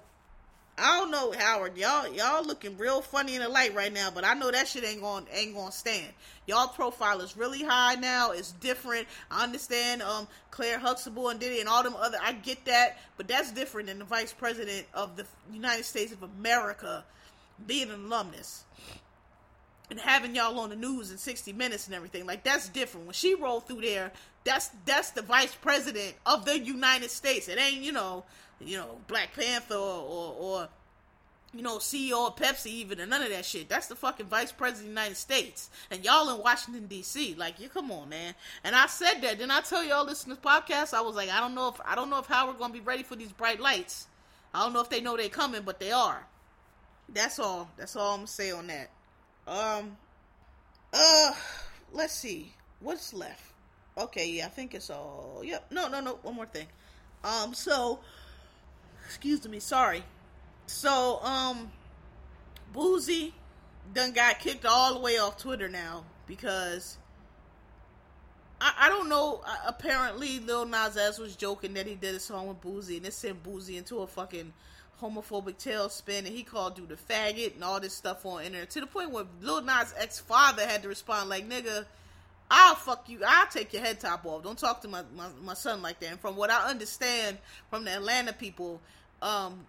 I 0.78 0.98
don't 0.98 1.10
know, 1.10 1.32
Howard. 1.32 1.78
Y'all, 1.78 2.12
y'all 2.12 2.44
looking 2.44 2.76
real 2.76 3.00
funny 3.00 3.34
in 3.34 3.40
the 3.40 3.48
light 3.48 3.74
right 3.74 3.92
now, 3.92 4.10
but 4.14 4.24
I 4.24 4.34
know 4.34 4.50
that 4.50 4.68
shit 4.68 4.84
ain't 4.84 5.00
going 5.00 5.26
ain't 5.32 5.54
going 5.54 5.70
to 5.70 5.76
stand. 5.76 6.08
Y'all 6.46 6.68
profile 6.68 7.22
is 7.22 7.36
really 7.36 7.62
high 7.62 7.94
now. 7.94 8.32
It's 8.32 8.52
different. 8.52 9.06
I 9.30 9.44
understand. 9.44 10.02
Um, 10.02 10.28
Claire 10.50 10.78
Huxtable 10.78 11.30
and 11.30 11.40
Diddy 11.40 11.60
and 11.60 11.68
all 11.68 11.82
them 11.82 11.96
other. 11.98 12.18
I 12.22 12.32
get 12.32 12.66
that, 12.66 12.98
but 13.16 13.26
that's 13.26 13.52
different 13.52 13.88
than 13.88 13.98
the 13.98 14.04
vice 14.04 14.34
president 14.34 14.86
of 14.92 15.16
the 15.16 15.24
United 15.50 15.84
States 15.84 16.12
of 16.12 16.22
America 16.22 17.04
being 17.66 17.90
an 17.90 18.04
alumnus 18.04 18.64
and 19.90 20.00
having 20.00 20.34
y'all 20.34 20.58
on 20.58 20.70
the 20.70 20.76
news 20.76 21.10
in 21.10 21.16
60 21.16 21.52
minutes 21.52 21.86
and 21.86 21.94
everything 21.94 22.26
like 22.26 22.42
that's 22.44 22.68
different 22.68 23.06
when 23.06 23.14
she 23.14 23.34
rolled 23.34 23.66
through 23.66 23.80
there 23.80 24.12
that's 24.44 24.70
that's 24.84 25.10
the 25.10 25.22
vice 25.22 25.54
president 25.54 26.14
of 26.26 26.44
the 26.44 26.58
united 26.58 27.10
states 27.10 27.48
it 27.48 27.58
ain't 27.58 27.82
you 27.82 27.92
know 27.92 28.24
you 28.60 28.76
know, 28.76 28.98
Black 29.06 29.34
Panther 29.34 29.74
or, 29.74 30.02
or, 30.02 30.34
or 30.38 30.68
you 31.56 31.62
know, 31.62 31.78
CEO 31.78 32.26
of 32.26 32.36
Pepsi 32.36 32.66
even 32.66 33.00
and 33.00 33.10
none 33.10 33.22
of 33.22 33.30
that 33.30 33.44
shit. 33.44 33.68
That's 33.68 33.86
the 33.86 33.96
fucking 33.96 34.26
vice 34.26 34.52
president 34.52 34.90
of 34.90 34.94
the 34.94 35.00
United 35.00 35.16
States. 35.16 35.70
And 35.90 36.04
y'all 36.04 36.34
in 36.34 36.42
Washington 36.42 36.86
DC. 36.88 37.36
Like, 37.36 37.58
you 37.60 37.68
come 37.68 37.90
on, 37.90 38.08
man. 38.08 38.34
And 38.62 38.76
I 38.76 38.86
said 38.86 39.20
that. 39.22 39.38
Then 39.38 39.50
I 39.50 39.60
tell 39.62 39.82
y'all 39.82 40.04
listen 40.04 40.30
to 40.30 40.36
this 40.36 40.44
podcast, 40.44 40.92
I 40.92 41.00
was 41.00 41.16
like, 41.16 41.30
I 41.30 41.40
don't 41.40 41.54
know 41.54 41.68
if 41.68 41.80
I 41.84 41.94
don't 41.94 42.10
know 42.10 42.18
if 42.18 42.26
Howard 42.26 42.58
gonna 42.58 42.72
be 42.72 42.80
ready 42.80 43.02
for 43.02 43.16
these 43.16 43.32
bright 43.32 43.60
lights. 43.60 44.06
I 44.52 44.62
don't 44.62 44.72
know 44.72 44.80
if 44.80 44.90
they 44.90 45.00
know 45.00 45.16
they're 45.16 45.28
coming, 45.28 45.62
but 45.62 45.80
they 45.80 45.92
are. 45.92 46.26
That's 47.08 47.38
all. 47.38 47.70
That's 47.76 47.96
all 47.96 48.12
I'm 48.12 48.18
gonna 48.20 48.26
say 48.26 48.50
on 48.50 48.66
that. 48.66 48.90
Um 49.46 49.96
uh 50.92 51.32
let's 51.92 52.14
see. 52.14 52.52
What's 52.80 53.14
left? 53.14 53.42
Okay, 53.96 54.28
yeah, 54.28 54.46
I 54.46 54.48
think 54.48 54.74
it's 54.74 54.90
all 54.90 55.40
yep. 55.44 55.66
No, 55.70 55.88
no, 55.88 56.00
no, 56.00 56.18
one 56.22 56.34
more 56.34 56.46
thing. 56.46 56.66
Um 57.24 57.54
so 57.54 58.00
excuse 59.06 59.46
me, 59.48 59.60
sorry. 59.60 60.02
So, 60.66 61.22
um, 61.22 61.70
Boosie 62.74 63.32
done 63.94 64.12
got 64.12 64.40
kicked 64.40 64.66
all 64.66 64.94
the 64.94 65.00
way 65.00 65.16
off 65.16 65.38
Twitter 65.38 65.68
now 65.68 66.04
because 66.26 66.98
I, 68.60 68.72
I 68.80 68.88
don't 68.88 69.08
know. 69.08 69.42
Apparently, 69.64 70.40
Lil 70.40 70.66
Nas 70.66 71.18
was 71.18 71.36
joking 71.36 71.74
that 71.74 71.86
he 71.86 71.94
did 71.94 72.14
a 72.14 72.20
song 72.20 72.48
with 72.48 72.60
Boosie, 72.60 72.96
and 72.96 73.06
it 73.06 73.12
sent 73.12 73.42
Boosie 73.44 73.76
into 73.76 73.98
a 73.98 74.06
fucking 74.06 74.52
homophobic 75.00 75.56
tailspin, 75.58 76.18
and 76.18 76.28
he 76.28 76.42
called 76.42 76.74
dude 76.74 76.90
a 76.90 76.96
faggot 76.96 77.54
and 77.54 77.62
all 77.62 77.78
this 77.78 77.94
stuff 77.94 78.26
on 78.26 78.42
internet 78.42 78.70
to 78.70 78.80
the 78.80 78.86
point 78.86 79.12
where 79.12 79.24
Lil 79.40 79.62
Nas 79.62 79.94
X 79.96 80.18
father 80.18 80.66
had 80.66 80.82
to 80.82 80.88
respond 80.88 81.28
like, 81.30 81.48
"Nigga, 81.48 81.86
I'll 82.50 82.76
fuck 82.76 83.08
you. 83.08 83.20
I'll 83.26 83.48
take 83.48 83.72
your 83.72 83.82
head 83.82 83.98
top 84.00 84.24
off. 84.24 84.42
Don't 84.44 84.58
talk 84.58 84.82
to 84.82 84.88
my, 84.88 85.02
my, 85.16 85.26
my 85.42 85.54
son 85.54 85.82
like 85.82 86.00
that. 86.00 86.10
And 86.10 86.20
from 86.20 86.36
what 86.36 86.50
I 86.50 86.68
understand 86.68 87.38
from 87.70 87.84
the 87.84 87.92
Atlanta 87.92 88.32
people, 88.32 88.80
um, 89.20 89.66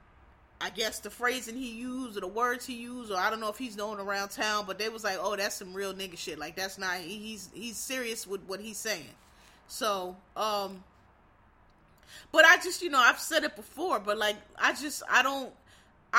I 0.59 0.69
guess 0.71 0.99
the 0.99 1.09
phrasing 1.09 1.55
he 1.55 1.71
used 1.71 2.17
or 2.17 2.21
the 2.21 2.27
words 2.27 2.65
he 2.65 2.75
used, 2.75 3.11
or 3.11 3.17
I 3.17 3.29
don't 3.29 3.39
know 3.39 3.49
if 3.49 3.57
he's 3.57 3.77
known 3.77 3.99
around 3.99 4.29
town, 4.29 4.65
but 4.65 4.79
they 4.79 4.89
was 4.89 5.03
like, 5.03 5.17
"Oh, 5.19 5.35
that's 5.35 5.55
some 5.55 5.73
real 5.73 5.93
nigga 5.93 6.17
shit." 6.17 6.39
Like 6.39 6.55
that's 6.55 6.79
not 6.79 6.97
he's 6.97 7.49
he's 7.53 7.77
serious 7.77 8.25
with 8.25 8.41
what 8.47 8.59
he's 8.59 8.77
saying. 8.77 9.05
So, 9.67 10.15
um, 10.35 10.83
but 12.31 12.43
I 12.43 12.57
just 12.57 12.81
you 12.81 12.89
know 12.89 12.99
I've 12.99 13.19
said 13.19 13.43
it 13.43 13.55
before, 13.55 13.99
but 13.99 14.17
like 14.17 14.37
I 14.57 14.73
just 14.73 15.03
I 15.09 15.21
don't 15.21 15.53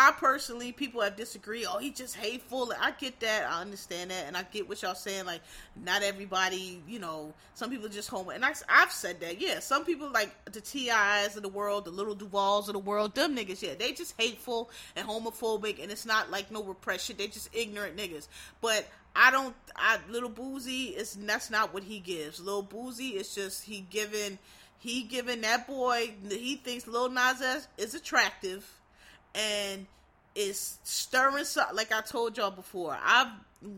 I 0.01 0.13
personally, 0.13 0.71
people 0.71 1.01
have 1.01 1.17
disagreed. 1.17 1.67
Oh, 1.69 1.79
he 1.79 1.91
just 1.91 2.15
hateful. 2.15 2.73
I 2.81 2.93
get 2.93 3.19
that. 3.19 3.51
I 3.51 3.61
understand 3.61 4.13
that, 4.13 4.27
and 4.29 4.37
I 4.37 4.45
get 4.45 4.69
what 4.69 4.81
y'all 4.81 4.95
saying. 4.95 5.27
Like, 5.27 5.41
not 5.75 6.05
everybody, 6.05 6.81
you 6.87 7.01
know, 7.01 7.35
some 7.55 7.69
people 7.69 7.89
just 7.89 8.09
home. 8.09 8.29
And 8.29 8.45
I, 8.45 8.53
I've 8.69 8.93
said 8.93 9.19
that. 9.23 9.41
Yeah, 9.41 9.59
some 9.59 9.85
people 9.85 10.09
like 10.13 10.31
the 10.53 10.61
T.I.s 10.61 11.35
of 11.37 11.43
the 11.43 11.49
world, 11.49 11.85
the 11.85 11.91
little 11.91 12.15
Duvals 12.15 12.69
of 12.69 12.75
the 12.75 12.79
world, 12.79 13.17
them 13.17 13.35
niggas. 13.35 13.61
Yeah, 13.61 13.75
they 13.77 13.91
just 13.91 14.15
hateful 14.17 14.71
and 14.95 15.05
homophobic, 15.05 15.83
and 15.83 15.91
it's 15.91 16.07
not 16.07 16.31
like 16.31 16.53
no 16.53 16.63
repression. 16.63 17.17
They 17.19 17.27
just 17.27 17.53
ignorant 17.53 17.97
niggas. 17.97 18.29
But 18.61 18.87
I 19.17 19.33
don't. 19.33 19.57
I 19.75 19.99
little 20.09 20.31
Boosie 20.31 20.95
is 20.95 21.15
that's 21.15 21.51
not 21.51 21.75
what 21.75 21.83
he 21.83 21.99
gives. 21.99 22.39
Little 22.39 22.63
Boosie 22.63 23.15
is 23.15 23.35
just 23.35 23.65
he 23.65 23.81
giving 23.91 24.39
he 24.79 25.03
giving 25.03 25.41
that 25.41 25.67
boy. 25.67 26.13
He 26.31 26.55
thinks 26.55 26.87
Lil 26.87 27.11
Nas 27.11 27.67
is 27.77 27.97
attractive 27.97 28.78
and 29.35 29.87
it's 30.35 30.79
stirring 30.85 31.45
something. 31.45 31.77
Like 31.77 31.93
I 31.93 32.01
told 32.01 32.37
y'all 32.37 32.51
before, 32.51 32.97
I've 33.03 33.29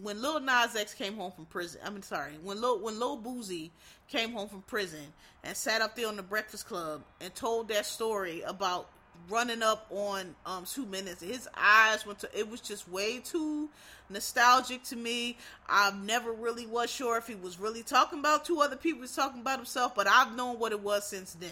when 0.02 0.20
Lil 0.20 0.40
Nas 0.40 0.76
X 0.76 0.92
came 0.94 1.14
home 1.16 1.32
from 1.32 1.46
prison. 1.46 1.80
I 1.84 1.90
mean, 1.90 2.02
sorry, 2.02 2.32
when 2.42 2.60
Lil 2.60 2.80
when 2.80 2.98
Lil 2.98 3.18
Boosie 3.18 3.70
came 4.08 4.32
home 4.32 4.48
from 4.48 4.62
prison 4.62 5.00
and 5.42 5.56
sat 5.56 5.80
up 5.80 5.96
there 5.96 6.08
on 6.08 6.16
the 6.16 6.22
Breakfast 6.22 6.66
Club 6.66 7.02
and 7.20 7.34
told 7.34 7.68
that 7.68 7.86
story 7.86 8.42
about 8.42 8.88
running 9.28 9.62
up 9.62 9.86
on 9.90 10.34
um 10.46 10.64
two 10.64 10.86
minutes. 10.86 11.22
His 11.22 11.48
eyes 11.56 12.06
went 12.06 12.20
to. 12.20 12.38
It 12.38 12.50
was 12.50 12.60
just 12.60 12.88
way 12.88 13.18
too 13.18 13.68
nostalgic 14.08 14.82
to 14.84 14.96
me. 14.96 15.36
I 15.68 15.92
never 16.04 16.32
really 16.32 16.66
was 16.66 16.90
sure 16.90 17.16
if 17.16 17.26
he 17.26 17.34
was 17.34 17.58
really 17.58 17.82
talking 17.82 18.18
about 18.18 18.44
two 18.44 18.60
other 18.60 18.76
people. 18.76 19.02
He's 19.02 19.14
talking 19.14 19.40
about 19.40 19.58
himself, 19.58 19.94
but 19.94 20.06
I've 20.06 20.36
known 20.36 20.58
what 20.58 20.72
it 20.72 20.80
was 20.80 21.06
since 21.06 21.34
then. 21.34 21.50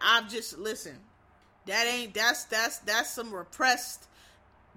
I've 0.00 0.30
just 0.30 0.58
listen. 0.58 0.96
That 1.66 1.86
ain't 1.86 2.14
that's 2.14 2.44
that's 2.44 2.78
that's 2.78 3.10
some 3.10 3.32
repressed 3.32 4.06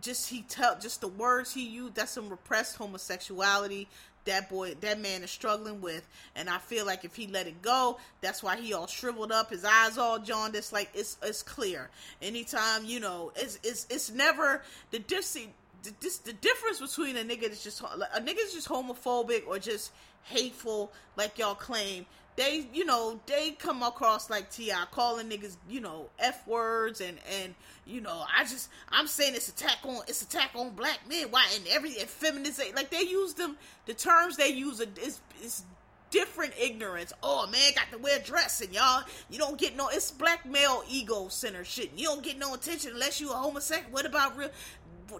just 0.02 0.30
he 0.30 0.42
tell 0.42 0.78
just 0.80 1.02
the 1.02 1.08
words 1.08 1.54
he 1.54 1.66
used 1.66 1.96
that's 1.96 2.12
some 2.12 2.30
repressed 2.30 2.76
homosexuality 2.76 3.88
that 4.26 4.50
boy 4.50 4.74
that 4.82 5.00
man 5.00 5.24
is 5.24 5.32
struggling 5.32 5.82
with. 5.82 6.08
And 6.36 6.50
i 6.50 6.58
feel 6.58 6.86
like 6.86 7.06
if 7.06 7.16
he 7.16 7.28
let 7.28 7.48
it 7.48 7.62
go 7.62 7.98
that's 8.22 8.44
why 8.44 8.58
he 8.58 8.74
all 8.74 8.88
shriveled 8.88 9.32
up 9.32 9.50
his 9.50 9.66
eyes 9.66 9.98
all 9.98 10.20
jaundiced. 10.20 10.74
Like 10.74 10.90
it's 10.94 11.18
it's 11.24 11.44
clear. 11.44 11.90
Anytime 12.22 12.86
you 12.86 13.00
know 13.00 13.32
it's 13.36 13.60
it's 13.64 13.88
it's 13.90 14.12
never 14.12 14.62
the 14.92 15.00
dis 15.00 15.38
the, 15.84 15.92
the 16.26 16.34
difference 16.34 16.80
between 16.80 17.18
a 17.18 17.24
nigga 17.24 17.50
that's 17.50 17.64
just 17.64 17.82
a 17.82 18.22
nigga 18.22 18.36
that's 18.36 18.54
just 18.54 18.70
homophobic 18.70 19.48
or 19.48 19.60
just 19.60 19.92
hateful 20.24 20.92
like 21.18 21.38
y'all 21.38 21.56
claim 21.56 22.06
they 22.36 22.68
you 22.74 22.86
know 22.86 23.20
they 23.26 23.52
come 23.52 23.84
across 23.84 24.30
like 24.30 24.50
T.I. 24.52 24.86
calling 24.92 25.30
niggas 25.30 25.58
you 25.70 25.82
know 25.82 26.10
f 26.20 26.48
words 26.48 27.02
and 27.02 27.18
and 27.42 27.54
you 27.86 28.02
know 28.02 28.26
i 28.36 28.44
just 28.44 28.70
i'm 28.90 29.08
saying 29.08 29.36
it's 29.36 29.50
attack 29.50 29.78
on 29.84 30.02
it's 30.08 30.22
attack 30.22 30.52
on 30.56 30.72
black 30.72 31.00
men. 31.08 31.28
Why 31.30 31.46
and 31.56 31.66
every 31.68 31.92
feminist 31.92 32.62
like 32.76 32.90
they 32.90 33.02
use 33.02 33.34
them 33.34 33.58
the 33.86 33.94
terms 33.94 34.38
they 34.38 34.50
use 34.50 34.80
is 34.80 35.22
is 35.44 35.64
different 36.10 36.54
ignorance. 36.60 37.12
Oh 37.24 37.48
man 37.48 37.72
got 37.74 37.92
to 37.92 37.98
wear 37.98 38.20
dress 38.20 38.62
and 38.62 38.74
y'all 38.74 39.04
you 39.30 39.40
don't 39.40 39.58
get 39.58 39.76
no 39.76 39.90
it's 39.90 40.12
black 40.12 40.46
male 40.46 40.84
ego 40.90 41.28
center 41.30 41.64
shit. 41.64 41.92
You 41.96 42.06
don't 42.06 42.24
get 42.24 42.38
no 42.38 42.54
attention 42.54 42.92
unless 42.94 43.20
you 43.22 43.32
a 43.32 43.36
homosexual. 43.36 43.92
What 43.92 44.06
about 44.06 44.38
real 44.38 44.50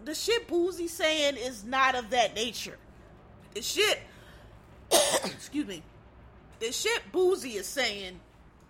the 0.06 0.16
shit 0.16 0.48
Boosie 0.48 0.90
saying 0.90 1.36
is 1.38 1.64
not 1.64 1.96
of 1.96 2.10
that 2.12 2.34
nature. 2.34 2.78
The 3.54 3.62
shit. 3.62 4.00
Excuse 5.26 5.68
me 5.68 5.84
the 6.64 6.72
shit 6.72 7.02
Boosie 7.12 7.56
is 7.56 7.68
saying 7.68 8.18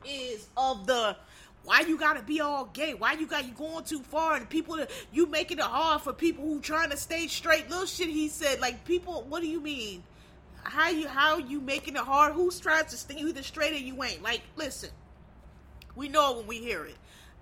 is 0.03 0.47
of 0.57 0.87
the 0.87 1.15
why 1.63 1.81
you 1.81 1.97
gotta 1.97 2.23
be 2.23 2.41
all 2.41 2.65
gay? 2.73 2.95
Why 2.95 3.13
you 3.13 3.27
got 3.27 3.45
you 3.45 3.53
going 3.53 3.85
too 3.85 4.01
far? 4.01 4.35
And 4.35 4.49
people 4.49 4.83
you 5.11 5.27
making 5.27 5.59
it 5.59 5.63
hard 5.63 6.01
for 6.01 6.11
people 6.11 6.43
who 6.43 6.59
trying 6.59 6.89
to 6.89 6.97
stay 6.97 7.27
straight. 7.27 7.69
Little 7.69 7.85
shit 7.85 8.09
he 8.09 8.27
said. 8.29 8.59
Like 8.59 8.83
people, 8.83 9.25
what 9.29 9.41
do 9.41 9.47
you 9.47 9.61
mean? 9.61 10.03
How 10.63 10.89
you 10.89 11.07
how 11.07 11.37
you 11.37 11.61
making 11.61 11.95
it 11.95 12.01
hard? 12.01 12.33
Who's 12.33 12.59
trying 12.59 12.85
to 12.85 12.97
stay 12.97 13.15
either 13.15 13.43
straight 13.43 13.73
or 13.73 13.77
you 13.77 14.03
ain't? 14.03 14.23
Like 14.23 14.41
listen, 14.55 14.89
we 15.95 16.09
know 16.09 16.33
when 16.37 16.47
we 16.47 16.57
hear 16.57 16.83
it. 16.85 16.97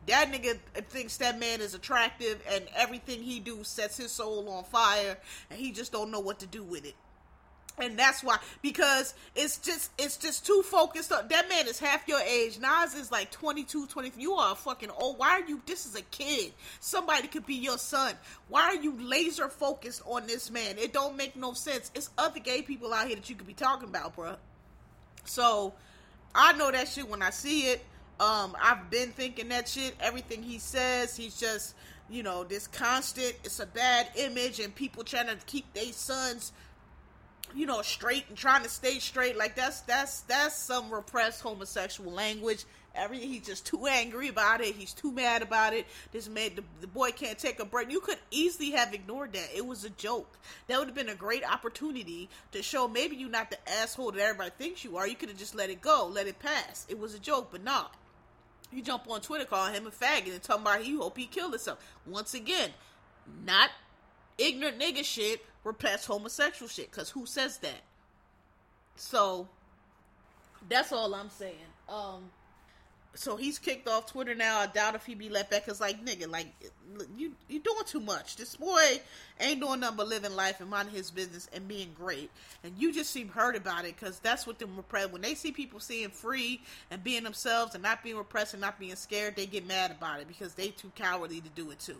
That 0.07 0.31
nigga 0.33 0.59
thinks 0.89 1.15
that 1.17 1.39
man 1.39 1.61
is 1.61 1.73
attractive 1.73 2.41
and 2.51 2.65
everything 2.75 3.23
he 3.23 3.39
do 3.39 3.63
sets 3.63 3.95
his 3.95 4.11
soul 4.11 4.49
on 4.49 4.65
fire 4.65 5.17
and 5.49 5.59
he 5.59 5.71
just 5.71 5.93
don't 5.93 6.11
know 6.11 6.19
what 6.19 6.39
to 6.39 6.45
do 6.47 6.61
with 6.61 6.85
it 6.85 6.95
and 7.81 7.97
that's 7.97 8.23
why 8.23 8.37
because 8.61 9.13
it's 9.35 9.57
just 9.57 9.91
it's 9.97 10.17
just 10.17 10.45
too 10.45 10.61
focused 10.63 11.11
on 11.11 11.27
that 11.27 11.49
man 11.49 11.67
is 11.67 11.79
half 11.79 12.07
your 12.07 12.19
age. 12.21 12.59
Nas 12.59 12.95
is 12.95 13.11
like 13.11 13.31
22 13.31 13.87
23 13.87 14.21
you 14.21 14.33
are 14.33 14.55
fucking 14.55 14.89
old. 14.89 15.17
Why 15.17 15.31
are 15.31 15.47
you 15.47 15.61
this 15.65 15.85
is 15.85 15.95
a 15.95 16.01
kid. 16.03 16.53
Somebody 16.79 17.27
could 17.27 17.45
be 17.45 17.55
your 17.55 17.77
son. 17.77 18.13
Why 18.49 18.63
are 18.63 18.75
you 18.75 18.97
laser 18.99 19.49
focused 19.49 20.01
on 20.05 20.27
this 20.27 20.51
man? 20.51 20.77
It 20.77 20.93
don't 20.93 21.15
make 21.15 21.35
no 21.35 21.53
sense. 21.53 21.91
It's 21.95 22.09
other 22.17 22.39
gay 22.39 22.61
people 22.61 22.93
out 22.93 23.07
here 23.07 23.15
that 23.15 23.29
you 23.29 23.35
could 23.35 23.47
be 23.47 23.53
talking 23.53 23.89
about 23.89 24.15
bruh. 24.15 24.37
So 25.25 25.73
i 26.33 26.53
know 26.53 26.71
that 26.71 26.87
shit 26.87 27.07
when 27.09 27.21
i 27.21 27.29
see 27.29 27.67
it. 27.67 27.83
Um 28.19 28.55
i've 28.61 28.89
been 28.89 29.09
thinking 29.09 29.49
that 29.49 29.67
shit. 29.67 29.95
Everything 29.99 30.43
he 30.43 30.59
says 30.59 31.15
he's 31.15 31.39
just 31.39 31.75
you 32.11 32.23
know 32.23 32.43
this 32.43 32.67
constant 32.67 33.33
it's 33.43 33.59
a 33.59 33.65
bad 33.65 34.07
image 34.17 34.59
and 34.59 34.75
people 34.75 35.03
trying 35.03 35.27
to 35.27 35.37
keep 35.45 35.71
their 35.73 35.91
sons 35.93 36.51
you 37.55 37.65
know, 37.65 37.81
straight 37.81 38.25
and 38.29 38.37
trying 38.37 38.63
to 38.63 38.69
stay 38.69 38.99
straight. 38.99 39.37
Like 39.37 39.55
that's 39.55 39.81
that's 39.81 40.21
that's 40.21 40.55
some 40.55 40.91
repressed 40.93 41.41
homosexual 41.41 42.11
language. 42.11 42.65
Every 42.93 43.19
he's 43.19 43.45
just 43.45 43.65
too 43.65 43.87
angry 43.87 44.27
about 44.27 44.59
it. 44.59 44.75
He's 44.75 44.93
too 44.93 45.11
mad 45.11 45.41
about 45.41 45.73
it. 45.73 45.85
This 46.11 46.27
man, 46.27 46.51
the, 46.55 46.63
the 46.81 46.87
boy 46.87 47.11
can't 47.11 47.37
take 47.37 47.59
a 47.59 47.65
break. 47.65 47.89
You 47.89 48.01
could 48.01 48.17
easily 48.31 48.71
have 48.71 48.93
ignored 48.93 49.33
that. 49.33 49.49
It 49.55 49.65
was 49.65 49.85
a 49.85 49.89
joke. 49.91 50.37
That 50.67 50.77
would 50.77 50.87
have 50.87 50.95
been 50.95 51.09
a 51.09 51.15
great 51.15 51.49
opportunity 51.49 52.29
to 52.51 52.61
show 52.61 52.87
maybe 52.87 53.15
you're 53.15 53.29
not 53.29 53.49
the 53.49 53.69
asshole 53.69 54.11
that 54.11 54.21
everybody 54.21 54.51
thinks 54.57 54.83
you 54.83 54.97
are. 54.97 55.07
You 55.07 55.15
could 55.15 55.29
have 55.29 55.37
just 55.37 55.55
let 55.55 55.69
it 55.69 55.81
go, 55.81 56.09
let 56.11 56.27
it 56.27 56.39
pass. 56.39 56.85
It 56.89 56.99
was 56.99 57.13
a 57.13 57.19
joke, 57.19 57.49
but 57.51 57.63
not. 57.63 57.95
You 58.73 58.81
jump 58.81 59.09
on 59.09 59.21
Twitter 59.21 59.45
calling 59.45 59.73
him 59.73 59.87
a 59.87 59.91
faggot 59.91 60.31
and 60.31 60.41
talking 60.41 60.63
about 60.63 60.81
he 60.81 60.95
hope 60.95 61.17
he 61.17 61.27
killed 61.27 61.53
himself. 61.53 61.79
Once 62.05 62.33
again, 62.33 62.71
not 63.45 63.69
ignorant 64.37 64.79
nigga 64.79 65.03
shit 65.03 65.45
repress 65.63 66.05
homosexual 66.05 66.69
shit. 66.69 66.91
Because 66.91 67.09
who 67.09 67.25
says 67.25 67.57
that? 67.59 67.81
So 68.95 69.47
that's 70.69 70.91
all 70.91 71.13
I'm 71.15 71.29
saying. 71.29 71.55
Um, 71.89 72.29
so 73.13 73.35
he's 73.35 73.59
kicked 73.59 73.89
off 73.89 74.11
Twitter 74.11 74.33
now. 74.33 74.59
I 74.59 74.67
doubt 74.67 74.95
if 74.95 75.05
he 75.05 75.15
be 75.15 75.29
let 75.29 75.49
back. 75.49 75.65
Cause 75.65 75.81
like 75.81 76.03
nigga, 76.03 76.29
like 76.29 76.47
you 77.17 77.33
you 77.49 77.59
doing 77.59 77.83
too 77.85 77.99
much. 77.99 78.37
This 78.37 78.55
boy 78.55 79.01
ain't 79.39 79.59
doing 79.59 79.81
nothing 79.81 79.97
but 79.97 80.07
living 80.07 80.35
life 80.35 80.61
and 80.61 80.69
minding 80.69 80.95
his 80.95 81.11
business 81.11 81.49
and 81.53 81.67
being 81.67 81.91
great. 81.93 82.31
And 82.63 82.73
you 82.77 82.93
just 82.93 83.11
seem 83.11 83.27
hurt 83.27 83.57
about 83.57 83.85
it 83.85 83.97
because 83.99 84.19
that's 84.19 84.47
what 84.47 84.59
them 84.59 84.77
repress. 84.77 85.11
When 85.11 85.21
they 85.21 85.35
see 85.35 85.51
people 85.51 85.79
seeing 85.79 86.09
free 86.09 86.61
and 86.89 87.03
being 87.03 87.23
themselves 87.23 87.73
and 87.73 87.83
not 87.83 88.01
being 88.01 88.17
repressed 88.17 88.53
and 88.53 88.61
not 88.61 88.79
being 88.79 88.95
scared, 88.95 89.35
they 89.35 89.45
get 89.45 89.67
mad 89.67 89.91
about 89.91 90.21
it 90.21 90.27
because 90.27 90.53
they 90.53 90.69
too 90.69 90.91
cowardly 90.95 91.41
to 91.41 91.49
do 91.49 91.71
it 91.71 91.79
too. 91.79 91.97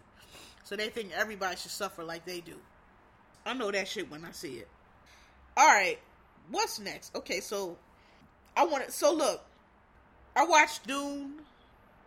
So 0.64 0.76
they 0.76 0.90
think 0.90 1.12
everybody 1.14 1.58
should 1.58 1.72
suffer 1.72 2.04
like 2.04 2.26
they 2.26 2.40
do. 2.40 2.56
I 3.46 3.54
know 3.54 3.72
that 3.72 3.88
shit 3.88 4.10
when 4.10 4.26
I 4.26 4.32
see 4.32 4.56
it. 4.56 4.68
All 5.58 5.68
right, 5.68 6.00
what's 6.50 6.80
next? 6.80 7.16
Okay, 7.16 7.40
so 7.40 7.78
I 8.56 8.66
want 8.66 8.86
to. 8.86 8.92
So 8.92 9.14
look, 9.14 9.44
I 10.36 10.46
watched 10.46 10.88
Dune, 10.88 11.34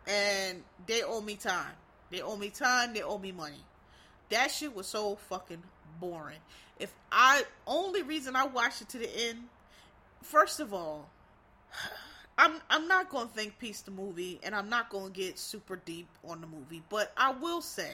and 0.07 0.63
they 0.87 1.03
owe 1.03 1.21
me 1.21 1.37
time. 1.37 1.73
They 2.11 2.21
owe 2.23 2.37
me 2.37 2.51
time. 2.51 2.95
They 2.95 3.03
owe 3.03 3.19
me 3.19 3.33
money. 3.33 3.65
That 4.31 4.51
shit 4.51 4.75
was 4.75 4.87
so 4.87 5.17
fucking 5.29 5.63
boring. 6.01 6.39
If 6.79 6.93
I 7.13 7.45
only 7.67 8.03
reason 8.03 8.37
I 8.37 8.47
watched 8.47 8.83
it 8.83 8.89
to 8.91 8.99
the 8.99 9.29
end, 9.29 9.45
first 10.23 10.61
of 10.61 10.73
all, 10.73 11.09
I'm 12.39 12.61
I'm 12.69 12.89
not 12.89 13.11
gonna 13.11 13.29
think 13.29 13.59
piece 13.59 13.83
the 13.83 13.91
movie, 13.91 14.41
and 14.43 14.55
I'm 14.55 14.69
not 14.69 14.91
gonna 14.91 15.11
get 15.11 15.39
super 15.39 15.77
deep 15.77 16.09
on 16.27 16.41
the 16.41 16.47
movie, 16.47 16.83
but 16.89 17.13
I 17.17 17.31
will 17.33 17.61
say 17.61 17.93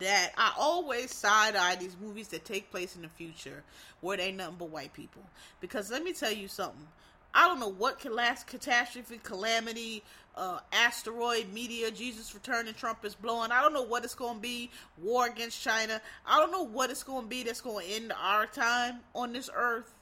that 0.00 0.32
I 0.36 0.52
always 0.58 1.14
side 1.14 1.56
eye 1.56 1.76
these 1.76 1.96
movies 2.00 2.28
that 2.28 2.44
take 2.44 2.70
place 2.70 2.96
in 2.96 3.02
the 3.02 3.08
future 3.08 3.62
where 4.00 4.16
they 4.16 4.32
nothing 4.32 4.56
but 4.58 4.70
white 4.70 4.92
people. 4.92 5.22
Because 5.60 5.90
let 5.90 6.02
me 6.04 6.12
tell 6.12 6.32
you 6.32 6.48
something. 6.48 6.86
I 7.34 7.48
don't 7.48 7.60
know 7.60 7.68
what 7.72 8.04
last 8.10 8.46
catastrophe, 8.46 9.20
calamity, 9.22 10.02
uh, 10.36 10.60
asteroid, 10.72 11.52
media, 11.52 11.90
Jesus 11.90 12.34
returning, 12.34 12.74
Trump 12.74 13.04
is 13.04 13.14
blowing. 13.14 13.50
I 13.52 13.60
don't 13.62 13.74
know 13.74 13.82
what 13.82 14.04
it's 14.04 14.14
going 14.14 14.36
to 14.36 14.40
be. 14.40 14.70
War 15.02 15.26
against 15.26 15.62
China. 15.62 16.00
I 16.26 16.38
don't 16.40 16.50
know 16.52 16.64
what 16.64 16.90
it's 16.90 17.02
going 17.02 17.22
to 17.24 17.28
be 17.28 17.42
that's 17.42 17.60
going 17.60 17.86
to 17.86 17.92
end 17.92 18.12
our 18.22 18.46
time 18.46 19.00
on 19.14 19.32
this 19.32 19.50
earth. 19.54 19.92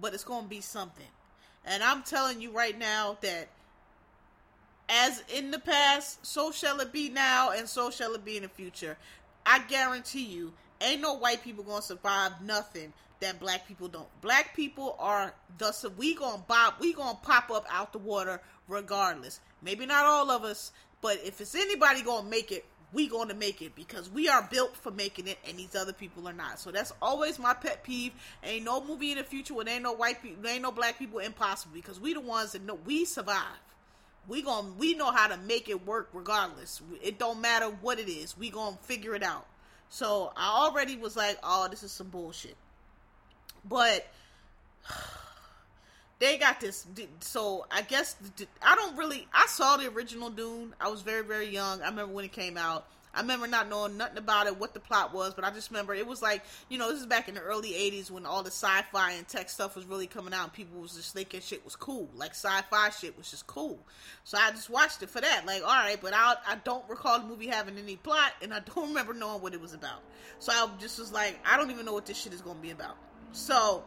but 0.00 0.14
it's 0.14 0.24
gonna 0.24 0.46
be 0.48 0.60
something. 0.60 1.06
And 1.64 1.82
I'm 1.82 2.02
telling 2.02 2.40
you 2.40 2.50
right 2.50 2.76
now 2.78 3.18
that 3.20 3.48
as 4.88 5.22
in 5.32 5.50
the 5.52 5.58
past, 5.58 6.24
so 6.26 6.50
shall 6.50 6.80
it 6.80 6.92
be 6.92 7.08
now, 7.10 7.50
and 7.50 7.68
so 7.68 7.90
shall 7.90 8.14
it 8.14 8.24
be 8.24 8.36
in 8.36 8.42
the 8.42 8.48
future. 8.48 8.96
I 9.44 9.60
guarantee 9.60 10.24
you, 10.24 10.52
ain't 10.80 11.00
no 11.00 11.14
white 11.14 11.42
people 11.42 11.64
gonna 11.64 11.82
survive 11.82 12.32
nothing 12.42 12.92
that 13.20 13.38
black 13.38 13.66
people 13.66 13.88
don't. 13.88 14.08
Black 14.20 14.54
people 14.56 14.96
are 14.98 15.34
thus 15.58 15.84
we 15.96 16.14
gonna 16.14 16.42
pop 16.46 16.80
we 16.80 16.92
gonna 16.92 17.18
pop 17.22 17.50
up 17.50 17.66
out 17.70 17.92
the 17.92 17.98
water 17.98 18.40
regardless. 18.68 19.40
Maybe 19.62 19.86
not 19.86 20.06
all 20.06 20.30
of 20.30 20.44
us, 20.44 20.72
but 21.00 21.18
if 21.24 21.40
it's 21.40 21.54
anybody 21.54 22.02
gonna 22.02 22.28
make 22.28 22.50
it, 22.52 22.64
we 22.92 23.08
gonna 23.08 23.34
make 23.34 23.62
it 23.62 23.74
because 23.76 24.10
we 24.10 24.28
are 24.28 24.46
built 24.50 24.76
for 24.76 24.90
making 24.90 25.28
it, 25.28 25.38
and 25.46 25.56
these 25.58 25.76
other 25.76 25.92
people 25.92 26.26
are 26.28 26.32
not. 26.32 26.58
So 26.58 26.70
that's 26.70 26.92
always 27.00 27.38
my 27.38 27.54
pet 27.54 27.84
peeve. 27.84 28.12
Ain't 28.42 28.64
no 28.64 28.82
movie 28.82 29.12
in 29.12 29.18
the 29.18 29.24
future 29.24 29.54
where 29.54 29.64
there 29.64 29.74
ain't 29.74 29.84
no 29.84 29.92
white 29.92 30.22
people, 30.22 30.46
ain't 30.46 30.62
no 30.62 30.72
black 30.72 30.98
people. 30.98 31.20
Impossible 31.20 31.74
because 31.74 32.00
we 32.00 32.14
the 32.14 32.20
ones 32.20 32.52
that 32.52 32.62
know 32.62 32.78
we 32.84 33.04
survive. 33.04 33.58
We 34.28 34.42
going 34.42 34.76
we 34.78 34.94
know 34.94 35.10
how 35.10 35.28
to 35.28 35.36
make 35.36 35.68
it 35.68 35.86
work 35.86 36.10
regardless. 36.12 36.80
It 37.02 37.18
don't 37.18 37.40
matter 37.40 37.66
what 37.66 37.98
it 37.98 38.08
is. 38.08 38.36
We 38.38 38.50
gonna 38.50 38.78
figure 38.82 39.14
it 39.14 39.22
out. 39.22 39.46
So 39.88 40.32
I 40.36 40.64
already 40.64 40.96
was 40.96 41.16
like, 41.16 41.38
oh, 41.42 41.66
this 41.68 41.82
is 41.82 41.90
some 41.90 42.08
bullshit. 42.08 42.56
But 43.68 44.06
they 46.20 46.38
got 46.38 46.60
this. 46.60 46.86
So 47.20 47.66
I 47.70 47.82
guess 47.82 48.16
I 48.62 48.76
don't 48.76 48.96
really. 48.96 49.26
I 49.32 49.46
saw 49.48 49.76
the 49.76 49.88
original 49.88 50.30
Dune. 50.30 50.74
I 50.80 50.88
was 50.88 51.02
very 51.02 51.24
very 51.24 51.48
young. 51.48 51.82
I 51.82 51.88
remember 51.88 52.14
when 52.14 52.24
it 52.24 52.32
came 52.32 52.56
out. 52.56 52.86
I 53.12 53.22
remember 53.22 53.48
not 53.48 53.68
knowing 53.68 53.96
nothing 53.96 54.18
about 54.18 54.46
it, 54.46 54.56
what 54.56 54.72
the 54.72 54.78
plot 54.78 55.12
was, 55.12 55.34
but 55.34 55.44
I 55.44 55.50
just 55.50 55.70
remember 55.70 55.94
it 55.94 56.06
was 56.06 56.22
like, 56.22 56.44
you 56.68 56.78
know, 56.78 56.90
this 56.90 57.00
is 57.00 57.06
back 57.06 57.28
in 57.28 57.34
the 57.34 57.40
early 57.40 57.70
80s 57.70 58.08
when 58.08 58.24
all 58.24 58.44
the 58.44 58.52
sci 58.52 58.82
fi 58.92 59.12
and 59.12 59.26
tech 59.26 59.50
stuff 59.50 59.74
was 59.74 59.84
really 59.84 60.06
coming 60.06 60.32
out 60.32 60.44
and 60.44 60.52
people 60.52 60.80
was 60.80 60.94
just 60.94 61.12
thinking 61.12 61.40
shit 61.40 61.64
was 61.64 61.74
cool. 61.74 62.08
Like 62.14 62.32
sci 62.32 62.60
fi 62.70 62.90
shit 62.90 63.18
was 63.18 63.28
just 63.28 63.48
cool. 63.48 63.80
So 64.22 64.38
I 64.38 64.52
just 64.52 64.70
watched 64.70 65.02
it 65.02 65.10
for 65.10 65.20
that. 65.20 65.44
Like, 65.44 65.62
alright, 65.62 66.00
but 66.00 66.14
I, 66.14 66.36
I 66.46 66.56
don't 66.64 66.88
recall 66.88 67.18
the 67.18 67.26
movie 67.26 67.48
having 67.48 67.76
any 67.78 67.96
plot 67.96 68.32
and 68.42 68.54
I 68.54 68.60
don't 68.74 68.88
remember 68.88 69.12
knowing 69.12 69.42
what 69.42 69.54
it 69.54 69.60
was 69.60 69.74
about. 69.74 70.02
So 70.38 70.52
I 70.52 70.68
just 70.78 70.98
was 70.98 71.12
like, 71.12 71.38
I 71.44 71.56
don't 71.56 71.72
even 71.72 71.84
know 71.84 71.92
what 71.92 72.06
this 72.06 72.16
shit 72.16 72.32
is 72.32 72.42
going 72.42 72.56
to 72.56 72.62
be 72.62 72.70
about. 72.70 72.96
So, 73.32 73.82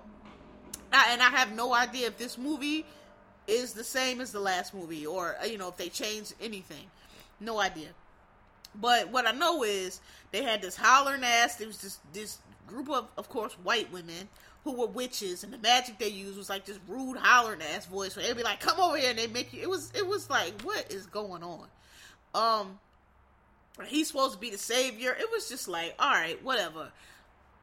I, 0.92 1.14
and 1.14 1.22
I 1.22 1.30
have 1.30 1.56
no 1.56 1.74
idea 1.74 2.08
if 2.08 2.18
this 2.18 2.38
movie 2.38 2.86
is 3.48 3.74
the 3.74 3.84
same 3.84 4.20
as 4.20 4.32
the 4.34 4.40
last 4.40 4.74
movie 4.74 5.06
or, 5.06 5.36
you 5.50 5.58
know, 5.58 5.70
if 5.70 5.78
they 5.78 5.90
changed 5.90 6.34
anything. 6.42 6.86
No 7.40 7.60
idea. 7.60 7.90
But 8.76 9.10
what 9.10 9.28
I 9.28 9.32
know 9.32 9.64
is 9.64 10.02
they 10.32 10.44
had 10.44 10.62
this 10.62 10.76
hollering 10.76 11.24
ass. 11.24 11.56
There 11.56 11.68
was 11.68 11.80
this 11.80 12.00
this 12.12 12.40
group 12.68 12.90
of, 12.90 13.08
of 13.18 13.30
course, 13.30 13.54
white 13.64 13.92
women 13.92 14.28
who 14.64 14.74
were 14.74 14.88
witches, 14.88 15.44
and 15.44 15.52
the 15.52 15.58
magic 15.58 16.00
they 16.00 16.08
used 16.08 16.38
was 16.38 16.50
like 16.50 16.66
this 16.66 16.80
rude 16.88 17.18
hollering 17.18 17.62
ass 17.62 17.86
voice. 17.86 18.14
So 18.14 18.22
they'd 18.22 18.36
be 18.36 18.44
like, 18.44 18.60
"Come 18.60 18.80
over 18.80 18.98
here," 18.98 19.10
and 19.10 19.20
they 19.20 19.28
make 19.28 19.54
you. 19.54 19.62
It 19.62 19.70
was 19.70 19.92
it 19.96 20.08
was 20.08 20.30
like, 20.30 20.62
what 20.62 20.92
is 20.92 21.06
going 21.06 21.44
on? 21.44 21.68
Um, 22.34 22.80
he's 23.86 24.08
supposed 24.08 24.34
to 24.34 24.40
be 24.40 24.50
the 24.50 24.58
savior. 24.58 25.16
It 25.20 25.30
was 25.32 25.50
just 25.50 25.68
like, 25.68 25.96
all 26.00 26.12
right, 26.12 26.42
whatever. 26.44 26.92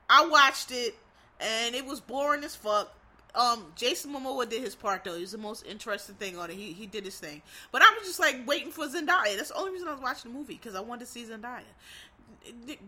I 0.08 0.26
watched 0.26 0.70
it, 0.72 0.96
and 1.40 1.74
it 1.74 1.86
was 1.86 2.00
boring 2.00 2.44
as 2.44 2.54
fuck 2.54 2.94
um 3.34 3.72
Jason 3.76 4.12
Momoa 4.12 4.48
did 4.48 4.62
his 4.62 4.74
part 4.74 5.04
though. 5.04 5.14
He 5.14 5.20
was 5.20 5.32
the 5.32 5.38
most 5.38 5.66
interesting 5.66 6.14
thing 6.16 6.38
on 6.38 6.50
it. 6.50 6.56
He 6.56 6.72
he 6.72 6.86
did 6.86 7.04
his 7.04 7.18
thing. 7.18 7.42
But 7.72 7.82
I 7.82 7.94
was 7.98 8.06
just 8.06 8.20
like 8.20 8.46
waiting 8.46 8.70
for 8.70 8.86
Zendaya. 8.86 9.36
That's 9.36 9.50
the 9.50 9.56
only 9.56 9.72
reason 9.72 9.88
I 9.88 9.92
was 9.92 10.00
watching 10.00 10.32
the 10.32 10.38
movie 10.38 10.54
because 10.54 10.74
I 10.74 10.80
wanted 10.80 11.06
to 11.06 11.10
see 11.10 11.24
Zendaya. 11.24 11.62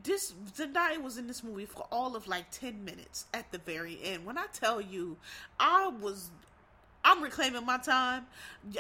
This 0.03 0.35
Zendaya 0.57 1.03
was 1.03 1.19
in 1.19 1.27
this 1.27 1.45
movie 1.45 1.67
for 1.67 1.87
all 1.93 2.17
of 2.17 2.27
like 2.27 2.51
ten 2.51 2.85
minutes 2.85 3.27
at 3.35 3.51
the 3.53 3.59
very 3.59 3.99
end. 4.03 4.25
When 4.25 4.39
I 4.39 4.47
tell 4.53 4.81
you, 4.81 5.17
I 5.61 5.89
was 5.89 6.31
I'm 7.05 7.21
reclaiming 7.21 7.67
my 7.67 7.79
time. 7.79 8.27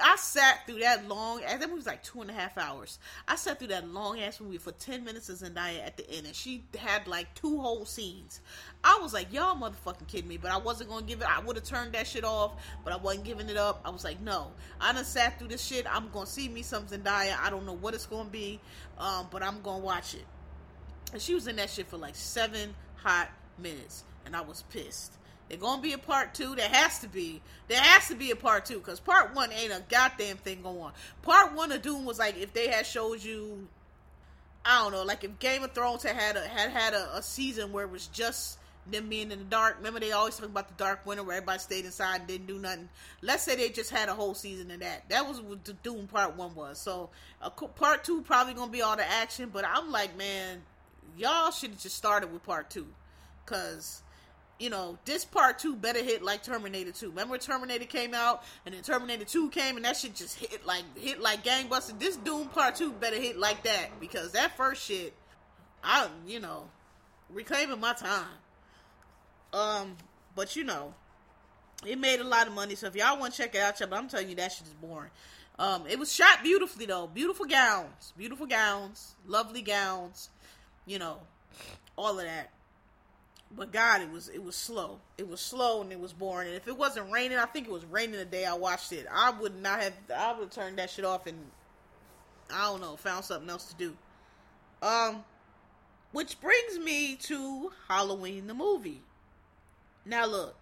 I 0.01 0.15
sat 0.15 0.65
through 0.67 0.79
that 0.79 1.09
long. 1.09 1.41
That 1.41 1.61
movie 1.61 1.75
was 1.75 1.87
like 1.87 2.05
two 2.05 2.21
and 2.21 2.31
a 2.31 2.33
half 2.33 2.57
hours. 2.57 3.01
I 3.27 3.35
sat 3.35 3.59
through 3.59 3.69
that 3.69 3.89
long 3.89 4.21
ass 4.21 4.41
movie 4.41 4.59
for 4.59 4.71
ten 4.71 5.05
minutes 5.05 5.29
of 5.29 5.39
Zendaya 5.39 5.85
at 5.85 5.97
the 5.97 6.09
end, 6.09 6.27
and 6.27 6.35
she 6.35 6.63
had 6.79 7.09
like 7.09 7.35
two 7.35 7.61
whole 7.61 7.85
scenes. 7.85 8.41
I 8.85 9.01
was 9.03 9.13
like, 9.13 9.33
y'all 9.33 9.57
motherfucking 9.57 10.07
kidding 10.07 10.29
me, 10.29 10.37
but 10.37 10.53
I 10.53 10.59
wasn't 10.59 10.91
gonna 10.91 11.05
give 11.05 11.21
it. 11.21 11.27
I 11.29 11.41
would 11.41 11.57
have 11.57 11.65
turned 11.65 11.95
that 11.95 12.07
shit 12.07 12.25
off, 12.25 12.53
but 12.85 12.93
I 12.93 12.97
wasn't 12.97 13.25
giving 13.25 13.49
it 13.49 13.57
up. 13.57 13.81
I 13.85 13.91
was 13.91 14.05
like, 14.05 14.21
no, 14.21 14.53
I 14.81 14.93
done 14.93 15.05
sat 15.05 15.41
through 15.41 15.49
this 15.49 15.65
shit. 15.65 15.85
I'm 15.93 16.09
gonna 16.11 16.27
see 16.27 16.49
me 16.49 16.63
some 16.63 16.87
Zendaya. 16.87 17.37
I 17.41 17.51
don't 17.51 17.67
know 17.67 17.77
what 17.77 17.93
it's 17.93 18.07
gonna 18.07 18.29
be, 18.29 18.61
um, 18.99 19.27
but 19.33 19.43
I'm 19.43 19.61
gonna 19.63 19.83
watch 19.83 20.15
it. 20.15 20.27
And 21.13 21.21
she 21.21 21.35
was 21.35 21.49
in 21.49 21.57
that 21.57 21.71
shit 21.71 21.89
for 21.89 21.97
like 21.97 22.15
seven 22.15 22.75
hot 22.95 23.31
minutes, 23.59 24.05
and 24.25 24.37
I 24.37 24.43
was 24.43 24.63
pissed. 24.71 25.19
There's 25.49 25.61
gonna 25.61 25.83
be 25.83 25.93
a 25.93 25.99
part 25.99 26.35
two. 26.35 26.55
There 26.55 26.69
has 26.69 27.01
to 27.01 27.09
be. 27.09 27.41
There 27.69 27.81
has 27.81 28.09
to 28.09 28.15
be 28.15 28.31
a 28.31 28.37
part 28.37 28.65
two 28.65 28.79
because 28.79 29.01
part 29.01 29.35
one 29.35 29.53
ain't 29.53 29.73
a 29.73 29.83
goddamn 29.89 30.39
thing 30.39 30.63
going 30.63 30.81
on. 30.81 30.93
Part 31.23 31.55
one 31.55 31.73
of 31.73 31.83
Dune 31.83 32.05
was 32.05 32.19
like 32.19 32.39
if 32.39 32.53
they 32.53 32.69
had 32.69 32.87
showed 32.87 33.23
you, 33.23 33.69
I 34.65 34.83
don't 34.83 34.93
know, 34.93 35.03
like 35.03 35.25
if 35.25 35.39
Game 35.39 35.63
of 35.63 35.73
Thrones 35.73 36.03
had 36.03 36.17
had 36.17 36.37
a, 36.37 36.47
had 36.47 36.71
had 36.71 36.95
a, 36.95 37.17
a 37.17 37.23
season 37.23 37.73
where 37.73 37.85
it 37.85 37.91
was 37.91 38.07
just 38.09 38.59
them 38.91 39.09
being 39.09 39.31
in 39.31 39.39
the 39.39 39.45
dark. 39.45 39.77
Remember 39.79 40.01
they 40.01 40.13
always 40.13 40.37
talk 40.37 40.49
about 40.49 40.69
the 40.69 40.75
dark 40.75 41.07
winter 41.07 41.23
where 41.23 41.37
everybody 41.37 41.59
stayed 41.59 41.85
inside 41.85 42.21
and 42.21 42.27
didn't 42.27 42.47
do 42.47 42.59
nothing. 42.59 42.89
Let's 43.21 43.45
say 43.45 43.55
they 43.55 43.69
just 43.69 43.91
had 43.91 44.09
a 44.09 44.15
whole 44.15 44.35
season 44.35 44.71
of 44.71 44.81
that. 44.81 45.09
That 45.09 45.29
was 45.29 45.41
what 45.41 45.65
the 45.65 45.75
Dune 45.75 46.09
part 46.09 46.37
one 46.37 46.55
was. 46.55 46.79
So 46.79 47.11
part 47.77 48.05
two 48.05 48.23
probably 48.23 48.55
gonna 48.55 48.73
be 48.73 48.83
all 48.83 48.97
the 48.97 49.09
action. 49.09 49.51
But 49.53 49.65
I'm 49.67 49.93
like, 49.93 50.17
man, 50.17 50.63
y'all 51.17 51.51
should 51.51 51.71
have 51.71 51.81
just 51.81 51.97
started 51.97 52.33
with 52.33 52.43
part 52.43 52.71
two, 52.71 52.87
cause 53.47 54.03
you 54.63 54.71
know, 54.71 54.97
this 55.05 55.25
part 55.25 55.59
two 55.59 55.75
better 55.75 56.01
hit 56.05 56.23
like 56.23 56.45
Terminator 56.45 56.93
2. 56.93 57.09
Remember 57.09 57.37
Terminator 57.37 57.85
came 57.85 58.15
out 58.15 58.45
and 58.65 58.73
then 58.73 58.81
Terminator 58.83 59.25
2 59.25 59.51
came 59.51 59.75
and 59.75 59.85
that 59.85 59.97
shit 59.97 60.15
just 60.15 60.39
hit 60.39 60.65
like 60.65 60.85
hit 60.97 61.21
like 61.21 61.43
gangbusters. 61.43 61.99
This 61.99 62.17
Dune 62.17 62.47
part 62.47 62.77
two 62.77 62.93
better 62.93 63.17
hit 63.17 63.37
like 63.37 63.65
that 63.65 63.99
because 63.99 64.31
that 64.33 64.57
first 64.57 64.85
shit, 64.87 65.15
I 65.83 66.07
you 66.29 66.39
know, 66.39 66.71
reclaiming 67.29 67.81
my 67.81 67.93
time. 67.93 68.25
Um, 69.53 69.97
but 70.37 70.55
you 70.55 70.63
know, 70.63 70.95
it 71.85 71.99
made 71.99 72.21
a 72.21 72.25
lot 72.25 72.47
of 72.47 72.53
money. 72.53 72.77
So 72.77 72.87
if 72.87 72.95
y'all 72.95 73.19
want 73.19 73.35
to 73.35 73.43
check 73.43 73.57
it 73.57 73.61
out, 73.61 73.81
but 73.81 73.93
I'm 73.93 74.07
telling 74.07 74.29
you 74.29 74.37
that 74.37 74.53
shit 74.53 74.69
is 74.69 74.75
boring. 74.75 75.11
Um, 75.59 75.87
it 75.89 75.99
was 75.99 76.15
shot 76.15 76.45
beautifully 76.45 76.87
though. 76.87 77.09
Beautiful 77.09 77.47
gowns, 77.47 78.13
beautiful 78.17 78.47
gowns, 78.47 79.17
lovely 79.27 79.63
gowns. 79.63 80.31
You 80.87 81.01
know, 81.01 81.19
all 81.97 82.21
of 82.21 82.25
that. 82.25 82.53
But 83.57 83.73
God, 83.73 84.03
it 84.03 84.11
was 84.11 84.29
it 84.29 84.43
was 84.43 84.57
slow. 84.57 84.99
It 85.19 85.29
was 85.29 85.41
slow 85.41 85.83
and 85.83 85.93
it 85.93 86.01
was 86.01 86.13
boring. 86.13 86.49
And 86.49 86.57
if 86.57 86.69
it 86.69 86.77
wasn't 86.77 87.11
raining, 87.11 87.39
I 87.39 87.47
think 87.47 87.67
it 87.67 87.73
was 87.73 87.85
raining 87.85 88.17
the 88.17 88.25
day 88.25 88.45
I 88.45 88.55
watched 88.55 88.93
it. 88.93 89.07
I 89.13 89.31
would 89.31 89.61
not 89.61 89.81
have. 89.81 89.93
I 90.15 90.33
would 90.33 90.45
have 90.45 90.51
turned 90.51 90.79
that 90.79 90.91
shit 90.91 91.05
off 91.05 91.27
and 91.27 91.39
I 92.53 92.65
don't 92.65 92.81
know, 92.81 92.97
found 92.97 93.25
something 93.25 93.49
else 93.49 93.67
to 93.67 93.75
do. 93.77 93.97
Um, 94.83 95.25
which 96.13 96.41
brings 96.41 96.79
me 96.79 97.17
to 97.17 97.73
Halloween 97.89 98.47
the 98.47 98.55
movie. 98.55 99.03
Now 100.05 100.27
look, 100.27 100.57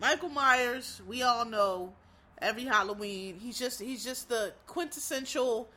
Michael 0.00 0.30
Myers. 0.30 1.00
We 1.06 1.22
all 1.22 1.44
know 1.44 1.92
every 2.40 2.64
Halloween 2.64 3.36
he's 3.40 3.58
just 3.58 3.80
he's 3.80 4.04
just 4.04 4.28
the 4.28 4.52
quintessential 4.66 5.68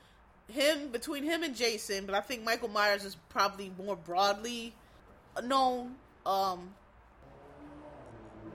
him 0.48 0.89
between 0.89 1.24
him 1.24 1.44
and 1.44 1.56
Jason. 1.56 2.06
But 2.06 2.15
I 2.15 2.22
think 2.22 2.44
Michael 2.44 2.70
Myers 2.70 3.06
is 3.06 3.17
probably 3.30 3.72
more 3.78 3.96
broadly 3.96 4.74
known 5.44 5.96
um 6.26 6.74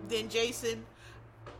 then 0.09 0.29
Jason. 0.29 0.85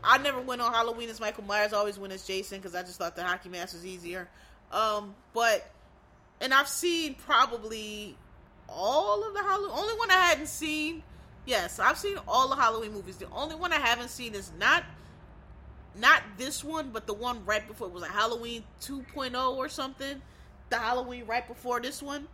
I 0.03 0.17
never 0.19 0.39
went 0.39 0.61
on 0.61 0.73
Halloween 0.73 1.09
as 1.09 1.19
Michael 1.19 1.43
Myers. 1.43 1.73
I 1.73 1.77
always 1.77 1.97
went 1.97 2.13
as 2.13 2.25
Jason 2.25 2.59
because 2.59 2.75
I 2.75 2.81
just 2.81 2.97
thought 2.97 3.15
the 3.15 3.23
hockey 3.23 3.49
mask 3.49 3.73
was 3.73 3.85
easier. 3.85 4.29
Um, 4.71 5.15
but 5.33 5.69
and 6.39 6.53
I've 6.53 6.67
seen 6.67 7.15
probably 7.15 8.15
all 8.69 9.27
of 9.27 9.33
the 9.33 9.41
Halloween. 9.41 9.71
Only 9.73 9.93
one 9.95 10.11
I 10.11 10.15
hadn't 10.15 10.47
seen. 10.47 11.03
Yes, 11.45 11.79
I've 11.79 11.97
seen 11.97 12.17
all 12.27 12.49
the 12.49 12.55
Halloween 12.55 12.93
movies. 12.93 13.17
The 13.17 13.29
only 13.31 13.55
one 13.55 13.71
I 13.71 13.79
haven't 13.79 14.09
seen 14.09 14.35
is 14.35 14.51
not 14.59 14.83
not 15.95 16.21
this 16.37 16.63
one, 16.63 16.91
but 16.91 17.07
the 17.07 17.13
one 17.13 17.43
right 17.45 17.67
before 17.67 17.87
it 17.87 17.93
was 17.93 18.03
a 18.03 18.07
Halloween 18.07 18.63
2.0 18.81 19.55
or 19.55 19.67
something. 19.67 20.21
The 20.69 20.77
Halloween 20.77 21.25
right 21.25 21.47
before 21.47 21.79
this 21.79 22.03
one. 22.03 22.27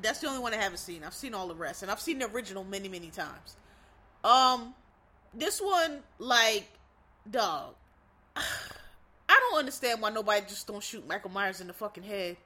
That's 0.00 0.20
the 0.20 0.28
only 0.28 0.40
one 0.40 0.54
I 0.54 0.58
haven't 0.58 0.78
seen. 0.78 1.02
I've 1.04 1.14
seen 1.14 1.34
all 1.34 1.48
the 1.48 1.54
rest, 1.54 1.82
and 1.82 1.90
I've 1.90 2.00
seen 2.00 2.18
the 2.18 2.30
original 2.30 2.64
many, 2.64 2.88
many 2.88 3.10
times. 3.10 3.56
Um, 4.24 4.74
this 5.34 5.60
one, 5.60 6.00
like, 6.18 6.68
dog, 7.30 7.74
I 8.36 8.42
don't 9.28 9.58
understand 9.58 10.00
why 10.00 10.10
nobody 10.10 10.44
just 10.46 10.66
don't 10.66 10.82
shoot 10.82 11.06
Michael 11.06 11.30
Myers 11.30 11.60
in 11.60 11.66
the 11.66 11.72
fucking 11.72 12.04
head. 12.04 12.36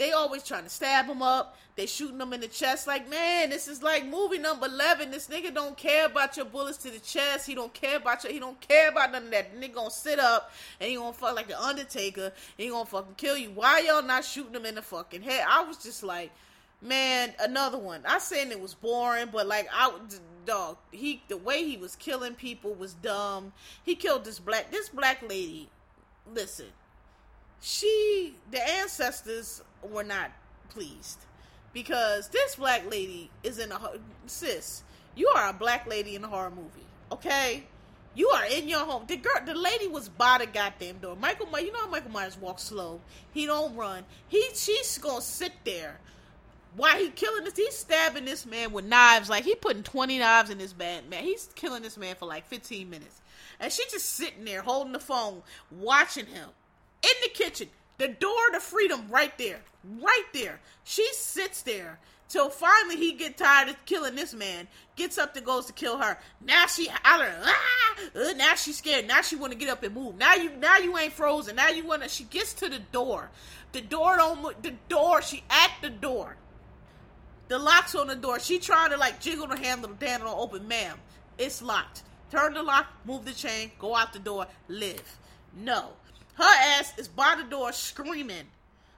They 0.00 0.12
always 0.12 0.42
trying 0.42 0.64
to 0.64 0.70
stab 0.70 1.04
him 1.04 1.20
up. 1.20 1.58
They 1.76 1.84
shooting 1.84 2.18
him 2.18 2.32
in 2.32 2.40
the 2.40 2.48
chest. 2.48 2.86
Like, 2.86 3.10
man, 3.10 3.50
this 3.50 3.68
is 3.68 3.82
like 3.82 4.06
movie 4.06 4.38
number 4.38 4.64
eleven. 4.64 5.10
This 5.10 5.28
nigga 5.28 5.52
don't 5.52 5.76
care 5.76 6.06
about 6.06 6.38
your 6.38 6.46
bullets 6.46 6.78
to 6.78 6.90
the 6.90 7.00
chest. 7.00 7.46
He 7.46 7.54
don't 7.54 7.74
care 7.74 7.98
about 7.98 8.24
your. 8.24 8.32
He 8.32 8.38
don't 8.38 8.58
care 8.62 8.88
about 8.88 9.12
none 9.12 9.24
of 9.24 9.30
that. 9.32 9.52
The 9.52 9.60
nigga 9.60 9.74
gonna 9.74 9.90
sit 9.90 10.18
up 10.18 10.52
and 10.80 10.88
he 10.88 10.96
gonna 10.96 11.12
fuck 11.12 11.36
like 11.36 11.48
the 11.48 11.62
Undertaker. 11.62 12.24
And 12.24 12.32
he 12.56 12.68
gonna 12.68 12.86
fucking 12.86 13.16
kill 13.18 13.36
you. 13.36 13.50
Why 13.50 13.80
y'all 13.80 14.02
not 14.02 14.24
shooting 14.24 14.54
him 14.54 14.64
in 14.64 14.76
the 14.76 14.82
fucking 14.82 15.20
head? 15.20 15.44
I 15.46 15.64
was 15.64 15.76
just 15.76 16.02
like, 16.02 16.30
Man, 16.82 17.34
another 17.38 17.78
one. 17.78 18.02
I 18.06 18.18
saying 18.18 18.50
it 18.50 18.60
was 18.60 18.74
boring, 18.74 19.28
but 19.32 19.46
like 19.46 19.68
I 19.72 19.92
dog. 20.46 20.76
He 20.90 21.22
the 21.28 21.36
way 21.36 21.64
he 21.64 21.76
was 21.76 21.96
killing 21.96 22.34
people 22.34 22.74
was 22.74 22.94
dumb. 22.94 23.52
He 23.82 23.94
killed 23.94 24.24
this 24.24 24.38
black 24.38 24.70
this 24.70 24.88
black 24.88 25.22
lady. 25.22 25.68
Listen, 26.32 26.66
she 27.60 28.34
the 28.50 28.66
ancestors 28.68 29.62
were 29.82 30.04
not 30.04 30.30
pleased 30.68 31.18
because 31.72 32.28
this 32.28 32.56
black 32.56 32.90
lady 32.90 33.30
is 33.42 33.58
in 33.58 33.72
a 33.72 33.78
sis. 34.26 34.82
You 35.14 35.28
are 35.36 35.50
a 35.50 35.52
black 35.52 35.86
lady 35.86 36.14
in 36.14 36.24
a 36.24 36.28
horror 36.28 36.50
movie, 36.50 36.86
okay? 37.12 37.64
You 38.14 38.28
are 38.28 38.44
in 38.46 38.68
your 38.68 38.80
home. 38.80 39.04
The 39.06 39.16
girl, 39.16 39.40
the 39.44 39.54
lady 39.54 39.86
was 39.86 40.08
by 40.08 40.38
the 40.38 40.46
goddamn 40.46 40.98
door. 40.98 41.16
Michael 41.16 41.46
you 41.60 41.72
know 41.72 41.80
how 41.80 41.90
Michael 41.90 42.10
Myers 42.10 42.36
walks 42.36 42.64
slow. 42.64 43.00
He 43.32 43.46
don't 43.46 43.76
run. 43.76 44.04
He, 44.26 44.48
she's 44.54 44.98
gonna 44.98 45.20
sit 45.20 45.52
there 45.64 46.00
why 46.76 47.00
he 47.00 47.10
killing 47.10 47.44
this? 47.44 47.56
He's 47.56 47.76
stabbing 47.76 48.24
this 48.24 48.46
man 48.46 48.72
with 48.72 48.84
knives. 48.84 49.28
Like 49.28 49.44
he 49.44 49.54
putting 49.54 49.82
twenty 49.82 50.18
knives 50.18 50.50
in 50.50 50.58
this 50.58 50.76
man. 50.76 51.08
Man, 51.08 51.24
he's 51.24 51.48
killing 51.54 51.82
this 51.82 51.96
man 51.96 52.14
for 52.16 52.26
like 52.26 52.46
fifteen 52.46 52.90
minutes, 52.90 53.20
and 53.58 53.72
she 53.72 53.84
just 53.90 54.06
sitting 54.06 54.44
there 54.44 54.62
holding 54.62 54.92
the 54.92 55.00
phone, 55.00 55.42
watching 55.70 56.26
him 56.26 56.48
in 57.02 57.10
the 57.22 57.30
kitchen. 57.30 57.68
The 57.98 58.08
door 58.08 58.50
to 58.52 58.60
freedom 58.60 59.08
right 59.10 59.36
there, 59.36 59.60
right 60.00 60.24
there. 60.32 60.58
She 60.84 61.06
sits 61.12 61.62
there 61.62 61.98
till 62.30 62.48
finally 62.48 62.96
he 62.96 63.12
get 63.12 63.36
tired 63.36 63.68
of 63.68 63.84
killing 63.84 64.14
this 64.14 64.32
man. 64.32 64.68
Gets 64.96 65.18
up 65.18 65.36
and 65.36 65.44
goes 65.44 65.66
to 65.66 65.72
kill 65.72 65.98
her. 65.98 66.18
Now 66.44 66.66
she 66.66 66.88
hollering, 66.90 67.34
ah! 67.42 67.96
Uh, 68.14 68.32
now 68.36 68.54
she's 68.54 68.78
scared. 68.78 69.06
Now 69.06 69.20
she 69.20 69.36
want 69.36 69.52
to 69.52 69.58
get 69.58 69.68
up 69.68 69.82
and 69.82 69.94
move. 69.94 70.16
Now 70.16 70.34
you, 70.34 70.50
now 70.56 70.78
you 70.78 70.96
ain't 70.96 71.12
frozen. 71.12 71.56
Now 71.56 71.68
you 71.68 71.86
wanna. 71.86 72.08
She 72.08 72.24
gets 72.24 72.54
to 72.54 72.68
the 72.68 72.78
door. 72.78 73.30
The 73.72 73.80
door 73.82 74.16
don't. 74.16 74.62
The 74.62 74.74
door. 74.88 75.20
She 75.20 75.42
at 75.50 75.70
the 75.82 75.90
door. 75.90 76.36
The 77.50 77.58
lock's 77.58 77.96
on 77.96 78.06
the 78.06 78.14
door. 78.14 78.38
She 78.38 78.60
trying 78.60 78.90
to 78.90 78.96
like 78.96 79.20
jiggle 79.20 79.48
the 79.48 79.56
handle, 79.56 79.90
the 79.98 80.06
handle 80.06 80.32
open. 80.38 80.68
Ma'am, 80.68 80.96
it's 81.36 81.60
locked. 81.60 82.04
Turn 82.30 82.54
the 82.54 82.62
lock, 82.62 82.86
move 83.04 83.24
the 83.24 83.32
chain, 83.32 83.72
go 83.76 83.96
out 83.96 84.12
the 84.12 84.20
door, 84.20 84.46
live. 84.68 85.18
No. 85.56 85.88
Her 86.34 86.44
ass 86.44 86.96
is 86.96 87.08
by 87.08 87.34
the 87.36 87.42
door 87.42 87.72
screaming, 87.72 88.46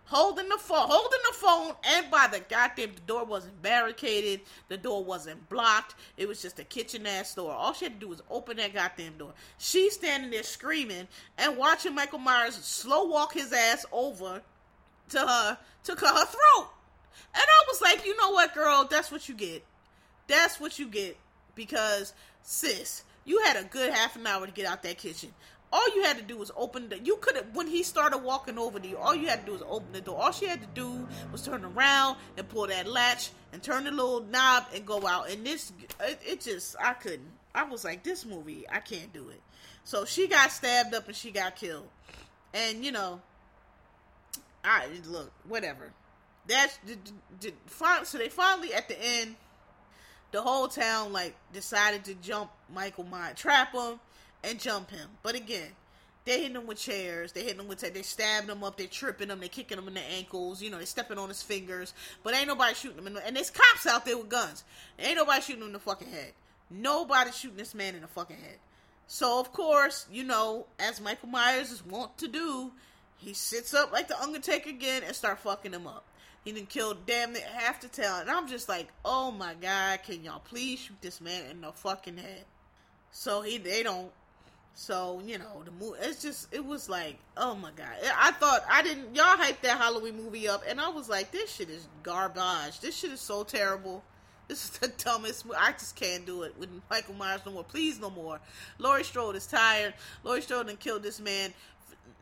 holding 0.05 0.51
the 0.51 0.59
phone, 0.59 0.87
holding 0.87 1.19
the 1.31 1.35
phone, 1.35 1.73
and 1.83 2.11
by 2.11 2.29
the 2.31 2.41
goddamn 2.41 2.93
the 2.95 3.01
door 3.07 3.25
wasn't 3.25 3.63
barricaded, 3.63 4.43
the 4.69 4.77
door 4.77 5.03
wasn't 5.03 5.49
blocked. 5.49 5.95
It 6.19 6.29
was 6.29 6.43
just 6.43 6.59
a 6.59 6.65
kitchen 6.65 7.07
ass 7.07 7.35
door. 7.35 7.53
All 7.53 7.73
she 7.73 7.87
had 7.87 7.95
to 7.95 8.01
do 8.01 8.09
was 8.09 8.23
open 8.29 8.59
that 8.59 8.75
goddamn 8.75 9.17
door. 9.17 9.33
She's 9.57 9.95
standing 9.95 10.31
there 10.31 10.43
screaming 10.43 11.09
and 11.39 11.57
watching 11.57 11.95
Michael 11.95 12.19
Myers 12.19 12.57
slow 12.57 13.05
walk 13.05 13.33
his 13.33 13.51
ass 13.51 13.87
over 13.91 14.43
to 15.09 15.19
her 15.19 15.59
to 15.85 15.97
cut 15.97 16.19
her 16.19 16.27
throat. 16.27 16.69
And 17.35 17.43
I 17.43 17.65
was 17.69 17.81
like, 17.81 18.05
you 18.07 18.17
know 18.17 18.31
what, 18.31 18.55
girl? 18.55 18.87
That's 18.91 19.11
what 19.11 19.29
you 19.29 19.35
get. 19.35 19.65
That's 20.29 20.61
what 20.61 20.79
you 20.79 20.89
get. 20.89 21.17
Because, 21.55 22.15
sis, 22.43 23.03
you 23.25 23.43
had 23.43 23.57
a 23.57 23.65
good 23.65 23.93
half 23.93 24.17
an 24.17 24.27
hour 24.27 24.47
to 24.47 24.53
get 24.53 24.67
out 24.67 24.83
that 24.83 24.99
kitchen. 24.99 25.33
All 25.73 25.95
you 25.95 26.03
had 26.03 26.19
to 26.19 26.23
do 26.23 26.37
was 26.37 26.51
open 26.55 26.91
the. 26.91 26.99
You 26.99 27.17
could 27.17 27.35
have 27.37 27.55
when 27.55 27.67
he 27.67 27.83
started 27.83 28.19
walking 28.19 28.59
over 28.59 28.79
to 28.79 28.87
you. 28.87 28.99
All 28.99 29.15
you 29.15 29.29
had 29.29 29.41
to 29.41 29.47
do 29.47 29.53
was 29.53 29.63
open 29.63 29.93
the 29.93 30.03
door. 30.03 30.21
All 30.21 30.33
she 30.33 30.47
had 30.47 30.61
to 30.61 30.67
do 30.75 31.09
was 31.31 31.43
turn 31.43 31.65
around 31.65 32.19
and 32.37 32.47
pull 32.47 32.67
that 32.67 32.87
latch 32.87 33.31
and 33.55 33.63
turn 33.63 33.85
the 33.85 33.91
little 33.91 34.23
knob 34.23 34.67
and 34.75 34.85
go 34.85 35.07
out. 35.07 35.31
And 35.31 35.47
this, 35.47 35.73
it, 36.01 36.21
it 36.27 36.41
just, 36.43 36.77
I 36.79 36.93
couldn't. 36.93 37.31
I 37.55 37.65
was 37.65 37.85
like, 37.85 38.03
this 38.03 38.27
movie, 38.27 38.67
I 38.71 38.81
can't 38.81 39.13
do 39.15 39.31
it. 39.31 39.41
So 39.85 40.05
she 40.05 40.27
got 40.29 40.53
stabbed 40.53 40.95
up 40.95 41.07
and 41.07 41.17
she 41.17 41.31
got 41.31 41.57
killed. 41.57 41.89
And 42.53 42.85
you 42.85 42.93
know, 42.93 43.21
I 44.63 44.87
look, 45.09 45.33
whatever. 45.49 45.93
That's 46.47 46.79
the 47.41 47.53
so 48.05 48.19
they 48.19 48.29
finally 48.29 48.75
at 48.75 48.89
the 48.89 48.97
end, 49.01 49.37
the 50.33 50.43
whole 50.43 50.69
town 50.69 51.13
like 51.13 51.35
decided 51.53 52.05
to 52.05 52.15
jump 52.15 52.51
Michael 52.73 53.05
Myers, 53.05 53.39
trap 53.39 53.73
him, 53.73 54.01
and 54.43 54.59
jump 54.59 54.91
him. 54.91 55.09
But 55.23 55.35
again, 55.35 55.69
they 56.25 56.41
hitting 56.41 56.57
him 56.57 56.67
with 56.67 56.79
chairs. 56.79 57.33
They 57.33 57.43
hitting 57.43 57.61
him 57.61 57.69
with 57.69 57.81
they 57.81 58.03
stabbing 58.03 58.51
him 58.51 58.63
up. 58.63 58.77
They 58.77 58.87
tripping 58.87 59.29
him. 59.29 59.41
They 59.41 59.49
kicking 59.49 59.79
him 59.79 59.89
in 59.89 59.95
the 59.95 60.01
ankles. 60.01 60.63
You 60.63 60.71
know, 60.71 60.79
they 60.79 60.85
stepping 60.85 61.19
on 61.19 61.29
his 61.29 61.43
fingers. 61.43 61.95
But 62.23 62.35
ain't 62.35 62.49
nobody 62.49 62.75
shooting 62.75 63.05
him. 63.05 63.15
The, 63.15 63.27
and 63.27 63.37
there's 63.37 63.51
cops 63.51 63.87
out 63.87 64.05
there 64.05 64.17
with 64.17 64.29
guns. 64.29 64.65
Ain't 64.99 65.17
nobody 65.17 65.43
shooting 65.43 65.63
him 65.63 65.69
in 65.69 65.73
the 65.75 65.81
fucking 65.81 66.09
head. 66.09 66.33
Nobody 66.71 67.33
shooting 67.33 67.57
this 67.57 67.75
man 67.75 67.95
in 67.95 68.03
the 68.03 68.09
fucking 68.09 68.37
head. 68.37 68.59
So 69.07 69.41
of 69.41 69.53
course, 69.53 70.07
you 70.11 70.25
know, 70.25 70.67
as 70.79 71.01
Michael 71.01 71.29
Myers 71.29 71.71
is 71.71 71.85
wont 71.85 72.17
to 72.19 72.29
do, 72.29 72.73
he 73.19 73.35
sits 73.35 73.75
up 73.75 73.93
like 73.93 74.09
the 74.09 74.21
Undertaker 74.21 74.71
again 74.71 75.03
and 75.05 75.15
start 75.15 75.41
fucking 75.41 75.73
him 75.73 75.87
up. 75.87 76.05
He 76.45 76.53
done 76.53 76.67
killed 76.67 77.07
damn 77.07 77.37
it 77.37 77.43
half 77.43 77.81
the 77.81 77.89
town. 77.89 78.23
And 78.23 78.31
I'm 78.31 78.49
just 78.49 78.69
like, 78.69 78.89
oh 79.05 79.31
my 79.31 79.55
god, 79.55 80.01
can 80.05 80.25
y'all 80.25 80.41
please 80.41 80.81
shoot 80.81 81.01
this 81.01 81.21
man 81.21 81.51
in 81.51 81.61
the 81.61 81.73
fucking 81.73 82.17
head? 82.17 82.45
So 83.13 83.43
he 83.43 83.59
they 83.59 83.83
don't. 83.83 84.11
So 84.75 85.21
you 85.25 85.39
know 85.39 85.63
the 85.65 85.71
movie. 85.71 85.99
It's 86.01 86.23
just 86.23 86.53
it 86.53 86.65
was 86.65 86.89
like, 86.89 87.19
oh 87.37 87.55
my 87.55 87.71
god. 87.77 87.95
I 88.17 88.33
thought 88.33 88.63
I 88.69 88.83
didn't. 88.83 89.15
Y'all 89.15 89.37
hyped 89.37 89.61
that 89.63 89.79
Halloween 89.79 90.17
movie 90.17 90.49
up, 90.49 90.63
and 90.67 90.81
I 90.81 90.89
was 90.89 91.09
like, 91.09 91.31
this 91.31 91.53
shit 91.55 91.71
is 91.71 91.87
garbage. 92.03 92.81
This 92.81 92.97
shit 92.97 93.13
is 93.13 93.21
so 93.21 93.45
terrible. 93.45 94.03
This 94.49 94.65
is 94.65 94.71
the 94.79 94.89
dumbest. 95.05 95.47
I 95.57 95.73
just 95.73 95.95
can't 95.95 96.27
do 96.27 96.43
it 96.43 96.55
with 96.59 96.69
Michael 96.91 97.15
Myers 97.15 97.41
no 97.47 97.53
more. 97.53 97.65
Please, 97.65 98.01
no 98.01 98.11
more. 98.11 98.41
Laurie 98.79 99.05
Strode 99.05 99.37
is 99.37 99.47
tired. 99.47 99.95
Laurie 100.25 100.43
Strode 100.43 100.67
done 100.67 100.77
killed 100.77 101.03
this 101.03 101.21
man 101.21 101.55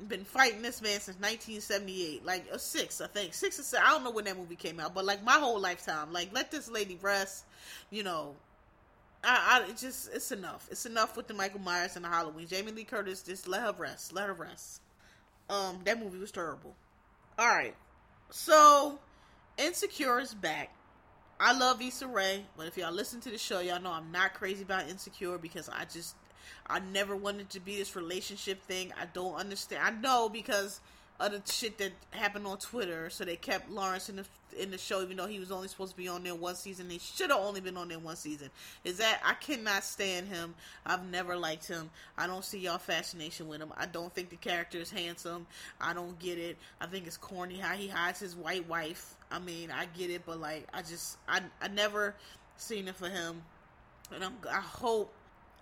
been 0.09 0.25
fighting 0.25 0.63
this 0.63 0.81
man 0.81 1.01
since 1.01 1.19
1978, 1.19 2.25
like 2.25 2.47
a 2.51 2.59
six, 2.59 3.01
I 3.01 3.07
think, 3.07 3.35
six 3.35 3.59
or 3.59 3.63
seven. 3.63 3.87
I 3.87 3.91
don't 3.91 4.05
know 4.05 4.11
when 4.11 4.25
that 4.25 4.37
movie 4.37 4.57
came 4.57 4.81
out, 4.81 4.95
but 4.95 5.05
like 5.05 5.25
my 5.25 5.39
whole 5.39 5.61
lifetime. 5.61 6.13
Like, 6.13 6.31
let 6.33 6.51
this 6.51 6.71
lady 6.71 6.99
rest. 7.01 7.45
You 7.91 8.03
know, 8.03 8.35
I, 9.23 9.63
I 9.67 9.71
it 9.71 9.77
just 9.77 10.11
it's 10.13 10.33
enough. 10.33 10.69
It's 10.71 10.87
enough 10.87 11.17
with 11.17 11.29
the 11.29 11.35
Michael 11.35 11.61
Myers 11.61 11.97
and 11.97 12.05
the 12.05 12.09
Halloween. 12.09 12.47
Jamie 12.47 12.73
Lee 12.73 12.85
Curtis, 12.85 13.23
just 13.23 13.49
let 13.49 13.63
her 13.63 13.75
rest. 13.77 14.13
Let 14.13 14.27
her 14.27 14.35
rest. 14.35 14.81
Um, 15.49 15.81
that 15.85 16.03
movie 16.03 16.19
was 16.19 16.31
terrible. 16.31 16.75
All 17.39 17.49
right, 17.49 17.75
so 18.31 18.99
Insecure 19.59 20.21
is 20.21 20.35
back. 20.35 20.71
I 21.39 21.57
love 21.57 21.81
Issa 21.81 22.07
Rae, 22.07 22.45
but 22.57 22.67
if 22.67 22.77
y'all 22.77 22.93
listen 22.93 23.21
to 23.23 23.31
the 23.31 23.39
show, 23.39 23.61
y'all 23.61 23.81
know 23.81 23.93
I'm 23.93 24.13
not 24.13 24.35
crazy 24.35 24.63
about 24.63 24.89
Insecure 24.91 25.39
because 25.39 25.71
I 25.71 25.87
just 25.87 26.15
I 26.66 26.81
never 26.81 27.16
wanted 27.16 27.50
to 27.50 27.61
be 27.61 27.76
this 27.76 27.96
relationship 27.96 28.62
thing. 28.62 28.92
I 29.00 29.07
don't 29.12 29.35
understand. 29.35 29.83
I 29.85 29.90
know 30.00 30.29
because 30.29 30.81
of 31.20 31.33
the 31.33 31.53
shit 31.53 31.79
that 31.79 31.92
happened 32.12 32.46
on 32.46 32.59
Twitter, 32.59 33.11
so 33.11 33.24
they 33.24 33.37
kept 33.37 33.70
Lawrence 33.70 34.09
in 34.09 34.16
the 34.16 34.24
in 34.59 34.70
the 34.70 34.79
show, 34.79 35.03
even 35.03 35.16
though 35.16 35.26
he 35.26 35.38
was 35.38 35.53
only 35.53 35.68
supposed 35.68 35.92
to 35.92 35.96
be 35.96 36.09
on 36.09 36.24
there 36.24 36.35
one 36.35 36.57
season. 36.57 36.90
He 36.90 36.98
should 36.98 37.31
have 37.31 37.40
only 37.40 37.61
been 37.61 37.76
on 37.76 37.88
there 37.88 37.98
one 37.98 38.16
season. 38.16 38.50
Is 38.85 38.98
that 38.98 39.20
I 39.24 39.35
cannot 39.35 39.85
stand 39.85 40.29
him. 40.29 40.55
I've 40.85 41.09
never 41.09 41.37
liked 41.37 41.68
him. 41.68 41.90
I 42.18 42.26
don't 42.26 42.44
see 42.44 42.59
y'all 42.59 42.79
fascination 42.79 43.48
with 43.48 43.61
him. 43.61 43.72
I 43.76 43.87
don't 43.87 44.12
think 44.12 44.31
the 44.31 44.37
character 44.37 44.79
is 44.79 44.90
handsome. 44.90 45.46
I 45.81 45.94
don't 45.94 46.18
get 46.18 46.38
it. 46.38 46.57
I 46.81 46.87
think 46.87 47.07
it's 47.07 47.16
corny 47.16 47.59
how 47.59 47.74
he 47.74 47.88
hides 47.88 48.20
his 48.20 48.35
white 48.35 48.68
wife. 48.68 49.14
I 49.31 49.38
mean, 49.38 49.70
I 49.70 49.87
get 49.87 50.11
it, 50.11 50.22
but 50.26 50.40
like, 50.40 50.66
I 50.72 50.83
just 50.83 51.18
I 51.29 51.40
I 51.61 51.68
never 51.68 52.14
seen 52.57 52.88
it 52.88 52.96
for 52.96 53.09
him, 53.09 53.42
and 54.12 54.24
I'm 54.24 54.35
I 54.50 54.61
hope 54.61 55.12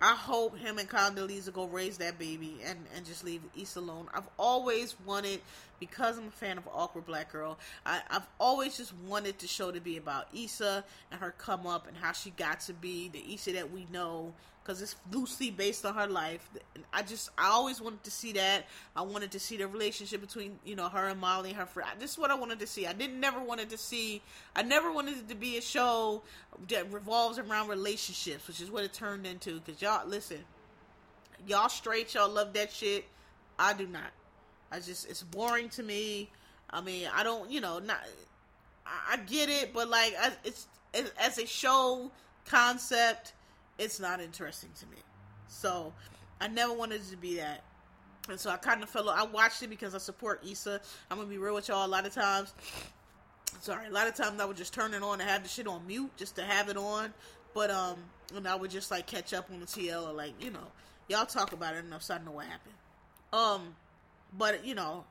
I 0.01 0.15
hope 0.15 0.57
him 0.57 0.79
and 0.79 0.89
Condoleezza 0.89 1.53
go 1.53 1.67
raise 1.67 1.99
that 1.99 2.19
baby 2.19 2.59
and, 2.65 2.79
and 2.95 3.05
just 3.05 3.25
leave 3.25 3.41
Issa 3.57 3.81
alone. 3.81 4.09
I've 4.15 4.29
always 4.39 4.95
wanted, 5.05 5.41
because 5.81 6.19
I'm 6.19 6.29
a 6.29 6.31
fan 6.31 6.59
of 6.59 6.69
Awkward 6.73 7.07
Black 7.07 7.33
Girl, 7.33 7.59
I, 7.87 8.01
I've 8.11 8.27
always 8.39 8.77
just 8.77 8.93
wanted 9.07 9.39
the 9.39 9.47
show 9.47 9.71
to 9.71 9.81
be 9.81 9.97
about 9.97 10.29
Issa 10.35 10.85
and 11.11 11.21
her 11.21 11.35
come 11.39 11.67
up 11.67 11.87
and 11.87 11.97
how 11.97 12.13
she 12.13 12.31
got 12.31 12.61
to 12.61 12.73
be 12.73 13.09
the 13.09 13.35
Issa 13.35 13.53
that 13.53 13.71
we 13.71 13.87
know 13.93 14.33
because 14.69 14.83
it's 14.83 14.97
loosely 15.11 15.51
based 15.51 15.87
on 15.87 15.95
her 15.95 16.07
life. 16.07 16.47
I 16.93 17.01
just 17.01 17.31
I 17.39 17.47
always 17.47 17.81
wanted 17.81 18.05
to 18.05 18.11
see 18.11 18.33
that. 18.33 18.67
I 18.95 19.01
wanted 19.01 19.31
to 19.33 19.41
see 19.41 19.57
the 19.57 19.67
relationship 19.67 20.21
between 20.21 20.59
you 20.63 20.77
know 20.77 20.91
her 20.91 21.09
and 21.09 21.19
Molly 21.19 21.51
and 21.51 21.59
her 21.59 21.65
friend. 21.65 21.89
This 21.99 22.13
is 22.13 22.19
what 22.19 22.31
I 22.31 22.35
wanted 22.35 22.59
to 22.59 22.67
see. 22.67 22.87
I 22.87 22.93
didn't 22.93 23.19
never 23.19 23.41
wanted 23.41 23.71
to 23.71 23.79
see. 23.79 24.21
I 24.55 24.63
never 24.63 24.93
wanted 24.93 25.17
it 25.17 25.29
to 25.31 25.35
be 25.35 25.57
a 25.57 25.63
show 25.63 26.23
that 26.69 26.93
revolves 26.93 27.39
around 27.39 27.69
relationships, 27.69 28.47
which 28.47 28.61
is 28.61 28.71
what 28.71 28.85
it 28.85 28.93
turned 28.93 29.27
into. 29.27 29.59
Because 29.59 29.81
y'all 29.81 30.07
listen, 30.07 30.45
y'all 31.47 31.71
straight, 31.71 32.13
y'all 32.13 32.29
love 32.29 32.53
that 32.53 32.71
shit. 32.71 33.07
I 33.59 33.73
do 33.73 33.87
not. 33.87 34.13
I 34.71 34.81
just 34.81 35.09
it's 35.09 35.23
boring 35.23 35.69
to 35.71 35.83
me. 35.83 36.31
I 36.71 36.81
mean, 36.81 37.09
I 37.15 37.23
don't 37.23 37.51
you 37.51 37.61
know 37.61 37.79
not. 37.79 38.01
I, 38.87 39.15
I 39.15 39.17
get 39.19 39.49
it, 39.49 39.73
but 39.73 39.89
like 39.89 40.15
it's 40.45 40.67
it, 40.93 41.13
as 41.19 41.39
a 41.39 41.47
show 41.47 42.11
concept 42.47 43.35
it's 43.79 44.01
not 44.01 44.21
interesting 44.21 44.71
to 44.81 44.87
me. 44.87 44.99
So 45.47 45.93
I 46.41 46.49
never 46.49 46.73
wanted 46.73 47.05
to 47.09 47.17
be 47.17 47.37
that. 47.37 47.63
And 48.29 48.39
so 48.39 48.51
I 48.51 48.57
kind 48.57 48.83
of 48.83 48.91
felt 48.91 49.09
I 49.09 49.25
watched 49.25 49.63
it 49.63 49.71
because 49.71 49.95
I 49.95 49.99
support 49.99 50.45
Issa. 50.45 50.81
I'm 51.11 51.17
gonna 51.17 51.31
be 51.31 51.39
real 51.39 51.55
with 51.55 51.69
y'all. 51.69 51.87
A 51.87 51.89
lot 51.89 52.05
of 52.07 52.13
times, 52.13 52.53
sorry, 53.61 53.87
a 53.87 53.91
lot 53.91 54.07
of 54.07 54.15
times 54.15 54.41
I 54.41 54.45
would 54.45 54.57
just 54.57 54.75
turn 54.75 54.93
it 54.93 55.03
on 55.03 55.21
and 55.21 55.31
have 55.31 55.43
the 55.43 55.49
shit 55.49 55.67
on 55.67 55.87
mute 55.87 56.11
just 56.17 56.37
to 56.37 56.43
have 56.43 56.69
it 56.69 56.77
on. 56.77 57.15
But 57.55 57.71
um, 57.71 57.97
and 58.35 58.47
I 58.47 58.55
would 58.55 58.71
just 58.71 58.91
like 58.91 59.07
catch 59.07 59.33
up 59.33 59.49
on 59.51 59.61
the 59.61 59.67
TL 59.67 60.11
or 60.11 60.13
like 60.13 60.33
you 60.45 60.51
know, 60.51 60.73
y'all 61.09 61.25
talk 61.25 61.53
about 61.53 61.75
it 61.75 61.85
enough 61.85 62.03
so 62.03 62.15
I 62.15 62.19
know 62.19 62.33
what 62.33 62.45
happened. 62.45 62.75
Um, 63.33 63.75
but 64.37 64.65
you 64.67 64.75
know, 64.75 65.05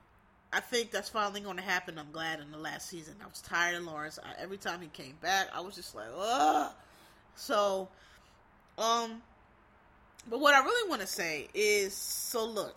I 0.52 0.60
think 0.60 0.90
that's 0.90 1.08
finally 1.08 1.40
going 1.40 1.56
to 1.56 1.62
happen. 1.62 1.98
I'm 1.98 2.10
glad 2.12 2.40
in 2.40 2.50
the 2.50 2.58
last 2.58 2.88
season. 2.88 3.14
I 3.22 3.26
was 3.28 3.40
tired 3.42 3.76
of 3.76 3.84
Lawrence. 3.84 4.18
I, 4.22 4.40
every 4.42 4.58
time 4.58 4.80
he 4.80 4.88
came 4.88 5.14
back, 5.20 5.48
I 5.54 5.60
was 5.60 5.74
just 5.74 5.94
like, 5.94 6.08
ugh. 6.16 6.72
So 7.34 7.88
Um, 8.78 9.22
but 10.30 10.40
what 10.40 10.54
I 10.54 10.60
really 10.64 10.88
want 10.88 11.00
to 11.02 11.06
say 11.06 11.48
is, 11.54 11.94
so 11.94 12.44
look, 12.46 12.74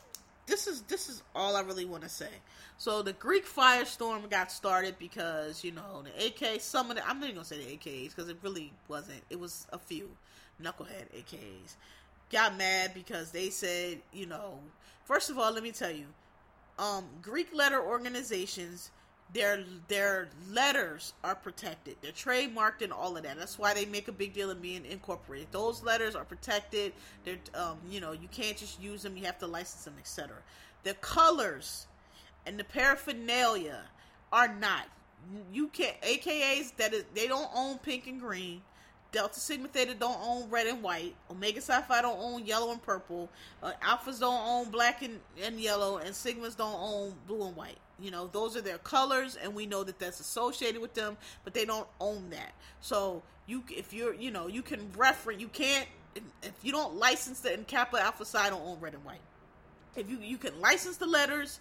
this 0.48 0.68
is 0.68 0.82
this 0.84 1.10
is 1.10 1.24
all 1.36 1.56
I 1.56 1.62
really 1.62 1.86
want 1.86 2.04
to 2.04 2.10
say. 2.10 2.30
So 2.78 3.04
the 3.04 3.14
Greek 3.14 3.48
firestorm 3.48 4.30
got 4.30 4.52
started 4.52 4.98
because 5.00 5.64
you 5.64 5.72
know 5.72 6.04
the 6.04 6.28
AK 6.28 6.62
some 6.62 6.90
of 6.90 6.98
the 6.98 7.08
I'm 7.08 7.20
not 7.20 7.26
even 7.26 7.36
gonna 7.36 7.46
say 7.46 7.58
the 7.64 7.78
AKs 7.78 8.10
because 8.16 8.30
it 8.30 8.38
really 8.42 8.74
wasn't. 8.88 9.22
It 9.30 9.40
was 9.40 9.68
a 9.72 9.80
few 9.80 10.10
knucklehead 10.62 11.10
AKs 11.16 11.76
got 12.32 12.58
mad 12.58 12.94
because 12.94 13.32
they 13.32 13.50
said 13.50 14.00
you 14.14 14.26
know 14.26 14.60
first 15.06 15.30
of 15.30 15.38
all 15.38 15.52
let 15.52 15.64
me 15.64 15.72
tell 15.72 15.92
you 15.92 16.06
um 16.82 17.06
Greek 17.22 17.54
letter 17.54 17.82
organizations 17.82 18.92
their 19.34 19.64
their 19.88 20.30
letters 20.50 21.14
are 21.24 21.36
protected. 21.36 21.96
They're 22.02 22.12
trademarked 22.12 22.82
and 22.82 22.92
all 22.92 23.16
of 23.16 23.24
that. 23.24 23.38
That's 23.38 23.58
why 23.58 23.74
they 23.74 23.86
make 23.86 24.08
a 24.08 24.12
big 24.12 24.34
deal 24.34 24.52
of 24.52 24.62
being 24.62 24.86
incorporated. 24.86 25.48
Those 25.52 25.84
letters 25.84 26.16
are 26.16 26.26
protected. 26.26 26.94
They're 27.24 27.38
um, 27.56 27.78
you 27.90 28.02
know, 28.02 28.12
you 28.12 28.28
can't 28.30 28.58
just 28.58 28.82
use 28.82 29.04
them, 29.04 29.16
you 29.16 29.26
have 29.26 29.40
to 29.40 29.48
license 29.48 29.86
them, 29.86 29.94
etc. 30.00 30.36
The 30.84 30.96
colors 30.96 31.88
and 32.46 32.60
the 32.60 32.64
paraphernalia 32.64 33.84
are 34.34 34.54
not. 34.54 34.88
You 35.54 35.68
can't 35.68 36.00
AKAs 36.02 36.76
that 36.78 36.94
is 36.94 37.06
they 37.14 37.28
don't 37.28 37.50
own 37.56 37.78
pink 37.78 38.08
and 38.08 38.20
green. 38.20 38.62
Delta 39.12 39.40
Sigma 39.40 39.68
Theta 39.68 39.94
don't 39.94 40.20
own 40.22 40.50
red 40.50 40.68
and 40.68 40.82
white. 40.82 41.16
Omega 41.30 41.60
Psi 41.60 41.82
Phi 41.82 42.02
don't 42.02 42.20
own 42.20 42.46
yellow 42.46 42.72
and 42.72 42.82
purple. 42.82 43.30
Uh, 43.62 43.74
Alphas 43.84 44.20
don't 44.20 44.42
own 44.48 44.72
black 44.72 45.02
and, 45.02 45.20
and 45.44 45.60
yellow, 45.60 45.98
and 45.98 46.10
Sigmas 46.10 46.56
don't 46.56 46.78
own 46.80 47.14
blue 47.28 47.46
and 47.46 47.56
white. 47.56 47.78
You 48.00 48.10
know, 48.10 48.28
those 48.28 48.56
are 48.56 48.62
their 48.62 48.78
colors, 48.80 49.36
and 49.36 49.54
we 49.54 49.66
know 49.66 49.84
that 49.84 50.00
that's 50.00 50.20
associated 50.20 50.82
with 50.82 50.94
them, 50.94 51.18
but 51.44 51.54
they 51.54 51.66
don't 51.66 51.88
own 52.00 52.30
that. 52.30 52.54
So 52.80 53.22
you, 53.48 53.64
if 53.70 53.94
you're, 53.94 54.14
you 54.14 54.32
know, 54.32 54.48
you 54.48 54.62
can 54.62 54.90
reference. 54.96 55.42
You 55.42 55.50
can't 55.50 55.88
if 56.16 56.54
you 56.64 56.72
don't 56.72 56.96
license 56.96 57.40
the 57.42 57.54
and 57.54 57.68
Kappa 57.68 58.00
Alpha 58.02 58.26
Psi 58.26 58.50
don't 58.50 58.66
own 58.66 58.80
red 58.80 58.94
and 58.94 59.04
white. 59.06 59.22
If 59.96 60.10
you 60.10 60.20
you 60.20 60.38
can 60.38 60.60
license 60.62 60.98
the 60.98 61.06
letters, 61.06 61.60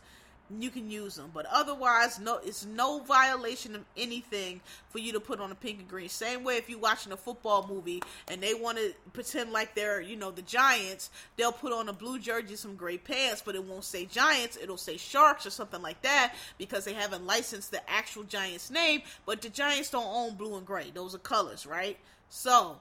you 0.58 0.70
can 0.70 0.90
use 0.90 1.14
them. 1.14 1.30
But 1.32 1.46
otherwise, 1.46 2.18
no, 2.18 2.38
it's 2.38 2.66
no 2.66 3.00
violation 3.00 3.74
of 3.74 3.84
anything 3.96 4.60
for 4.90 4.98
you 4.98 5.12
to 5.12 5.20
put 5.20 5.40
on 5.40 5.52
a 5.52 5.54
pink 5.54 5.80
and 5.80 5.88
green. 5.88 6.08
Same 6.08 6.42
way 6.44 6.56
if 6.56 6.68
you're 6.68 6.78
watching 6.78 7.12
a 7.12 7.16
football 7.16 7.66
movie 7.68 8.02
and 8.28 8.42
they 8.42 8.54
want 8.54 8.78
to 8.78 8.92
pretend 9.12 9.52
like 9.52 9.74
they're, 9.74 10.00
you 10.00 10.16
know, 10.16 10.30
the 10.30 10.42
Giants, 10.42 11.10
they'll 11.36 11.52
put 11.52 11.72
on 11.72 11.88
a 11.88 11.92
blue 11.92 12.18
jersey, 12.18 12.56
some 12.56 12.74
gray 12.74 12.98
pants, 12.98 13.42
but 13.44 13.54
it 13.54 13.64
won't 13.64 13.84
say 13.84 14.06
Giants. 14.06 14.58
It'll 14.60 14.76
say 14.76 14.96
Sharks 14.96 15.46
or 15.46 15.50
something 15.50 15.82
like 15.82 16.02
that 16.02 16.34
because 16.58 16.84
they 16.84 16.94
haven't 16.94 17.26
licensed 17.26 17.70
the 17.70 17.88
actual 17.88 18.24
Giants 18.24 18.70
name. 18.70 19.02
But 19.26 19.42
the 19.42 19.48
Giants 19.48 19.90
don't 19.90 20.06
own 20.06 20.36
blue 20.36 20.56
and 20.56 20.66
gray. 20.66 20.90
Those 20.92 21.14
are 21.14 21.18
colors, 21.18 21.66
right? 21.66 21.98
So 22.28 22.78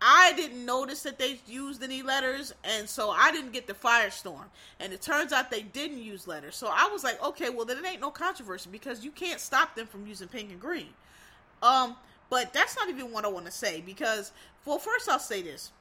I 0.00 0.32
didn't 0.36 0.64
notice 0.64 1.02
that 1.02 1.18
they 1.18 1.40
used 1.46 1.82
any 1.82 2.02
letters, 2.02 2.54
and 2.62 2.88
so 2.88 3.10
I 3.10 3.32
didn't 3.32 3.52
get 3.52 3.66
the 3.66 3.74
firestorm. 3.74 4.44
And 4.78 4.92
it 4.92 5.02
turns 5.02 5.32
out 5.32 5.50
they 5.50 5.62
didn't 5.62 5.98
use 5.98 6.28
letters. 6.28 6.56
So 6.56 6.68
I 6.68 6.88
was 6.92 7.02
like, 7.02 7.22
okay, 7.22 7.50
well 7.50 7.64
then 7.64 7.78
it 7.78 7.86
ain't 7.86 8.00
no 8.00 8.10
controversy 8.10 8.68
because 8.70 9.04
you 9.04 9.10
can't 9.10 9.40
stop 9.40 9.74
them 9.74 9.86
from 9.86 10.06
using 10.06 10.28
pink 10.28 10.50
and 10.50 10.60
green. 10.60 10.90
Um, 11.62 11.96
but 12.30 12.52
that's 12.52 12.76
not 12.76 12.88
even 12.88 13.10
what 13.10 13.24
I 13.24 13.28
want 13.28 13.46
to 13.46 13.52
say 13.52 13.80
because, 13.80 14.32
well, 14.64 14.78
first 14.78 15.08
I'll 15.08 15.18
say 15.18 15.42
this: 15.42 15.72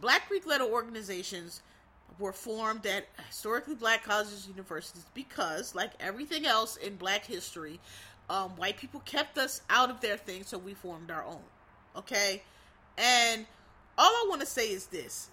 Black 0.00 0.28
Greek 0.28 0.44
letter 0.44 0.64
organizations 0.64 1.62
were 2.18 2.32
formed 2.32 2.84
at 2.86 3.06
historically 3.28 3.74
black 3.74 4.02
colleges 4.02 4.46
and 4.46 4.56
universities 4.56 5.04
because, 5.14 5.74
like 5.74 5.92
everything 6.00 6.46
else 6.46 6.76
in 6.76 6.96
Black 6.96 7.24
history, 7.24 7.78
um, 8.28 8.50
white 8.56 8.76
people 8.76 9.00
kept 9.00 9.38
us 9.38 9.60
out 9.70 9.88
of 9.88 10.00
their 10.00 10.16
thing, 10.16 10.42
so 10.42 10.58
we 10.58 10.74
formed 10.74 11.12
our 11.12 11.24
own. 11.24 11.42
Okay 11.96 12.42
and 12.98 13.46
all 13.98 14.06
I 14.06 14.26
want 14.28 14.40
to 14.40 14.46
say 14.46 14.68
is 14.68 14.86
this. 14.86 15.28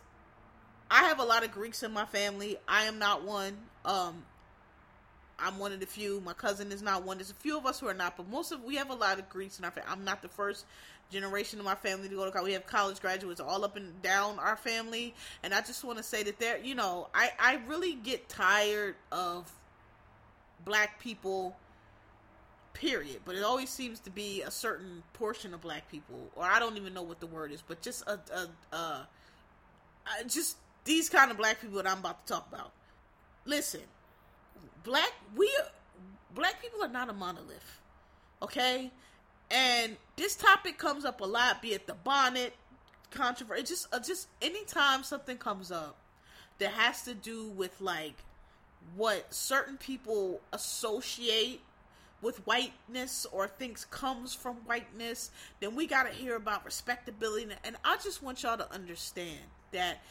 I 0.91 1.03
have 1.03 1.19
a 1.19 1.23
lot 1.23 1.43
of 1.43 1.51
Greeks 1.51 1.83
in 1.83 1.91
my 1.91 2.05
family. 2.05 2.57
I 2.67 2.85
am 2.85 2.97
not 2.97 3.23
one. 3.23 3.57
Um, 3.85 4.23
I'm 5.37 5.59
one 5.59 5.71
of 5.71 5.79
the 5.79 5.85
few. 5.85 6.21
My 6.21 6.33
cousin 6.33 6.71
is 6.71 6.81
not 6.81 7.03
one. 7.03 7.17
There's 7.17 7.29
a 7.29 7.35
few 7.35 7.57
of 7.57 7.65
us 7.65 7.79
who 7.79 7.87
are 7.87 7.93
not, 7.93 8.17
but 8.17 8.27
most 8.29 8.51
of 8.51 8.63
we 8.63 8.75
have 8.75 8.89
a 8.89 8.95
lot 8.95 9.19
of 9.19 9.29
Greeks 9.29 9.59
in 9.59 9.65
our 9.65 9.71
family. 9.71 9.89
I'm 9.91 10.03
not 10.03 10.21
the 10.21 10.27
first 10.27 10.65
generation 11.11 11.59
of 11.59 11.65
my 11.65 11.75
family 11.75 12.09
to 12.09 12.15
go 12.15 12.25
to 12.25 12.31
college. 12.31 12.47
We 12.47 12.53
have 12.53 12.67
college 12.67 12.99
graduates 12.99 13.39
all 13.39 13.63
up 13.63 13.75
and 13.75 14.01
down 14.01 14.39
our 14.39 14.55
family, 14.55 15.13
and 15.43 15.53
I 15.53 15.61
just 15.61 15.83
want 15.83 15.97
to 15.97 16.03
say 16.03 16.23
that 16.23 16.39
there, 16.39 16.57
you 16.57 16.75
know, 16.75 17.07
I 17.13 17.31
I 17.39 17.59
really 17.67 17.93
get 17.93 18.27
tired 18.29 18.95
of 19.11 19.51
black 20.65 20.99
people 20.99 21.55
period. 22.73 23.21
But 23.25 23.35
it 23.35 23.43
always 23.43 23.69
seems 23.69 23.99
to 24.01 24.09
be 24.09 24.41
a 24.41 24.51
certain 24.51 25.03
portion 25.13 25.53
of 25.53 25.61
black 25.61 25.89
people, 25.89 26.29
or 26.35 26.43
I 26.43 26.59
don't 26.59 26.77
even 26.77 26.93
know 26.93 27.01
what 27.01 27.19
the 27.19 27.27
word 27.27 27.51
is, 27.51 27.63
but 27.65 27.81
just 27.81 28.07
a, 28.07 28.19
a, 28.33 28.75
a 28.75 29.07
just 30.27 30.57
these 30.85 31.09
kind 31.09 31.31
of 31.31 31.37
black 31.37 31.61
people 31.61 31.77
that 31.77 31.87
I'm 31.87 31.99
about 31.99 32.25
to 32.25 32.33
talk 32.33 32.47
about. 32.51 32.71
Listen, 33.45 33.81
black 34.83 35.11
we 35.35 35.51
black 36.33 36.61
people 36.61 36.83
are 36.83 36.89
not 36.89 37.09
a 37.09 37.13
monolith, 37.13 37.79
okay? 38.41 38.91
And 39.51 39.97
this 40.15 40.35
topic 40.35 40.77
comes 40.77 41.05
up 41.05 41.21
a 41.21 41.25
lot, 41.25 41.61
be 41.61 41.73
it 41.73 41.87
the 41.87 41.95
bonnet 41.95 42.53
controversy. 43.11 43.63
Just 43.63 43.87
uh, 43.93 43.99
just 43.99 44.27
anytime 44.41 45.03
something 45.03 45.37
comes 45.37 45.71
up 45.71 45.97
that 46.59 46.71
has 46.71 47.03
to 47.03 47.13
do 47.13 47.49
with 47.49 47.79
like 47.81 48.15
what 48.95 49.33
certain 49.33 49.77
people 49.77 50.41
associate 50.53 51.61
with 52.21 52.45
whiteness 52.45 53.25
or 53.31 53.47
thinks 53.47 53.85
comes 53.85 54.33
from 54.33 54.55
whiteness, 54.65 55.31
then 55.59 55.75
we 55.75 55.87
got 55.87 56.03
to 56.03 56.13
hear 56.13 56.35
about 56.35 56.65
respectability. 56.65 57.47
And 57.63 57.75
I 57.83 57.97
just 58.03 58.21
want 58.21 58.43
y'all 58.43 58.57
to 58.57 58.71
understand 58.73 59.39
that 59.71 60.03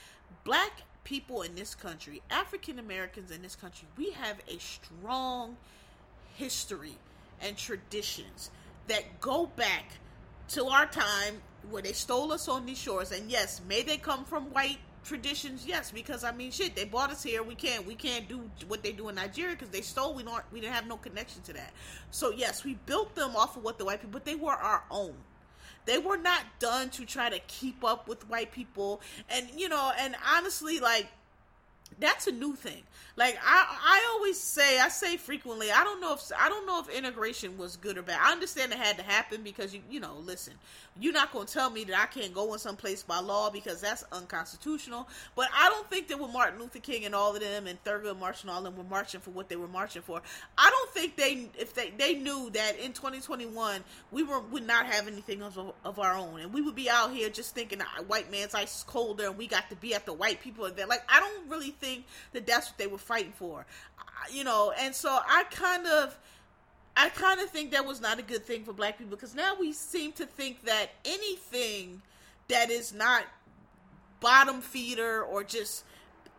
black 0.44 0.82
people 1.04 1.42
in 1.42 1.54
this 1.54 1.74
country, 1.74 2.22
African 2.30 2.78
Americans 2.78 3.30
in 3.30 3.42
this 3.42 3.56
country, 3.56 3.88
we 3.96 4.10
have 4.12 4.36
a 4.48 4.58
strong 4.58 5.56
history 6.34 6.96
and 7.40 7.56
traditions 7.56 8.50
that 8.88 9.20
go 9.20 9.46
back 9.46 9.92
to 10.48 10.64
our 10.66 10.86
time 10.86 11.42
where 11.70 11.82
they 11.82 11.92
stole 11.92 12.32
us 12.32 12.48
on 12.48 12.66
these 12.66 12.78
shores. 12.78 13.12
And 13.12 13.30
yes, 13.30 13.60
may 13.68 13.82
they 13.82 13.96
come 13.96 14.24
from 14.24 14.44
white 14.52 14.78
traditions, 15.08 15.64
yes, 15.66 15.90
because 15.90 16.22
I 16.22 16.32
mean, 16.32 16.50
shit, 16.50 16.76
they 16.76 16.84
bought 16.84 17.10
us 17.10 17.22
here. 17.22 17.42
We 17.42 17.54
can't, 17.54 17.86
we 17.86 17.94
can't 17.94 18.28
do 18.28 18.50
what 18.68 18.82
they 18.82 18.92
do 18.92 19.08
in 19.08 19.14
Nigeria 19.14 19.54
because 19.54 19.70
they 19.70 19.80
stole. 19.80 20.14
We 20.14 20.22
don't, 20.22 20.42
we 20.52 20.60
didn't 20.60 20.74
have 20.74 20.86
no 20.86 20.96
connection 20.96 21.42
to 21.42 21.52
that. 21.54 21.72
So 22.10 22.30
yes, 22.30 22.64
we 22.64 22.74
built 22.86 23.14
them 23.14 23.34
off 23.34 23.56
of 23.56 23.64
what 23.64 23.78
the 23.78 23.84
white 23.84 24.00
people, 24.00 24.12
but 24.12 24.24
they 24.24 24.34
were 24.34 24.52
our 24.52 24.84
own. 24.90 25.14
They 25.86 25.98
were 25.98 26.18
not 26.18 26.42
done 26.58 26.90
to 26.90 27.06
try 27.06 27.30
to 27.30 27.38
keep 27.46 27.82
up 27.82 28.08
with 28.08 28.28
white 28.28 28.52
people, 28.52 29.00
and 29.30 29.48
you 29.56 29.70
know, 29.70 29.90
and 29.98 30.14
honestly, 30.36 30.80
like 30.80 31.08
that's 32.00 32.26
a 32.26 32.32
new 32.32 32.54
thing. 32.54 32.82
Like 33.16 33.36
I, 33.44 33.66
I 33.68 34.12
always 34.14 34.38
say, 34.38 34.78
I 34.78 34.88
say 34.88 35.16
frequently, 35.16 35.72
I 35.72 35.82
don't 35.82 36.00
know 36.00 36.14
if 36.14 36.30
I 36.38 36.48
don't 36.48 36.66
know 36.66 36.80
if 36.80 36.88
integration 36.88 37.58
was 37.58 37.76
good 37.76 37.98
or 37.98 38.02
bad. 38.02 38.20
I 38.22 38.30
understand 38.30 38.72
it 38.72 38.78
had 38.78 38.96
to 38.98 39.02
happen 39.02 39.42
because 39.42 39.74
you, 39.74 39.80
you 39.90 39.98
know, 39.98 40.14
listen, 40.24 40.54
you're 41.00 41.12
not 41.12 41.32
going 41.32 41.46
to 41.46 41.52
tell 41.52 41.70
me 41.70 41.82
that 41.84 42.00
I 42.00 42.06
can't 42.06 42.32
go 42.32 42.52
in 42.52 42.60
some 42.60 42.76
place 42.76 43.02
by 43.02 43.18
law 43.18 43.50
because 43.50 43.80
that's 43.80 44.04
unconstitutional. 44.12 45.08
But 45.34 45.48
I 45.52 45.68
don't 45.68 45.90
think 45.90 46.06
that 46.08 46.20
when 46.20 46.32
Martin 46.32 46.60
Luther 46.60 46.78
King 46.78 47.06
and 47.06 47.14
all 47.14 47.34
of 47.34 47.40
them 47.40 47.66
and 47.66 47.82
Thurgood 47.82 48.18
Marshall 48.20 48.50
and 48.50 48.56
all 48.56 48.66
of 48.66 48.76
them 48.76 48.76
were 48.76 48.88
marching 48.88 49.20
for 49.20 49.30
what 49.30 49.48
they 49.48 49.56
were 49.56 49.68
marching 49.68 50.02
for, 50.02 50.22
I 50.56 50.70
don't 50.70 50.90
think 50.90 51.16
they, 51.16 51.48
if 51.58 51.74
they, 51.74 51.90
they 51.90 52.14
knew 52.14 52.50
that 52.50 52.78
in 52.78 52.92
2021 52.92 53.82
we 54.12 54.22
were 54.22 54.40
would 54.40 54.66
not 54.66 54.86
have 54.86 55.08
anything 55.08 55.42
of, 55.42 55.58
of 55.84 55.98
our 55.98 56.16
own, 56.16 56.40
and 56.40 56.52
we 56.52 56.62
would 56.62 56.74
be 56.74 56.88
out 56.88 57.12
here 57.12 57.28
just 57.28 57.54
thinking 57.54 57.80
white 58.06 58.30
man's 58.30 58.54
ice 58.54 58.78
is 58.78 58.82
colder, 58.84 59.26
and 59.26 59.36
we 59.36 59.46
got 59.46 59.68
to 59.70 59.76
be 59.76 59.94
at 59.94 60.06
the 60.06 60.12
white 60.12 60.40
people 60.40 60.64
event. 60.64 60.88
Like 60.88 61.02
I 61.08 61.20
don't 61.20 61.48
really 61.48 61.70
think 61.80 62.04
that 62.32 62.46
that's 62.46 62.68
what 62.68 62.78
they 62.78 62.86
were 62.86 62.98
fighting 62.98 63.32
for, 63.32 63.66
you 64.30 64.44
know. 64.44 64.72
And 64.78 64.94
so 64.94 65.10
I 65.10 65.44
kind 65.50 65.86
of, 65.86 66.18
I 66.96 67.08
kind 67.10 67.40
of 67.40 67.50
think 67.50 67.72
that 67.72 67.86
was 67.86 68.00
not 68.00 68.18
a 68.18 68.22
good 68.22 68.44
thing 68.44 68.64
for 68.64 68.72
black 68.72 68.98
people 68.98 69.16
because 69.16 69.34
now 69.34 69.54
we 69.58 69.72
seem 69.72 70.12
to 70.12 70.26
think 70.26 70.64
that 70.64 70.90
anything 71.04 72.02
that 72.48 72.70
is 72.70 72.92
not 72.92 73.24
bottom 74.20 74.60
feeder 74.60 75.22
or 75.22 75.44
just 75.44 75.84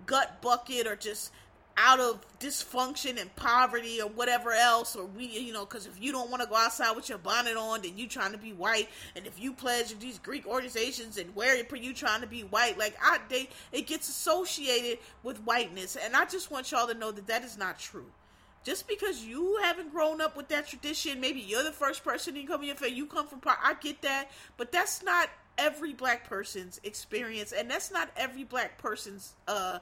gut 0.06 0.42
bucket 0.42 0.88
or 0.88 0.96
just 0.96 1.32
out 1.82 2.00
of 2.02 2.20
dysfunction 2.40 3.20
and 3.20 3.34
poverty 3.38 4.02
or 4.02 4.10
whatever 4.10 4.52
else 4.52 4.98
or 4.98 5.06
we 5.06 5.26
you 5.26 5.54
know 5.54 5.64
because 5.64 5.86
if 5.86 5.94
you 6.02 6.12
don't 6.12 6.30
want 6.30 6.44
to 6.44 6.50
go 6.50 6.56
outside 6.56 6.94
with 6.94 7.08
your 7.08 7.18
bonnet 7.18 7.56
on 7.56 7.82
then 7.82 7.98
you 7.98 8.08
trying 8.08 8.34
to 8.34 8.38
be 8.38 8.52
white. 8.52 8.90
And 9.16 9.26
if 9.26 9.40
you 9.40 9.54
pledge 9.54 9.98
these 10.00 10.20
greek 10.20 10.46
organizations 10.46 11.18
and 11.18 11.34
wear 11.36 11.56
it 11.56 11.70
for 11.70 11.78
you 11.78 11.94
trying 11.94 12.22
to 12.22 12.28
be 12.28 12.42
white 12.42 12.78
like 12.78 12.96
i 13.02 13.20
they 13.30 13.50
it 13.72 13.88
gets 13.88 14.10
associated 14.10 15.00
with 15.24 15.38
whiteness. 15.40 15.96
And 15.96 16.16
i 16.16 16.26
just 16.26 16.52
want 16.52 16.72
y'all 16.72 16.88
to 16.88 16.94
know 16.94 17.12
that 17.12 17.28
that 17.28 17.44
is 17.44 17.58
not 17.58 17.80
true. 17.80 18.06
Just 18.66 18.90
because 18.90 19.24
you 19.24 19.58
haven't 19.64 19.92
grown 19.92 20.20
up 20.20 20.36
with 20.36 20.50
that 20.50 20.68
tradition 20.68 21.22
maybe 21.22 21.40
you're 21.40 21.64
the 21.64 21.72
first 21.72 22.04
person 22.04 22.36
to 22.36 22.44
come 22.44 22.62
in 22.62 22.68
your 22.68 22.90
you 22.90 23.06
come 23.06 23.28
from 23.28 23.42
i 23.46 23.74
get 23.80 24.02
that. 24.02 24.30
But 24.58 24.74
that's 24.74 25.02
not 25.02 25.30
every 25.58 25.94
black 25.94 26.28
person's 26.28 26.80
experience 26.84 27.54
and 27.54 27.70
that's 27.72 27.92
not 27.92 28.10
every 28.18 28.44
black 28.44 28.78
person's 28.78 29.34
uh 29.48 29.80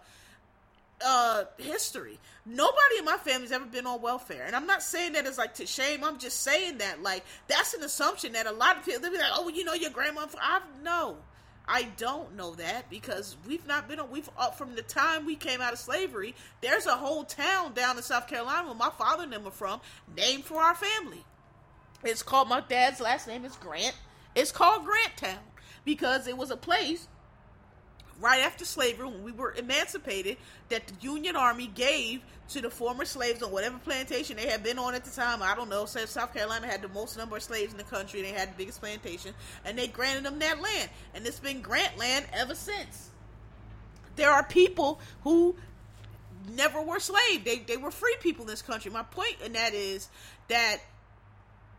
uh 1.05 1.43
history. 1.57 2.19
Nobody 2.45 2.97
in 2.99 3.05
my 3.05 3.17
family's 3.17 3.51
ever 3.51 3.65
been 3.65 3.85
on 3.85 4.01
welfare. 4.01 4.43
And 4.45 4.55
I'm 4.55 4.65
not 4.65 4.81
saying 4.81 5.13
that 5.13 5.25
as 5.25 5.37
like 5.37 5.55
to 5.55 5.65
shame. 5.65 6.03
I'm 6.03 6.17
just 6.17 6.41
saying 6.41 6.79
that 6.79 7.03
like 7.03 7.23
that's 7.47 7.73
an 7.73 7.83
assumption 7.83 8.33
that 8.33 8.47
a 8.47 8.51
lot 8.51 8.77
of 8.77 8.85
people 8.85 9.01
they 9.01 9.09
be 9.09 9.17
like, 9.17 9.31
oh, 9.33 9.45
well, 9.45 9.55
you 9.55 9.63
know 9.63 9.73
your 9.73 9.91
grandma. 9.91 10.25
I've 10.41 10.61
no, 10.83 11.17
I 11.67 11.83
don't 11.97 12.35
know 12.35 12.55
that 12.55 12.89
because 12.89 13.35
we've 13.45 13.67
not 13.67 13.89
been 13.89 13.99
on. 13.99 14.09
we've 14.09 14.29
uh, 14.37 14.51
from 14.51 14.75
the 14.75 14.81
time 14.81 15.25
we 15.25 15.35
came 15.35 15.61
out 15.61 15.73
of 15.73 15.79
slavery. 15.79 16.33
There's 16.61 16.85
a 16.85 16.95
whole 16.95 17.25
town 17.25 17.73
down 17.73 17.97
in 17.97 18.03
South 18.03 18.27
Carolina 18.27 18.67
where 18.67 18.75
my 18.75 18.91
father 18.97 19.23
and 19.23 19.33
them 19.33 19.47
are 19.47 19.51
from, 19.51 19.81
named 20.15 20.45
for 20.45 20.61
our 20.61 20.75
family. 20.75 21.23
It's 22.03 22.23
called 22.23 22.47
my 22.47 22.61
dad's 22.61 23.01
last 23.01 23.27
name 23.27 23.43
is 23.43 23.55
Grant. 23.57 23.95
It's 24.35 24.51
called 24.51 24.85
Grant 24.85 25.17
Town 25.17 25.39
because 25.83 26.27
it 26.27 26.37
was 26.37 26.51
a 26.51 26.57
place 26.57 27.07
right 28.19 28.41
after 28.41 28.65
slavery 28.65 29.05
when 29.05 29.23
we 29.23 29.31
were 29.31 29.53
emancipated 29.53 30.37
that 30.69 30.87
the 30.87 30.93
Union 31.01 31.35
Army 31.35 31.67
gave 31.67 32.21
to 32.49 32.61
the 32.61 32.69
former 32.69 33.05
slaves 33.05 33.43
on 33.43 33.51
whatever 33.51 33.77
plantation 33.79 34.37
they 34.37 34.47
had 34.47 34.63
been 34.63 34.79
on 34.79 34.95
at 34.95 35.03
the 35.03 35.11
time. 35.11 35.43
I 35.43 35.53
don't 35.55 35.69
know. 35.69 35.85
South 35.85 36.33
Carolina 36.33 36.67
had 36.67 36.81
the 36.81 36.87
most 36.89 37.17
number 37.17 37.35
of 37.35 37.43
slaves 37.43 37.71
in 37.71 37.77
the 37.77 37.83
country. 37.83 38.21
They 38.21 38.31
had 38.31 38.53
the 38.53 38.57
biggest 38.57 38.81
plantation, 38.81 39.33
and 39.65 39.77
they 39.77 39.87
granted 39.87 40.23
them 40.23 40.39
that 40.39 40.61
land, 40.61 40.89
and 41.13 41.25
it's 41.25 41.39
been 41.39 41.61
grant 41.61 41.97
land 41.97 42.25
ever 42.33 42.55
since. 42.55 43.09
There 44.15 44.31
are 44.31 44.43
people 44.43 44.99
who 45.23 45.55
never 46.49 46.81
were 46.81 46.99
slaves. 46.99 47.43
They 47.43 47.59
they 47.59 47.77
were 47.77 47.91
free 47.91 48.15
people 48.21 48.45
in 48.45 48.49
this 48.49 48.61
country. 48.61 48.91
My 48.91 49.03
point 49.03 49.35
in 49.45 49.53
that 49.53 49.73
is 49.73 50.09
that 50.47 50.77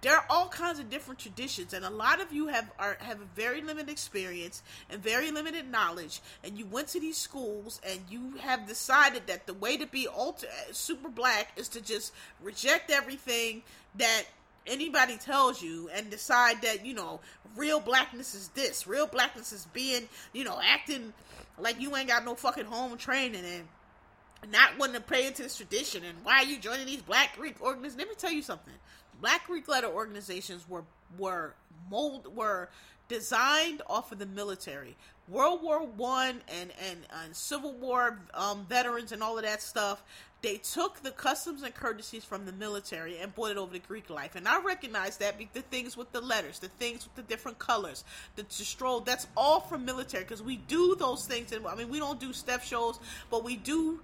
there 0.01 0.15
are 0.17 0.25
all 0.31 0.49
kinds 0.49 0.79
of 0.79 0.89
different 0.89 1.19
traditions 1.19 1.73
and 1.73 1.85
a 1.85 1.91
lot 1.91 2.21
of 2.21 2.33
you 2.33 2.47
have 2.49 2.71
are 2.79 2.97
have 3.01 3.21
a 3.21 3.25
very 3.35 3.61
limited 3.61 3.91
experience 3.91 4.63
and 4.91 5.03
very 5.03 5.31
limited 5.31 5.71
knowledge 5.71 6.21
and 6.45 6.59
you 6.59 6.67
went 6.67 6.89
to 6.89 7.01
these 7.01 7.17
schools 7.17 7.81
and 7.89 8.01
you 8.09 8.35
have 8.41 8.67
decided 8.67 9.27
that 9.27 9.47
the 9.47 9.55
way 9.55 9.77
to 9.77 9.87
be 9.87 10.07
ultra 10.09 10.49
uh, 10.49 10.73
super 10.73 11.09
black 11.09 11.53
is 11.57 11.69
to 11.69 11.81
just 11.81 12.13
reject 12.43 12.91
everything 12.91 13.63
that 13.97 14.25
anybody 14.67 15.17
tells 15.17 15.63
you 15.63 15.89
and 15.95 16.11
decide 16.11 16.61
that 16.63 16.85
you 16.85 16.95
know 16.95 17.21
real 17.57 17.81
blackness 17.81 18.35
is 18.35 18.49
this 18.49 18.87
real 18.87 19.07
blackness 19.07 19.53
is 19.53 19.67
being 19.73 20.09
you 20.33 20.45
know 20.45 20.61
acting 20.63 21.13
like 21.59 21.81
you 21.81 21.95
ain't 21.97 22.09
got 22.09 22.25
no 22.25 22.35
fucking 22.35 22.67
home 22.67 22.97
training 22.97 23.45
and 23.45 24.53
not 24.53 24.79
wanting 24.79 24.95
to 24.95 25.01
pay 25.01 25.27
into 25.27 25.43
this 25.43 25.57
tradition 25.57 26.05
and 26.05 26.17
why 26.23 26.35
are 26.35 26.45
you 26.45 26.59
joining 26.59 26.87
these 26.87 27.03
black 27.03 27.35
greek 27.37 27.61
organizations 27.61 27.99
let 27.99 28.09
me 28.09 28.15
tell 28.17 28.31
you 28.31 28.43
something 28.43 28.75
Black 29.21 29.47
Greek 29.47 29.69
letter 29.69 29.89
organizations 29.89 30.69
were 30.69 30.85
were 31.19 31.55
mold 31.91 32.35
were 32.35 32.69
designed 33.09 33.83
off 33.87 34.13
of 34.13 34.19
the 34.19 34.27
military. 34.27 34.97
World 35.29 35.63
War 35.63 35.81
One 35.85 36.41
and, 36.49 36.73
and 36.89 36.99
and 37.25 37.35
Civil 37.35 37.73
War 37.75 38.19
um, 38.35 38.67
veterans 38.69 39.13
and 39.13 39.23
all 39.23 39.37
of 39.37 39.45
that 39.45 39.63
stuff. 39.63 40.03
They 40.41 40.59
took 40.59 41.03
the 41.03 41.11
customs 41.11 41.63
and 41.63 41.75
courtesies 41.75 42.25
from 42.25 42.47
the 42.47 42.53
military 42.53 43.19
and 43.19 43.35
brought 43.35 43.51
it 43.51 43.57
over 43.57 43.73
to 43.73 43.81
Greek 43.81 44.09
life, 44.09 44.37
and 44.37 44.47
I 44.47 44.63
recognize 44.63 45.17
that 45.17 45.35
the 45.53 45.63
things 45.63 45.97
with 45.97 46.13
the 46.13 46.21
letters, 46.21 46.61
the 46.61 46.69
things 46.69 47.05
with 47.05 47.17
the 47.17 47.23
different 47.23 47.59
colors, 47.59 48.05
the, 48.37 48.45
stroll, 48.49 49.01
that's 49.01 49.27
all 49.37 49.59
from 49.59 49.85
military 49.85 50.23
because 50.23 50.41
we 50.41 50.59
do 50.59 50.95
those 50.95 51.27
things. 51.27 51.51
And 51.51 51.67
I 51.67 51.75
mean, 51.75 51.89
we 51.89 51.99
don't 51.99 52.21
do 52.21 52.33
step 52.33 52.63
shows, 52.63 53.01
but 53.31 53.43
we 53.43 53.57
do 53.57 54.01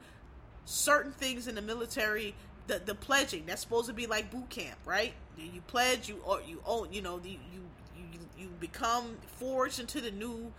certain 0.64 1.12
things 1.12 1.46
in 1.46 1.54
the 1.54 1.62
military 1.62 2.34
the 2.66 2.80
the 2.84 2.94
pledging 2.94 3.46
that's 3.46 3.62
supposed 3.62 3.88
to 3.88 3.92
be 3.92 4.06
like 4.06 4.30
boot 4.30 4.48
camp, 4.50 4.78
right? 4.84 5.14
You 5.36 5.60
pledge, 5.66 6.08
you 6.08 6.20
or 6.24 6.40
you 6.46 6.62
own, 6.64 6.92
you 6.92 7.02
know, 7.02 7.20
you 7.22 7.38
you 7.52 7.62
you 7.96 8.04
you 8.38 8.48
become 8.60 9.16
forged 9.38 9.80
into 9.80 10.00
the 10.00 10.10
new 10.10 10.52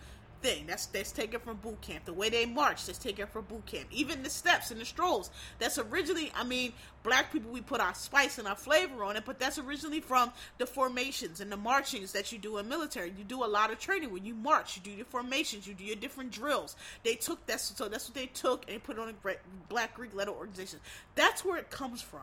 thing. 0.46 0.66
That's 0.66 0.86
that's 0.86 1.10
taken 1.10 1.40
from 1.40 1.56
boot 1.56 1.80
camp. 1.80 2.04
The 2.04 2.12
way 2.12 2.30
they 2.30 2.46
march, 2.46 2.86
that's 2.86 2.98
taken 2.98 3.26
from 3.26 3.46
boot 3.46 3.66
camp. 3.66 3.88
Even 3.90 4.22
the 4.22 4.30
steps 4.30 4.70
and 4.70 4.80
the 4.80 4.84
strolls, 4.84 5.30
that's 5.58 5.78
originally. 5.78 6.30
I 6.36 6.44
mean, 6.44 6.72
black 7.02 7.32
people 7.32 7.50
we 7.50 7.60
put 7.60 7.80
our 7.80 7.94
spice 7.94 8.38
and 8.38 8.46
our 8.46 8.54
flavor 8.54 9.02
on 9.02 9.16
it, 9.16 9.24
but 9.26 9.40
that's 9.40 9.58
originally 9.58 10.00
from 10.00 10.32
the 10.58 10.66
formations 10.66 11.40
and 11.40 11.50
the 11.50 11.56
marchings 11.56 12.12
that 12.12 12.30
you 12.30 12.38
do 12.38 12.58
in 12.58 12.68
military. 12.68 13.12
You 13.16 13.24
do 13.24 13.44
a 13.44 13.46
lot 13.46 13.72
of 13.72 13.80
training 13.80 14.12
when 14.12 14.24
you 14.24 14.34
march. 14.34 14.76
You 14.76 14.82
do 14.82 14.90
your 14.90 15.06
formations. 15.06 15.66
You 15.66 15.74
do 15.74 15.84
your 15.84 15.96
different 15.96 16.30
drills. 16.30 16.76
They 17.02 17.16
took 17.16 17.44
that, 17.46 17.60
so 17.60 17.88
that's 17.88 18.08
what 18.08 18.14
they 18.14 18.26
took 18.26 18.70
and 18.70 18.82
put 18.82 18.98
on 18.98 19.08
a 19.08 19.34
black 19.68 19.94
Greek 19.94 20.14
letter 20.14 20.30
organization. 20.32 20.78
That's 21.16 21.44
where 21.44 21.58
it 21.58 21.70
comes 21.70 22.00
from. 22.02 22.22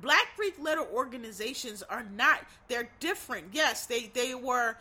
Black 0.00 0.28
Greek 0.36 0.54
letter 0.60 0.84
organizations 0.94 1.82
are 1.82 2.06
not. 2.16 2.40
They're 2.68 2.88
different. 3.00 3.48
Yes, 3.52 3.86
they 3.86 4.06
they 4.14 4.34
were 4.34 4.76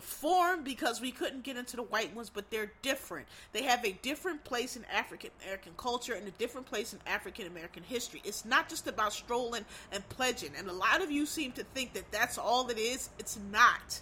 formed 0.00 0.64
because 0.64 1.00
we 1.00 1.10
couldn't 1.10 1.42
get 1.44 1.56
into 1.56 1.76
the 1.76 1.82
white 1.82 2.14
ones, 2.14 2.30
but 2.30 2.50
they're 2.50 2.72
different. 2.80 3.26
They 3.52 3.62
have 3.64 3.84
a 3.84 3.92
different 3.92 4.42
place 4.44 4.76
in 4.76 4.84
African 4.86 5.30
American 5.42 5.72
culture 5.76 6.14
and 6.14 6.26
a 6.26 6.30
different 6.32 6.66
place 6.66 6.92
in 6.92 6.98
African 7.06 7.46
American 7.46 7.82
history. 7.82 8.22
It's 8.24 8.44
not 8.44 8.68
just 8.68 8.86
about 8.86 9.12
strolling 9.12 9.64
and 9.92 10.08
pledging, 10.08 10.52
and 10.56 10.68
a 10.68 10.72
lot 10.72 11.02
of 11.02 11.10
you 11.10 11.26
seem 11.26 11.52
to 11.52 11.64
think 11.64 11.92
that 11.92 12.10
that's 12.10 12.38
all 12.38 12.68
it 12.68 12.78
is. 12.78 13.10
It's 13.18 13.38
not. 13.50 14.00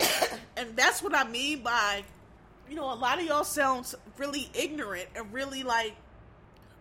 and 0.56 0.76
that's 0.76 1.02
what 1.02 1.14
I 1.14 1.24
mean 1.24 1.62
by, 1.62 2.04
you 2.68 2.76
know, 2.76 2.92
a 2.92 2.94
lot 2.94 3.18
of 3.18 3.24
y'all 3.24 3.44
sounds 3.44 3.94
really 4.16 4.48
ignorant 4.54 5.08
and 5.14 5.32
really 5.32 5.62
like 5.62 5.94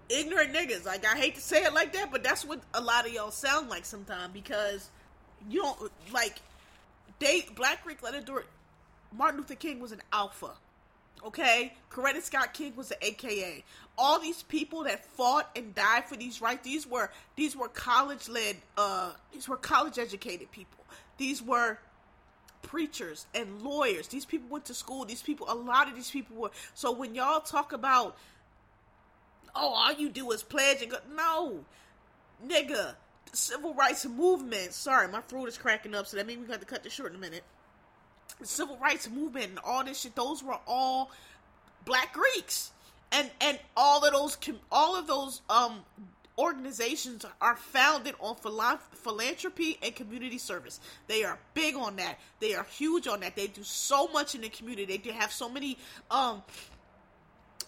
ignorant 0.09 0.53
niggas. 0.53 0.85
Like 0.85 1.05
I 1.05 1.15
hate 1.17 1.35
to 1.35 1.41
say 1.41 1.63
it 1.63 1.73
like 1.73 1.93
that, 1.93 2.11
but 2.11 2.23
that's 2.23 2.43
what 2.43 2.61
a 2.73 2.81
lot 2.81 3.05
of 3.05 3.13
y'all 3.13 3.31
sound 3.31 3.69
like 3.69 3.85
sometimes 3.85 4.33
because 4.33 4.89
you 5.49 5.61
don't 5.61 5.91
like 6.11 6.41
they 7.19 7.45
Black 7.55 7.83
Greek 7.83 8.01
letter 8.03 8.21
Martin 9.11 9.39
Luther 9.39 9.55
King 9.55 9.79
was 9.79 9.91
an 9.91 10.01
alpha. 10.11 10.51
Okay, 11.25 11.73
Coretta 11.89 12.21
Scott 12.21 12.53
King 12.53 12.75
was 12.75 12.91
an 12.91 12.97
AKA. 13.01 13.63
All 13.97 14.19
these 14.19 14.43
people 14.43 14.83
that 14.83 15.03
fought 15.03 15.49
and 15.55 15.73
died 15.73 16.05
for 16.05 16.15
these 16.15 16.41
rights, 16.41 16.63
these 16.63 16.85
were 16.85 17.09
these 17.35 17.55
were 17.55 17.69
college 17.69 18.29
led, 18.29 18.57
uh, 18.77 19.13
these 19.33 19.49
were 19.49 19.57
college 19.57 19.97
educated 19.97 20.51
people. 20.51 20.83
These 21.17 21.41
were 21.41 21.79
preachers 22.61 23.25
and 23.33 23.61
lawyers. 23.61 24.07
These 24.07 24.25
people 24.25 24.49
went 24.49 24.65
to 24.65 24.73
school. 24.73 25.05
These 25.05 25.23
people, 25.23 25.47
a 25.49 25.55
lot 25.55 25.87
of 25.89 25.95
these 25.95 26.11
people 26.11 26.35
were. 26.35 26.51
So 26.75 26.91
when 26.91 27.15
y'all 27.15 27.41
talk 27.41 27.73
about, 27.73 28.17
oh, 29.55 29.73
all 29.73 29.93
you 29.93 30.09
do 30.09 30.29
is 30.31 30.43
pledge 30.43 30.81
and 30.83 30.91
go, 30.91 30.97
no, 31.15 31.65
nigga, 32.45 32.95
civil 33.33 33.73
rights 33.73 34.05
movement. 34.05 34.73
Sorry, 34.73 35.07
my 35.07 35.21
throat 35.21 35.47
is 35.47 35.57
cracking 35.57 35.95
up, 35.95 36.07
so 36.07 36.17
that 36.17 36.27
means 36.27 36.41
we 36.41 36.47
got 36.47 36.59
to 36.59 36.65
cut 36.65 36.83
this 36.83 36.93
short 36.93 37.11
in 37.11 37.17
a 37.17 37.21
minute. 37.21 37.43
The 38.39 38.47
civil 38.47 38.77
rights 38.77 39.09
movement 39.09 39.49
and 39.49 39.59
all 39.59 39.83
this 39.83 40.01
shit. 40.01 40.15
Those 40.15 40.43
were 40.43 40.57
all 40.67 41.11
black 41.85 42.13
Greeks, 42.13 42.71
and 43.11 43.31
and 43.41 43.59
all 43.75 44.05
of 44.05 44.13
those 44.13 44.37
all 44.71 44.95
of 44.95 45.07
those 45.07 45.41
um 45.49 45.83
organizations 46.37 47.25
are 47.41 47.55
founded 47.55 48.13
on 48.19 48.35
philanthropy 48.35 49.79
and 49.81 49.95
community 49.95 50.37
service. 50.37 50.79
They 51.07 51.23
are 51.23 51.39
big 51.55 51.75
on 51.75 51.95
that. 51.95 52.19
They 52.39 52.53
are 52.53 52.63
huge 52.65 53.07
on 53.07 53.21
that. 53.21 53.35
They 53.35 53.47
do 53.47 53.63
so 53.63 54.07
much 54.09 54.35
in 54.35 54.41
the 54.41 54.49
community. 54.49 54.97
They 54.97 55.11
have 55.13 55.31
so 55.31 55.49
many 55.49 55.77
um 56.11 56.43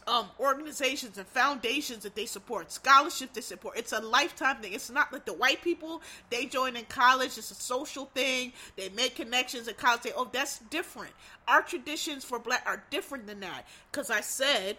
um, 0.10 0.28
organizations 0.39 1.18
and 1.18 1.28
foundations 1.28 2.03
that 2.03 2.16
they 2.16 2.26
support, 2.26 2.72
scholarships 2.72 3.34
they 3.34 3.41
support. 3.41 3.78
It's 3.78 3.91
a 3.91 3.99
lifetime 3.99 4.57
thing. 4.57 4.74
It's 4.74 4.89
not 4.89 5.14
like 5.14 5.26
the 5.26 5.34
white 5.34 5.62
people 5.62 6.01
they 6.32 6.47
join 6.47 6.76
in 6.76 6.86
college. 6.86 7.38
It's 7.38 7.51
a 7.51 7.55
social 7.55 8.05
thing. 8.05 8.51
They 8.76 8.89
make 8.89 9.16
connections 9.16 9.68
at 9.68 9.78
college. 9.78 10.01
Say, 10.01 10.12
oh, 10.16 10.28
that's 10.32 10.60
different. 10.72 11.14
Our 11.47 11.62
traditions 11.62 12.26
for 12.26 12.39
black 12.39 12.64
are 12.66 12.84
different 12.89 13.28
than 13.28 13.39
that. 13.41 13.68
Because 13.91 14.10
I 14.10 14.22
said 14.22 14.78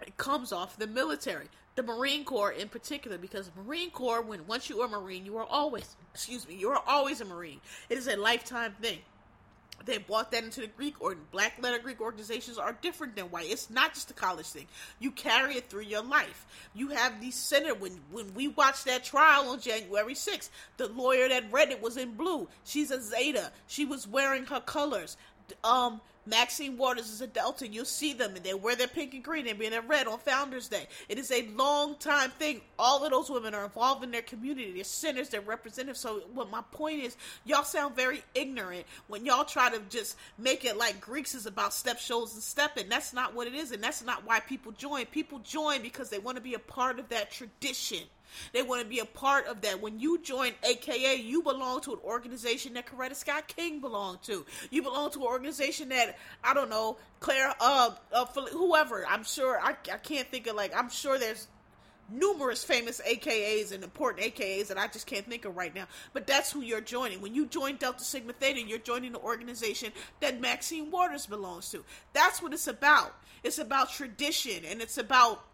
it 0.00 0.16
comes 0.16 0.52
off 0.52 0.78
the 0.78 0.86
military, 0.86 1.48
the 1.74 1.82
Marine 1.82 2.24
Corps 2.24 2.52
in 2.52 2.68
particular. 2.68 3.18
Because 3.18 3.50
Marine 3.56 3.90
Corps, 3.90 4.22
when 4.22 4.46
once 4.46 4.70
you 4.70 4.80
are 4.80 4.88
Marine, 4.88 5.26
you 5.26 5.36
are 5.36 5.46
always, 5.46 5.96
excuse 6.14 6.48
me, 6.48 6.54
you 6.54 6.70
are 6.70 6.82
always 6.86 7.20
a 7.20 7.26
Marine. 7.26 7.60
It 7.90 7.98
is 7.98 8.08
a 8.08 8.16
lifetime 8.16 8.74
thing 8.80 9.00
they 9.84 9.98
brought 9.98 10.32
that 10.32 10.42
into 10.42 10.60
the 10.60 10.66
Greek 10.66 10.94
or 11.00 11.14
black 11.30 11.60
letter 11.60 11.78
Greek 11.78 12.00
organizations 12.00 12.58
are 12.58 12.76
different 12.80 13.14
than 13.14 13.26
white. 13.26 13.50
It's 13.50 13.70
not 13.70 13.94
just 13.94 14.10
a 14.10 14.14
college 14.14 14.46
thing. 14.46 14.66
You 14.98 15.10
carry 15.10 15.54
it 15.54 15.70
through 15.70 15.82
your 15.82 16.02
life. 16.02 16.46
You 16.74 16.88
have 16.88 17.20
the 17.20 17.30
center 17.30 17.74
when 17.74 18.00
when 18.10 18.34
we 18.34 18.48
watched 18.48 18.86
that 18.86 19.04
trial 19.04 19.48
on 19.50 19.60
January 19.60 20.14
6th, 20.14 20.50
the 20.76 20.88
lawyer 20.88 21.28
that 21.28 21.52
read 21.52 21.70
it 21.70 21.82
was 21.82 21.96
in 21.96 22.14
blue. 22.14 22.48
She's 22.64 22.90
a 22.90 23.00
Zeta. 23.00 23.52
She 23.66 23.84
was 23.84 24.08
wearing 24.08 24.46
her 24.46 24.60
colors. 24.60 25.16
Um 25.62 26.00
Maxine 26.26 26.76
Waters 26.76 27.10
is 27.10 27.20
a 27.20 27.26
Delta. 27.26 27.68
You'll 27.68 27.84
see 27.84 28.12
them, 28.12 28.34
and 28.34 28.44
they 28.44 28.54
wear 28.54 28.76
their 28.76 28.88
pink 28.88 29.14
and 29.14 29.22
green 29.22 29.46
and 29.46 29.58
be 29.58 29.66
in 29.66 29.72
their 29.72 29.82
red 29.82 30.06
on 30.06 30.18
Founders 30.18 30.68
Day. 30.68 30.86
It 31.08 31.18
is 31.18 31.30
a 31.30 31.46
long 31.56 31.94
time 31.96 32.30
thing. 32.30 32.60
All 32.78 33.04
of 33.04 33.10
those 33.10 33.30
women 33.30 33.54
are 33.54 33.64
involved 33.64 34.02
in 34.02 34.10
their 34.10 34.22
community. 34.22 34.72
They're 34.72 34.84
centers. 34.84 35.28
They're 35.28 35.40
representatives. 35.40 36.00
So, 36.00 36.22
what 36.34 36.50
my 36.50 36.62
point 36.72 37.00
is, 37.00 37.16
y'all 37.44 37.64
sound 37.64 37.94
very 37.94 38.22
ignorant 38.34 38.86
when 39.08 39.24
y'all 39.24 39.44
try 39.44 39.70
to 39.70 39.80
just 39.88 40.16
make 40.38 40.64
it 40.64 40.76
like 40.76 41.00
Greeks 41.00 41.34
is 41.34 41.46
about 41.46 41.72
step 41.72 41.98
shows 41.98 42.34
and 42.34 42.42
stepping. 42.42 42.88
That's 42.88 43.12
not 43.12 43.34
what 43.34 43.46
it 43.46 43.54
is, 43.54 43.72
and 43.72 43.82
that's 43.82 44.04
not 44.04 44.26
why 44.26 44.40
people 44.40 44.72
join. 44.72 45.06
People 45.06 45.38
join 45.40 45.82
because 45.82 46.10
they 46.10 46.18
want 46.18 46.36
to 46.36 46.42
be 46.42 46.54
a 46.54 46.58
part 46.58 46.98
of 46.98 47.08
that 47.10 47.30
tradition. 47.30 48.00
They 48.52 48.62
want 48.62 48.82
to 48.82 48.86
be 48.86 48.98
a 48.98 49.04
part 49.04 49.46
of 49.46 49.60
that. 49.62 49.80
When 49.80 49.98
you 49.98 50.18
join 50.20 50.52
AKA, 50.62 51.16
you 51.16 51.42
belong 51.42 51.80
to 51.82 51.92
an 51.92 52.00
organization 52.04 52.74
that 52.74 52.86
Coretta 52.86 53.16
Scott 53.16 53.48
King 53.48 53.80
belonged 53.80 54.22
to. 54.24 54.44
You 54.70 54.82
belong 54.82 55.10
to 55.12 55.20
an 55.20 55.26
organization 55.26 55.88
that 55.90 56.18
I 56.42 56.54
don't 56.54 56.70
know 56.70 56.98
Claire, 57.20 57.54
uh, 57.60 57.90
uh 58.12 58.26
whoever. 58.52 59.06
I'm 59.06 59.24
sure 59.24 59.58
I, 59.60 59.70
I 59.70 59.96
can't 59.98 60.28
think 60.28 60.46
of 60.46 60.56
like 60.56 60.76
I'm 60.76 60.88
sure 60.88 61.18
there's 61.18 61.48
numerous 62.08 62.62
famous 62.62 63.00
AKAs 63.00 63.72
and 63.72 63.82
important 63.82 64.34
AKAs 64.34 64.68
that 64.68 64.78
I 64.78 64.86
just 64.86 65.06
can't 65.06 65.26
think 65.26 65.44
of 65.44 65.56
right 65.56 65.74
now. 65.74 65.86
But 66.12 66.26
that's 66.26 66.52
who 66.52 66.60
you're 66.60 66.80
joining. 66.80 67.20
When 67.20 67.34
you 67.34 67.46
join 67.46 67.76
Delta 67.76 68.04
Sigma 68.04 68.32
Theta, 68.32 68.62
you're 68.62 68.78
joining 68.78 69.12
the 69.12 69.18
organization 69.18 69.92
that 70.20 70.40
Maxine 70.40 70.90
Waters 70.90 71.26
belongs 71.26 71.70
to. 71.70 71.84
That's 72.12 72.42
what 72.42 72.52
it's 72.52 72.68
about. 72.68 73.14
It's 73.42 73.58
about 73.58 73.90
tradition 73.90 74.64
and 74.64 74.80
it's 74.80 74.98
about 74.98 75.44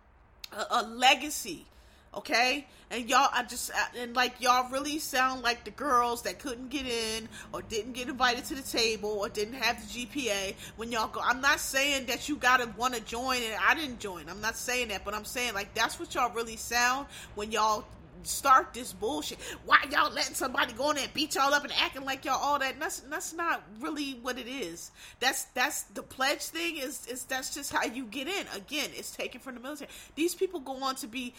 a, 0.53 0.66
a 0.70 0.83
legacy 0.83 1.66
okay 2.15 2.67
and 2.91 3.09
y'all 3.09 3.29
i 3.33 3.43
just 3.43 3.71
and 3.99 4.15
like 4.15 4.35
y'all 4.41 4.71
really 4.71 4.99
sound 4.99 5.43
like 5.43 5.65
the 5.65 5.71
girls 5.71 6.23
that 6.23 6.39
couldn't 6.39 6.69
get 6.69 6.87
in 6.87 7.29
or 7.53 7.63
didn't 7.63 7.93
get 7.93 8.09
invited 8.09 8.45
to 8.45 8.55
the 8.55 8.63
table 8.63 9.09
or 9.09 9.29
didn't 9.29 9.55
have 9.55 9.81
the 9.81 10.07
gpa 10.07 10.55
when 10.77 10.93
y'all 10.93 11.09
go 11.09 11.21
i'm 11.25 11.41
not 11.41 11.59
saying 11.59 12.05
that 12.07 12.29
you 12.29 12.37
gotta 12.37 12.69
want 12.77 12.95
to 12.95 13.01
join 13.01 13.37
and 13.37 13.55
i 13.67 13.75
didn't 13.75 13.99
join 13.99 14.29
i'm 14.29 14.41
not 14.41 14.57
saying 14.57 14.89
that 14.89 15.05
but 15.05 15.15
i'm 15.15 15.25
saying 15.25 15.55
like 15.55 15.73
that's 15.75 15.99
what 15.99 16.15
y'all 16.15 16.33
really 16.35 16.57
sound 16.57 17.07
when 17.35 17.51
y'all 17.51 17.85
start 18.25 18.73
this 18.75 18.93
bullshit. 18.93 19.39
Why 19.65 19.79
y'all 19.91 20.13
letting 20.13 20.35
somebody 20.35 20.73
go 20.73 20.91
in 20.91 20.97
there 20.97 21.05
and 21.05 21.15
beat 21.15 21.35
y'all 21.35 21.53
up 21.53 21.65
and 21.65 21.73
acting 21.81 22.05
like 22.05 22.25
y'all 22.25 22.41
all 22.41 22.59
that? 22.59 22.79
that's 22.79 23.01
that's 23.01 23.33
not 23.33 23.63
really 23.81 24.19
what 24.23 24.39
it 24.39 24.47
is. 24.47 24.91
That's 25.21 25.45
that's 25.47 25.83
the 25.85 26.03
pledge 26.03 26.43
thing 26.43 26.77
is 26.77 27.07
is 27.07 27.25
that's 27.25 27.55
just 27.55 27.73
how 27.73 27.85
you 27.85 28.05
get 28.07 28.29
in. 28.29 28.47
Again, 28.55 28.91
it's 28.95 29.11
taken 29.11 29.41
from 29.41 29.55
the 29.55 29.61
military. 29.61 29.91
These 30.15 30.35
people 30.35 30.61
go 30.61 30.83
on 30.83 30.97
to 30.97 31.07
be 31.07 31.35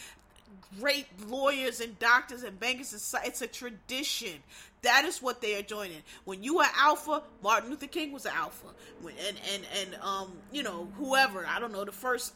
great 0.79 1.07
lawyers 1.27 1.79
and 1.79 1.97
doctors 1.99 2.43
and 2.43 2.59
bankers. 2.59 2.93
It's 3.23 3.41
a 3.41 3.47
tradition. 3.47 4.33
That 4.81 5.05
is 5.05 5.21
what 5.21 5.41
they 5.41 5.55
are 5.57 5.61
joining. 5.61 6.03
When 6.25 6.43
you 6.43 6.59
are 6.59 6.69
alpha, 6.77 7.23
Martin 7.41 7.69
Luther 7.69 7.87
King 7.87 8.11
was 8.11 8.25
an 8.25 8.33
alpha. 8.35 8.67
And 9.01 9.37
and 9.53 9.63
and 9.81 10.01
um, 10.01 10.31
you 10.51 10.63
know, 10.63 10.87
whoever 10.97 11.45
I 11.45 11.59
don't 11.59 11.71
know 11.71 11.85
the 11.85 11.91
first. 11.91 12.33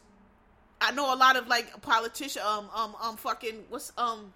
I 0.80 0.91
know 0.91 1.13
a 1.13 1.18
lot 1.18 1.36
of 1.36 1.47
like 1.47 1.82
politician. 1.82 2.41
Um 2.45 2.70
um 2.74 2.95
um 3.01 3.18
fucking 3.18 3.65
what's 3.70 3.91
um, 3.97 4.34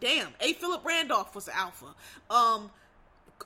damn. 0.00 0.28
A 0.40 0.52
Philip 0.54 0.84
Randolph 0.84 1.34
was 1.34 1.48
an 1.48 1.54
alpha. 1.56 1.94
Um 2.30 2.70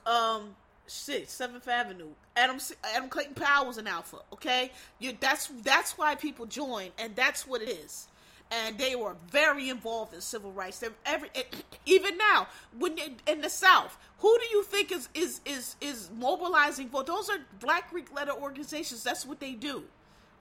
um 0.05 0.55
shit, 0.87 1.29
Seventh 1.29 1.67
Avenue. 1.67 2.09
Adam 2.37 2.59
Adam 2.95 3.09
Clayton 3.09 3.33
Powell 3.33 3.67
was 3.67 3.77
an 3.77 3.87
alpha. 3.87 4.17
Okay, 4.31 4.71
you 4.99 5.17
that's 5.19 5.47
that's 5.63 5.97
why 5.97 6.15
people 6.15 6.45
join, 6.45 6.89
and 6.97 7.13
that's 7.15 7.45
what 7.45 7.61
it 7.61 7.69
is 7.69 8.07
and 8.51 8.77
they 8.77 8.95
were 8.95 9.15
very 9.29 9.69
involved 9.69 10.13
in 10.13 10.21
civil 10.21 10.51
rights. 10.51 10.79
They're 10.79 10.91
every 11.05 11.29
eh, 11.33 11.43
even 11.85 12.17
now 12.17 12.47
when 12.77 12.97
in 13.27 13.41
the 13.41 13.49
South, 13.49 13.97
who 14.19 14.37
do 14.39 14.45
you 14.51 14.63
think 14.63 14.91
is 14.91 15.09
is 15.13 15.41
is 15.45 15.75
is 15.81 16.09
mobilizing 16.15 16.89
for? 16.89 17.03
Those 17.03 17.29
are 17.29 17.37
Black 17.59 17.89
Greek 17.89 18.13
letter 18.13 18.33
organizations. 18.33 19.03
That's 19.03 19.25
what 19.25 19.39
they 19.39 19.53
do. 19.53 19.83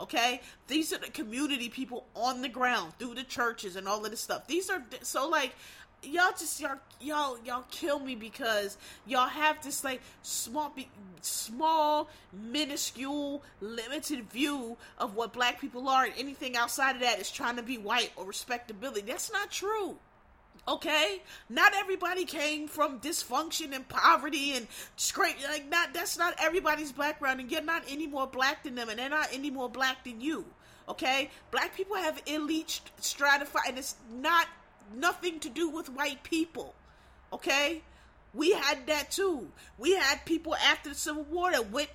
Okay, 0.01 0.41
these 0.67 0.95
are 0.95 0.99
the 0.99 1.11
community 1.11 1.69
people 1.69 2.07
on 2.17 2.41
the 2.41 2.49
ground 2.49 2.95
through 2.99 3.15
the 3.17 3.23
churches 3.23 3.77
and 3.77 3.87
all 3.87 4.03
of 4.03 4.11
this 4.11 4.21
stuff. 4.21 4.47
These 4.47 4.71
are 4.71 4.83
so 5.03 5.29
like 5.29 5.55
y'all 6.03 6.33
just 6.39 6.61
y'all 6.61 6.79
y'all 7.01 7.39
y'all 7.45 7.65
kill 7.71 7.99
me 7.99 8.15
because 8.15 8.77
y'all 9.07 9.29
have 9.29 9.63
this 9.63 9.85
like 9.85 10.01
small 10.23 10.73
small 11.21 12.09
minuscule 12.33 13.43
limited 13.61 14.31
view 14.31 14.77
of 14.99 15.15
what 15.15 15.33
black 15.33 15.61
people 15.61 15.89
are 15.89 16.05
and 16.05 16.15
anything 16.19 16.57
outside 16.57 16.97
of 16.97 17.03
that 17.03 17.21
is 17.21 17.31
trying 17.31 17.57
to 17.57 17.63
be 17.63 17.79
white 17.79 18.11
or 18.17 18.25
respectability. 18.25 19.03
That's 19.03 19.33
not 19.33 19.51
true 19.51 19.97
okay? 20.69 21.23
Not 21.49 21.73
everybody 21.75 22.25
came 22.25 22.69
from 22.69 23.01
dysfunction 23.01 23.75
and 23.75 23.89
poverty 23.89 24.53
and 24.53 24.67
scrape 24.97 25.37
like 25.49 25.69
not 25.69 25.95
that's 25.95 26.19
not 26.19 26.35
everybody's 26.39 26.93
background 26.93 27.41
and 27.41 27.51
you're 27.51 27.63
not 27.63 27.83
any 27.89 28.07
more 28.07 28.27
black 28.27 28.63
than 28.63 28.75
them 28.75 28.89
and 28.89 28.99
they're 28.99 29.09
not 29.09 29.29
any 29.33 29.51
more 29.51 29.69
black 29.69 30.05
than 30.05 30.21
you 30.21 30.45
okay? 30.89 31.31
Black 31.51 31.75
people 31.75 31.97
have 31.97 32.21
elite 32.27 32.81
stratified 32.99 33.69
and 33.69 33.79
it's 33.79 33.95
not 34.13 34.47
nothing 34.95 35.41
to 35.41 35.49
do 35.49 35.69
with 35.69 35.89
white 35.89 36.23
people. 36.23 36.75
Okay? 37.33 37.83
We 38.35 38.53
had 38.53 38.87
that 38.87 39.11
too. 39.11 39.49
We 39.79 39.95
had 39.95 40.25
people 40.25 40.55
after 40.55 40.91
the 40.91 40.95
Civil 40.95 41.25
War 41.25 41.51
that 41.51 41.71
went 41.71 41.91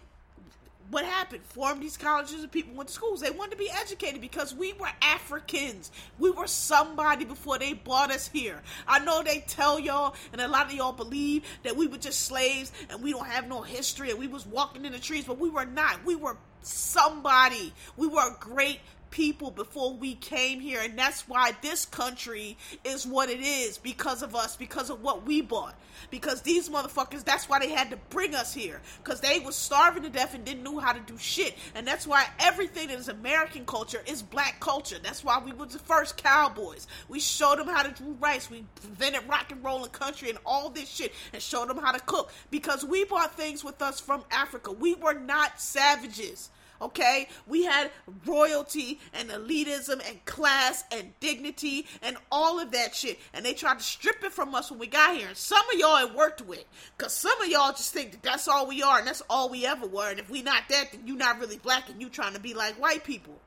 what 0.91 1.05
happened? 1.05 1.43
Formed 1.45 1.81
these 1.81 1.97
colleges 1.97 2.43
and 2.43 2.51
people 2.51 2.73
went 2.75 2.89
to 2.89 2.93
schools. 2.93 3.21
They 3.21 3.31
wanted 3.31 3.51
to 3.51 3.57
be 3.57 3.69
educated 3.71 4.21
because 4.21 4.53
we 4.53 4.73
were 4.73 4.89
Africans. 5.01 5.91
We 6.19 6.29
were 6.29 6.47
somebody 6.47 7.25
before 7.25 7.57
they 7.57 7.73
brought 7.73 8.11
us 8.11 8.27
here. 8.27 8.61
I 8.87 8.99
know 8.99 9.23
they 9.23 9.43
tell 9.47 9.79
y'all, 9.79 10.15
and 10.31 10.41
a 10.41 10.47
lot 10.47 10.67
of 10.67 10.73
y'all 10.73 10.91
believe 10.91 11.43
that 11.63 11.75
we 11.75 11.87
were 11.87 11.97
just 11.97 12.21
slaves 12.21 12.71
and 12.89 13.01
we 13.01 13.11
don't 13.11 13.27
have 13.27 13.47
no 13.47 13.61
history 13.61 14.11
and 14.11 14.19
we 14.19 14.27
was 14.27 14.45
walking 14.45 14.85
in 14.85 14.91
the 14.91 14.99
trees, 14.99 15.25
but 15.25 15.39
we 15.39 15.49
were 15.49 15.65
not. 15.65 16.05
We 16.05 16.15
were 16.15 16.37
somebody. 16.61 17.73
We 17.97 18.07
were 18.07 18.27
a 18.27 18.37
great 18.39 18.79
people 19.15 19.49
before 19.49 19.93
we 19.93 20.13
came 20.15 20.59
here 20.59 20.81
and 20.81 20.99
that's 20.99 21.21
why 21.29 21.53
this 21.61 21.85
country 21.85 22.57
is 22.83 23.07
what 23.07 23.29
it 23.29 23.39
is 23.39 23.77
because 23.77 24.21
of 24.21 24.35
us 24.35 24.57
because 24.57 24.89
of 24.89 25.01
what 25.01 25.25
we 25.25 25.39
bought. 25.39 25.73
Because 26.11 26.41
these 26.41 26.67
motherfuckers 26.67 27.23
that's 27.23 27.47
why 27.47 27.59
they 27.59 27.69
had 27.69 27.89
to 27.91 27.97
bring 28.09 28.35
us 28.35 28.53
here. 28.53 28.81
Because 29.01 29.21
they 29.21 29.39
was 29.39 29.55
starving 29.55 30.03
to 30.03 30.09
death 30.09 30.35
and 30.35 30.43
didn't 30.43 30.63
know 30.63 30.79
how 30.79 30.91
to 30.91 30.99
do 30.99 31.17
shit. 31.17 31.55
And 31.75 31.87
that's 31.87 32.05
why 32.05 32.27
everything 32.39 32.89
that 32.89 32.99
is 32.99 33.07
american 33.07 33.65
culture 33.65 34.01
is 34.05 34.21
black 34.21 34.59
culture. 34.59 34.97
That's 35.01 35.23
why 35.23 35.39
we 35.39 35.53
were 35.53 35.67
the 35.67 35.79
first 35.79 36.17
cowboys. 36.17 36.85
We 37.07 37.21
showed 37.21 37.59
them 37.59 37.69
how 37.69 37.83
to 37.83 37.91
do 37.91 38.17
rice. 38.19 38.49
We 38.49 38.65
invented 38.83 39.29
rock 39.29 39.49
and 39.49 39.63
roll 39.63 39.85
and 39.85 39.93
country 39.93 40.29
and 40.29 40.39
all 40.45 40.69
this 40.69 40.89
shit 40.89 41.13
and 41.31 41.41
showed 41.41 41.69
them 41.69 41.77
how 41.77 41.93
to 41.93 42.01
cook. 42.01 42.33
Because 42.51 42.83
we 42.83 43.05
brought 43.05 43.37
things 43.37 43.63
with 43.63 43.81
us 43.81 44.01
from 44.01 44.25
africa. 44.29 44.73
We 44.73 44.93
were 44.93 45.13
not 45.13 45.61
savages 45.61 46.49
Okay, 46.81 47.27
we 47.47 47.63
had 47.63 47.91
royalty 48.25 48.99
and 49.13 49.29
elitism 49.29 50.07
and 50.07 50.23
class 50.25 50.83
and 50.91 51.13
dignity 51.19 51.87
and 52.01 52.17
all 52.31 52.59
of 52.59 52.71
that 52.71 52.93
shit, 52.93 53.19
and 53.33 53.45
they 53.45 53.53
tried 53.53 53.79
to 53.79 53.83
strip 53.83 54.23
it 54.23 54.33
from 54.33 54.53
us 54.53 54.69
when 54.69 54.79
we 54.79 54.87
got 54.87 55.15
here. 55.15 55.27
And 55.27 55.37
some 55.37 55.63
of 55.73 55.79
y'all 55.79 56.05
it 56.05 56.13
worked 56.13 56.41
with, 56.41 56.65
cause 56.97 57.13
some 57.13 57.39
of 57.41 57.47
y'all 57.47 57.71
just 57.71 57.93
think 57.93 58.11
that 58.11 58.23
that's 58.23 58.47
all 58.47 58.67
we 58.67 58.83
are 58.83 58.99
and 58.99 59.07
that's 59.07 59.23
all 59.29 59.49
we 59.49 59.65
ever 59.65 59.87
were. 59.87 60.09
And 60.09 60.19
if 60.19 60.29
we 60.29 60.41
not 60.41 60.63
that, 60.69 60.91
then 60.91 61.07
you 61.07 61.15
not 61.15 61.39
really 61.39 61.57
black 61.57 61.89
and 61.89 62.01
you 62.01 62.09
trying 62.09 62.33
to 62.33 62.39
be 62.39 62.53
like 62.53 62.75
white 62.75 63.03
people. 63.03 63.39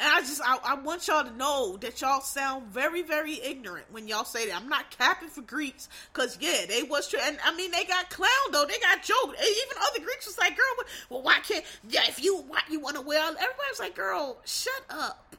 And 0.00 0.08
I 0.08 0.20
just 0.20 0.40
I, 0.42 0.58
I, 0.64 0.74
want 0.76 1.06
y'all 1.08 1.24
to 1.24 1.36
know 1.36 1.76
that 1.82 2.00
y'all 2.00 2.22
sound 2.22 2.68
very 2.68 3.02
very 3.02 3.38
ignorant 3.44 3.84
when 3.90 4.08
y'all 4.08 4.24
say 4.24 4.46
that. 4.48 4.56
I'm 4.56 4.68
not 4.68 4.90
capping 4.90 5.28
for 5.28 5.42
Greeks 5.42 5.90
because 6.12 6.38
yeah 6.40 6.64
they 6.66 6.82
was 6.82 7.06
true 7.08 7.20
and 7.22 7.38
I 7.44 7.54
mean 7.54 7.70
they 7.70 7.84
got 7.84 8.08
clown 8.08 8.30
though 8.50 8.64
they 8.64 8.78
got 8.78 9.02
joked. 9.02 9.36
Even 9.38 9.76
other 9.90 10.02
Greeks 10.02 10.26
was 10.26 10.38
like 10.38 10.56
girl 10.56 10.86
well 11.10 11.22
why 11.22 11.38
can't 11.46 11.64
yeah 11.90 12.04
if 12.08 12.22
you 12.22 12.38
why 12.48 12.60
you 12.70 12.80
want 12.80 12.96
to 12.96 13.02
wear 13.02 13.20
everybody's 13.20 13.78
like 13.78 13.94
girl 13.94 14.38
shut 14.46 14.82
up. 14.88 15.29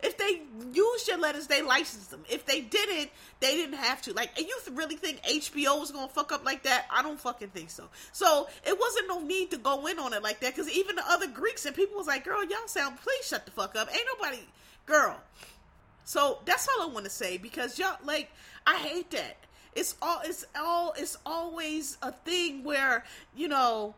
If 0.00 0.16
they 0.16 0.42
used 0.72 1.08
your 1.08 1.18
letters, 1.18 1.48
they 1.48 1.60
licensed 1.60 2.10
them. 2.10 2.24
If 2.30 2.46
they 2.46 2.60
didn't, 2.60 3.10
they 3.40 3.56
didn't 3.56 3.76
have 3.76 4.00
to. 4.02 4.12
Like, 4.12 4.30
and 4.38 4.46
you 4.46 4.56
really 4.72 4.96
think 4.96 5.22
HBO 5.22 5.80
was 5.80 5.90
gonna 5.90 6.08
fuck 6.08 6.30
up 6.30 6.44
like 6.44 6.62
that? 6.62 6.86
I 6.90 7.02
don't 7.02 7.18
fucking 7.18 7.48
think 7.48 7.70
so. 7.70 7.88
So 8.12 8.48
it 8.64 8.78
wasn't 8.78 9.08
no 9.08 9.20
need 9.20 9.50
to 9.50 9.58
go 9.58 9.86
in 9.86 9.98
on 9.98 10.12
it 10.12 10.22
like 10.22 10.40
that 10.40 10.54
because 10.54 10.70
even 10.70 10.96
the 10.96 11.04
other 11.08 11.26
Greeks 11.26 11.66
and 11.66 11.74
people 11.74 11.96
was 11.96 12.06
like, 12.06 12.24
"Girl, 12.24 12.44
y'all 12.44 12.66
sound 12.66 12.98
please 13.00 13.26
shut 13.26 13.44
the 13.44 13.50
fuck 13.50 13.74
up." 13.74 13.88
Ain't 13.92 14.06
nobody, 14.16 14.42
girl. 14.86 15.20
So 16.04 16.38
that's 16.44 16.68
all 16.68 16.88
I 16.88 16.92
want 16.92 17.04
to 17.04 17.10
say 17.10 17.36
because 17.36 17.78
y'all 17.78 17.98
like 18.04 18.30
I 18.66 18.76
hate 18.76 19.10
that. 19.10 19.36
It's 19.74 19.96
all 20.00 20.20
it's 20.24 20.44
all 20.56 20.94
it's 20.96 21.16
always 21.26 21.98
a 22.02 22.12
thing 22.12 22.62
where 22.62 23.04
you 23.34 23.48
know 23.48 23.94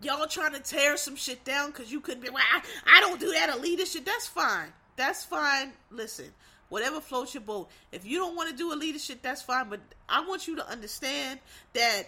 y'all 0.00 0.26
trying 0.26 0.52
to 0.52 0.60
tear 0.60 0.96
some 0.96 1.16
shit 1.16 1.44
down 1.44 1.70
because 1.70 1.90
you 1.90 2.00
couldn't 2.00 2.22
be. 2.22 2.30
Well, 2.30 2.42
I, 2.54 2.62
I 2.86 3.00
don't 3.00 3.18
do 3.18 3.32
that 3.32 3.50
elitist 3.50 3.92
shit. 3.92 4.06
That's 4.06 4.28
fine. 4.28 4.72
That's 4.96 5.24
fine. 5.24 5.72
Listen, 5.90 6.26
whatever 6.68 7.00
floats 7.00 7.34
your 7.34 7.42
boat. 7.42 7.70
If 7.92 8.06
you 8.06 8.18
don't 8.18 8.36
want 8.36 8.50
to 8.50 8.56
do 8.56 8.72
a 8.72 8.76
leadership, 8.76 9.22
that's 9.22 9.42
fine. 9.42 9.68
But 9.68 9.80
I 10.08 10.24
want 10.26 10.46
you 10.46 10.56
to 10.56 10.68
understand 10.68 11.40
that 11.72 12.04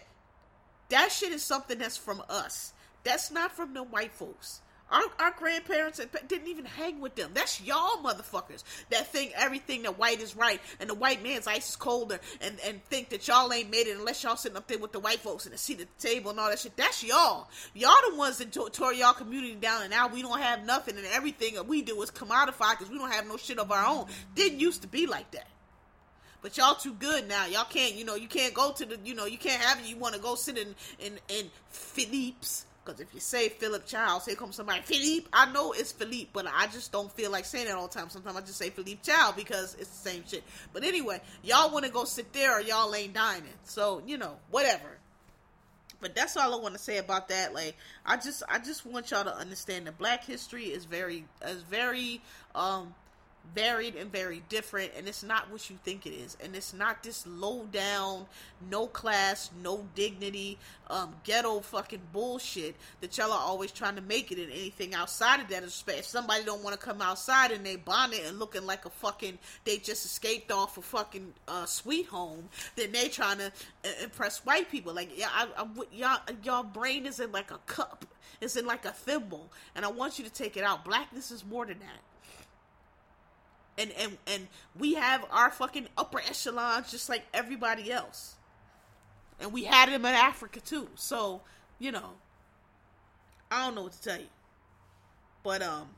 that 0.88 1.10
shit 1.10 1.32
is 1.32 1.42
something 1.42 1.78
that's 1.78 1.96
from 1.96 2.22
us. 2.28 2.72
That's 3.04 3.30
not 3.30 3.52
from 3.52 3.74
the 3.74 3.82
white 3.82 4.12
folks. 4.12 4.60
Our, 4.88 5.02
our 5.18 5.30
grandparents 5.32 6.00
didn't 6.28 6.46
even 6.46 6.64
hang 6.64 7.00
with 7.00 7.16
them. 7.16 7.32
That's 7.34 7.60
y'all 7.60 7.96
motherfuckers 8.04 8.62
that 8.90 9.10
think 9.12 9.32
everything 9.34 9.82
that 9.82 9.98
white 9.98 10.20
is 10.20 10.36
right 10.36 10.60
and 10.78 10.88
the 10.88 10.94
white 10.94 11.24
man's 11.24 11.48
ice 11.48 11.70
is 11.70 11.76
colder 11.76 12.20
and, 12.40 12.56
and 12.64 12.84
think 12.84 13.08
that 13.08 13.26
y'all 13.26 13.52
ain't 13.52 13.68
made 13.68 13.88
it 13.88 13.96
unless 13.98 14.22
y'all 14.22 14.36
sitting 14.36 14.56
up 14.56 14.68
there 14.68 14.78
with 14.78 14.92
the 14.92 15.00
white 15.00 15.18
folks 15.18 15.44
and 15.44 15.52
the 15.52 15.58
seat 15.58 15.80
at 15.80 15.88
the 15.98 16.08
table 16.08 16.30
and 16.30 16.38
all 16.38 16.48
that 16.48 16.60
shit. 16.60 16.76
That's 16.76 17.02
y'all. 17.02 17.48
Y'all 17.74 17.96
the 18.08 18.16
ones 18.16 18.38
that 18.38 18.52
tore 18.72 18.92
y'all 18.92 19.12
community 19.12 19.56
down 19.56 19.82
and 19.82 19.90
now 19.90 20.06
we 20.06 20.22
don't 20.22 20.40
have 20.40 20.64
nothing 20.64 20.96
and 20.96 21.06
everything 21.06 21.54
that 21.54 21.66
we 21.66 21.82
do 21.82 22.00
is 22.02 22.12
commodified 22.12 22.78
because 22.78 22.88
we 22.88 22.96
don't 22.96 23.10
have 23.10 23.26
no 23.26 23.36
shit 23.36 23.58
of 23.58 23.72
our 23.72 23.84
own. 23.84 24.06
Didn't 24.36 24.60
used 24.60 24.82
to 24.82 24.88
be 24.88 25.08
like 25.08 25.32
that. 25.32 25.48
But 26.42 26.56
y'all 26.56 26.76
too 26.76 26.94
good 26.94 27.28
now. 27.28 27.46
Y'all 27.46 27.64
can't, 27.64 27.96
you 27.96 28.04
know, 28.04 28.14
you 28.14 28.28
can't 28.28 28.54
go 28.54 28.70
to 28.70 28.84
the, 28.84 28.98
you 29.04 29.16
know, 29.16 29.26
you 29.26 29.38
can't 29.38 29.60
have 29.60 29.80
it. 29.80 29.86
You 29.86 29.96
want 29.96 30.14
to 30.14 30.20
go 30.20 30.36
sit 30.36 30.56
in, 30.56 30.76
in, 31.00 31.18
in 31.28 31.50
Philippe's 31.70 32.66
because 32.86 33.00
if 33.00 33.12
you 33.12 33.20
say 33.20 33.48
Philip 33.48 33.84
Chow's, 33.86 34.24
here 34.24 34.36
comes 34.36 34.54
somebody, 34.54 34.80
Philippe. 34.82 35.26
I 35.32 35.50
know 35.50 35.72
it's 35.72 35.92
Philippe, 35.92 36.30
but 36.32 36.46
I 36.46 36.68
just 36.68 36.92
don't 36.92 37.10
feel 37.12 37.30
like 37.30 37.44
saying 37.44 37.66
it 37.66 37.72
all 37.72 37.88
the 37.88 37.94
time. 37.98 38.08
Sometimes 38.08 38.36
I 38.36 38.40
just 38.40 38.56
say 38.56 38.70
Philippe 38.70 39.00
Chow 39.02 39.32
because 39.36 39.74
it's 39.80 39.90
the 39.90 40.10
same 40.10 40.22
shit. 40.26 40.44
But 40.72 40.84
anyway, 40.84 41.20
y'all 41.42 41.72
want 41.72 41.84
to 41.84 41.90
go 41.90 42.04
sit 42.04 42.32
there 42.32 42.56
or 42.56 42.60
y'all 42.60 42.94
ain't 42.94 43.12
dining. 43.12 43.52
So, 43.64 44.02
you 44.06 44.18
know, 44.18 44.36
whatever. 44.50 44.98
But 46.00 46.14
that's 46.14 46.36
all 46.36 46.54
I 46.54 46.62
want 46.62 46.74
to 46.74 46.80
say 46.80 46.98
about 46.98 47.28
that. 47.28 47.52
Like, 47.54 47.76
I 48.04 48.16
just, 48.16 48.42
I 48.48 48.58
just 48.58 48.86
want 48.86 49.10
y'all 49.10 49.24
to 49.24 49.34
understand 49.34 49.86
that 49.86 49.98
Black 49.98 50.24
history 50.24 50.66
is 50.66 50.84
very, 50.84 51.24
is 51.44 51.62
very, 51.62 52.20
um, 52.54 52.94
varied 53.54 53.94
and 53.94 54.10
very 54.10 54.42
different 54.48 54.92
and 54.96 55.08
it's 55.08 55.22
not 55.22 55.50
what 55.50 55.68
you 55.70 55.78
think 55.84 56.06
it 56.06 56.10
is. 56.10 56.36
And 56.42 56.54
it's 56.54 56.72
not 56.72 57.02
this 57.02 57.26
low 57.26 57.64
down 57.72 58.26
no 58.70 58.86
class 58.86 59.50
no 59.62 59.86
dignity 59.94 60.58
um 60.88 61.14
ghetto 61.24 61.60
fucking 61.60 62.00
bullshit 62.12 62.74
that 63.00 63.16
y'all 63.18 63.32
are 63.32 63.40
always 63.40 63.70
trying 63.70 63.96
to 63.96 64.00
make 64.00 64.32
it 64.32 64.38
in 64.38 64.50
anything 64.50 64.94
outside 64.94 65.40
of 65.40 65.48
that 65.48 65.62
if 65.62 66.06
somebody 66.06 66.44
don't 66.44 66.62
want 66.62 66.78
to 66.78 66.84
come 66.84 67.02
outside 67.02 67.50
and 67.50 67.64
they 67.66 67.76
bonnet 67.76 68.22
and 68.26 68.38
looking 68.38 68.64
like 68.64 68.84
a 68.86 68.90
fucking 68.90 69.38
they 69.64 69.76
just 69.76 70.04
escaped 70.06 70.50
off 70.50 70.78
a 70.78 70.82
fucking 70.82 71.32
uh, 71.48 71.66
sweet 71.66 72.06
home 72.06 72.48
then 72.76 72.92
they 72.92 73.08
trying 73.08 73.38
to 73.38 73.46
uh, 73.46 73.88
impress 74.02 74.44
white 74.44 74.70
people. 74.70 74.94
Like 74.94 75.10
yeah 75.16 75.28
I, 75.32 75.48
I, 75.56 75.66
y'all 75.92 76.18
y'all 76.42 76.62
brain 76.62 77.06
is 77.06 77.20
in 77.20 77.32
like 77.32 77.50
a 77.50 77.58
cup 77.66 78.04
it's 78.40 78.56
in 78.56 78.66
like 78.66 78.84
a 78.84 78.90
thimble. 78.90 79.50
And 79.74 79.84
i 79.84 79.88
want 79.88 80.18
you 80.18 80.24
to 80.24 80.30
take 80.30 80.56
it 80.56 80.64
out. 80.64 80.84
Blackness 80.84 81.30
is 81.30 81.44
more 81.44 81.64
than 81.66 81.78
that 81.78 82.02
and 83.78 83.92
and 83.98 84.16
and 84.26 84.46
we 84.78 84.94
have 84.94 85.24
our 85.30 85.50
fucking 85.50 85.86
upper 85.96 86.20
echelons 86.20 86.90
just 86.90 87.08
like 87.08 87.24
everybody 87.34 87.90
else 87.90 88.34
and 89.40 89.52
we 89.52 89.64
had 89.64 89.88
them 89.88 90.04
in 90.04 90.14
africa 90.14 90.60
too 90.60 90.88
so 90.94 91.40
you 91.78 91.92
know 91.92 92.10
i 93.50 93.64
don't 93.64 93.74
know 93.74 93.82
what 93.82 93.92
to 93.92 94.02
tell 94.02 94.18
you 94.18 94.26
but 95.42 95.62
um 95.62 95.88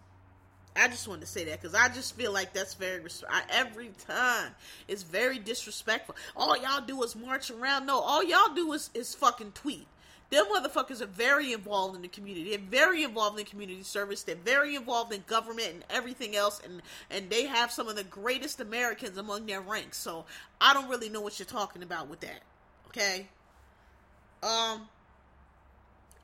I 0.81 0.87
just 0.87 1.09
wanted 1.09 1.23
to 1.23 1.27
say 1.27 1.45
that 1.47 1.61
because 1.61 1.75
I 1.75 1.89
just 1.89 2.15
feel 2.15 2.33
like 2.33 2.53
that's 2.53 2.75
very 2.75 3.03
I, 3.29 3.43
every 3.51 3.91
time 4.07 4.53
it's 4.87 5.03
very 5.03 5.39
disrespectful. 5.39 6.15
All 6.37 6.57
y'all 6.57 6.81
do 6.87 7.03
is 7.03 7.17
march 7.17 7.51
around. 7.51 7.87
No, 7.87 7.99
all 7.99 8.23
y'all 8.23 8.55
do 8.55 8.73
is 8.73 8.91
is 8.95 9.15
fucking 9.15 9.53
tweet. 9.53 9.89
Them 10.31 10.45
motherfuckers 10.55 11.01
are 11.01 11.07
very 11.07 11.53
involved 11.53 11.97
in 11.97 12.03
the 12.03 12.09
community. 12.09 12.51
They're 12.51 12.59
very 12.59 13.03
involved 13.03 13.39
in 13.39 13.47
community 13.47 13.83
service. 13.83 14.23
They're 14.23 14.37
very 14.37 14.75
involved 14.75 15.13
in 15.13 15.25
government 15.27 15.69
and 15.73 15.85
everything 15.89 16.37
else. 16.37 16.61
And 16.63 16.83
and 17.11 17.31
they 17.31 17.47
have 17.47 17.73
some 17.73 17.89
of 17.89 17.97
the 17.97 18.05
greatest 18.05 18.61
Americans 18.61 19.17
among 19.17 19.47
their 19.47 19.63
ranks. 19.63 19.97
So 19.97 20.27
I 20.61 20.75
don't 20.75 20.89
really 20.89 21.09
know 21.09 21.21
what 21.21 21.39
you're 21.39 21.47
talking 21.47 21.83
about 21.83 22.09
with 22.09 22.21
that. 22.21 22.41
Okay. 22.89 23.27
Um. 24.43 24.89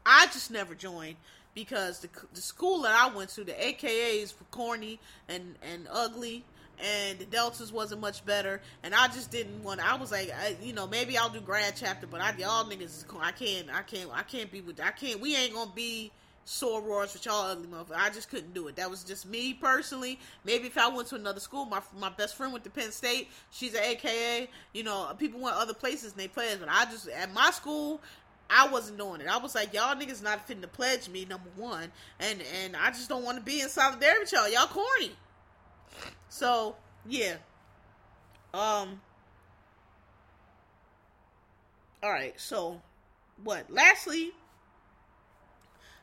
I 0.07 0.27
just 0.27 0.51
never 0.51 0.75
joined 0.75 1.17
because 1.55 2.01
the 2.01 2.09
the 2.35 2.43
school 2.43 2.83
that 2.83 2.95
I 2.95 3.15
went 3.15 3.31
to, 3.31 3.45
the 3.45 3.53
AKAs 3.53 4.35
were 4.39 4.47
corny 4.51 5.01
and 5.29 5.57
and 5.63 5.89
ugly 5.91 6.45
and 6.83 7.19
the 7.19 7.25
deltas 7.25 7.73
wasn't 7.73 8.01
much 8.01 8.25
better 8.25 8.61
and 8.83 8.95
i 8.95 9.07
just 9.09 9.31
didn't 9.31 9.63
want 9.63 9.81
i 9.81 9.95
was 9.97 10.11
like 10.11 10.31
I, 10.31 10.57
you 10.63 10.73
know 10.73 10.87
maybe 10.87 11.17
i'll 11.17 11.29
do 11.31 11.41
grad 11.41 11.75
chapter 11.77 12.07
but 12.07 12.21
i 12.21 12.35
y'all 12.39 12.65
niggas 12.65 13.05
i 13.21 13.33
can't 13.33 13.69
i 13.73 13.83
can't 13.83 14.11
i 14.13 14.23
can't 14.23 14.51
be 14.51 14.61
with 14.61 14.81
i 14.81 14.91
can't 14.91 15.21
we 15.21 15.37
ain't 15.37 15.55
gonna 15.55 15.71
be 15.75 16.11
sorors 16.47 17.13
with 17.13 17.25
y'all 17.25 17.51
ugly 17.51 17.67
motherfuckers. 17.67 17.97
I 17.97 18.11
just 18.11 18.31
couldn't 18.31 18.55
do 18.55 18.69
it. 18.69 18.77
That 18.77 18.91
was 18.91 19.03
just 19.03 19.27
me 19.27 19.55
personally. 19.55 20.19
Maybe 20.45 20.67
if 20.67 20.77
I 20.77 20.89
went 20.89 21.09
to 21.09 21.17
another 21.17 21.41
school, 21.41 21.65
my 21.65 21.81
my 21.99 22.11
best 22.11 22.37
friend 22.37 22.53
went 22.53 22.65
to 22.65 22.71
Penn 22.71 22.93
State. 22.93 23.29
She's 23.51 23.75
an 23.75 23.83
AKA. 23.83 24.49
You 24.73 24.85
know, 24.85 25.13
people 25.19 25.41
went 25.41 25.57
other 25.57 25.75
places 25.75 26.13
and 26.13 26.21
they 26.21 26.29
pledged, 26.29 26.61
but 26.61 26.69
I 26.71 26.85
just 26.87 27.09
at 27.09 27.33
my 27.33 27.51
school. 27.51 28.01
I 28.51 28.69
wasn't 28.69 28.99
doing 28.99 29.23
it. 29.23 29.27
I 29.27 29.39
was 29.39 29.55
like, 29.55 29.73
y'all 29.73 29.97
niggas 29.97 30.23
not 30.23 30.47
fitting 30.47 30.61
to 30.61 30.69
pledge 30.69 31.09
me, 31.09 31.25
number 31.25 31.49
one, 31.57 31.91
and 32.21 32.43
and 32.63 32.77
I 32.77 32.91
just 32.91 33.09
don't 33.09 33.25
want 33.25 33.39
to 33.39 33.43
be 33.43 33.63
in 33.63 33.71
solidarity 33.71 34.21
with 34.21 34.33
y'all. 34.33 34.49
Y'all 34.51 34.67
corny. 34.67 35.13
So 36.29 36.77
yeah. 37.07 37.37
Um. 38.53 39.01
All 42.03 42.11
right. 42.11 42.39
So, 42.39 42.81
what? 43.43 43.71
Lastly, 43.71 44.33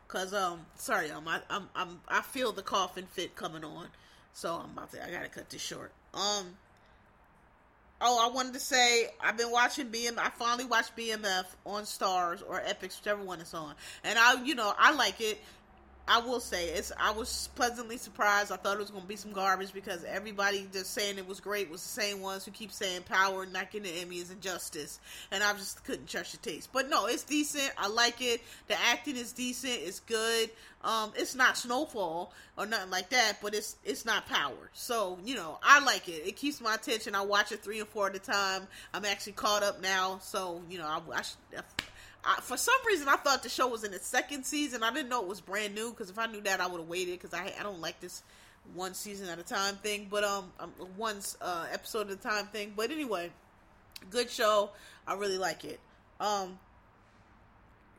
cause 0.07 0.33
um, 0.33 0.65
sorry, 0.75 1.11
um, 1.11 1.27
I, 1.27 1.41
I'm 1.49 1.69
I'm 1.75 2.01
I 2.07 2.21
feel 2.21 2.51
the 2.51 2.61
coughing 2.61 3.07
fit 3.07 3.35
coming 3.35 3.63
on, 3.63 3.87
so 4.33 4.55
I'm 4.63 4.71
about 4.71 4.91
to 4.91 5.05
I 5.05 5.11
gotta 5.11 5.29
cut 5.29 5.49
this 5.49 5.61
short. 5.61 5.91
Um. 6.13 6.57
Oh, 8.03 8.27
I 8.27 8.33
wanted 8.33 8.55
to 8.55 8.59
say 8.59 9.09
I've 9.21 9.37
been 9.37 9.51
watching 9.51 9.87
BM. 9.87 10.17
I 10.17 10.29
finally 10.29 10.65
watched 10.65 10.97
BMF 10.97 11.45
on 11.67 11.83
Starz 11.83 12.41
or 12.47 12.59
Epix, 12.59 12.99
whichever 12.99 13.23
one 13.23 13.39
it's 13.39 13.53
on, 13.53 13.75
and 14.03 14.17
I, 14.17 14.43
you 14.43 14.55
know, 14.55 14.73
I 14.77 14.93
like 14.93 15.21
it. 15.21 15.39
I 16.12 16.20
will 16.20 16.41
say 16.41 16.68
it's. 16.68 16.91
I 16.99 17.12
was 17.12 17.47
pleasantly 17.55 17.95
surprised. 17.95 18.51
I 18.51 18.57
thought 18.57 18.74
it 18.74 18.82
was 18.82 18.91
going 18.91 19.03
to 19.03 19.07
be 19.07 19.16
some 19.16 19.32
garbage 19.32 19.72
because 19.72 20.03
everybody 20.03 20.68
just 20.74 20.93
saying 20.93 21.18
it 21.18 21.26
was 21.26 21.39
great 21.39 21.72
was 21.72 21.82
the 21.82 22.01
same 22.01 22.20
ones 22.20 22.43
who 22.43 22.51
keep 22.51 22.74
saying 22.74 23.03
power 23.03 23.45
not 23.45 23.72
getting 23.72 23.89
the 23.89 23.97
Emmys 23.97 24.30
and 24.30 24.41
justice, 24.41 24.99
and 25.32 25.41
I 25.41 25.53
just 25.53 25.86
couldn't 25.86 26.09
trust 26.09 26.34
your 26.34 26.41
taste. 26.41 26.68
But 26.74 26.89
no, 26.89 27.05
it's 27.05 27.24
decent. 27.24 27.72
I 27.78 27.88
like 27.88 28.22
it. 28.22 28.41
The 28.68 28.76
acting 28.89 29.16
is 29.16 29.32
decent. 29.32 29.72
It's 29.74 30.01
good. 30.01 30.49
Um, 30.84 31.14
it's 31.16 31.34
not 31.34 31.57
Snowfall 31.57 32.34
or 32.57 32.66
nothing 32.66 32.89
like 32.89 33.09
that, 33.12 33.38
but 33.41 33.53
it's 33.53 33.78
it's 33.86 34.03
not 34.03 34.28
Power. 34.28 34.70
So 34.74 35.18
you 35.24 35.36
know, 35.36 35.59
I 35.64 35.80
like 35.80 36.09
it. 36.09 36.28
It 36.28 36.36
keeps 36.36 36.59
my 36.59 36.76
attention. 36.76 37.16
I 37.16 37.22
watch 37.22 37.53
it 37.53 37.64
three 37.64 37.80
and 37.80 37.88
four 37.88 38.07
at 38.07 38.16
a 38.18 38.20
time. 38.20 38.68
I'm 38.93 39.05
actually 39.05 39.34
caught 39.34 39.64
up 39.64 39.82
now, 39.82 40.20
so 40.22 40.62
you 40.70 40.78
know, 40.78 40.88
I, 40.88 40.99
I, 41.14 41.22
I, 41.57 41.62
for 42.41 42.57
some 42.57 42.76
reason, 42.88 43.07
I 43.07 43.15
thought 43.15 43.43
the 43.43 43.49
show 43.49 43.67
was 43.67 43.84
in 43.84 43.93
its 43.93 44.07
second 44.07 44.45
season. 44.45 44.84
I 44.84 44.93
didn't 44.93 45.09
know 45.09 45.22
it 45.22 45.28
was 45.28 45.41
brand 45.41 45.74
new 45.74 45.89
because 45.91 46.09
if 46.09 46.19
I 46.19 46.28
knew 46.28 46.41
that, 46.41 46.61
I 46.61 46.67
would 46.67 46.80
have 46.80 46.89
waited 46.89 47.19
because 47.19 47.34
I 47.34 47.53
I 47.59 47.63
don't 47.63 47.82
like 47.82 47.99
this 47.99 48.24
one 48.74 48.93
season 48.93 49.28
at 49.28 49.39
a 49.39 49.43
time 49.43 49.76
thing, 49.78 50.07
but 50.09 50.24
um, 50.24 50.51
um 50.59 50.72
one 50.95 51.17
uh, 51.41 51.65
episode 51.72 52.09
at 52.11 52.17
a 52.17 52.22
time 52.22 52.45
thing. 52.47 52.74
But 52.76 52.91
anyway, 52.91 53.32
good 54.09 54.30
show. 54.30 54.69
I 55.07 55.15
really 55.15 55.38
like 55.38 55.65
it. 55.65 55.80
Um, 56.19 56.59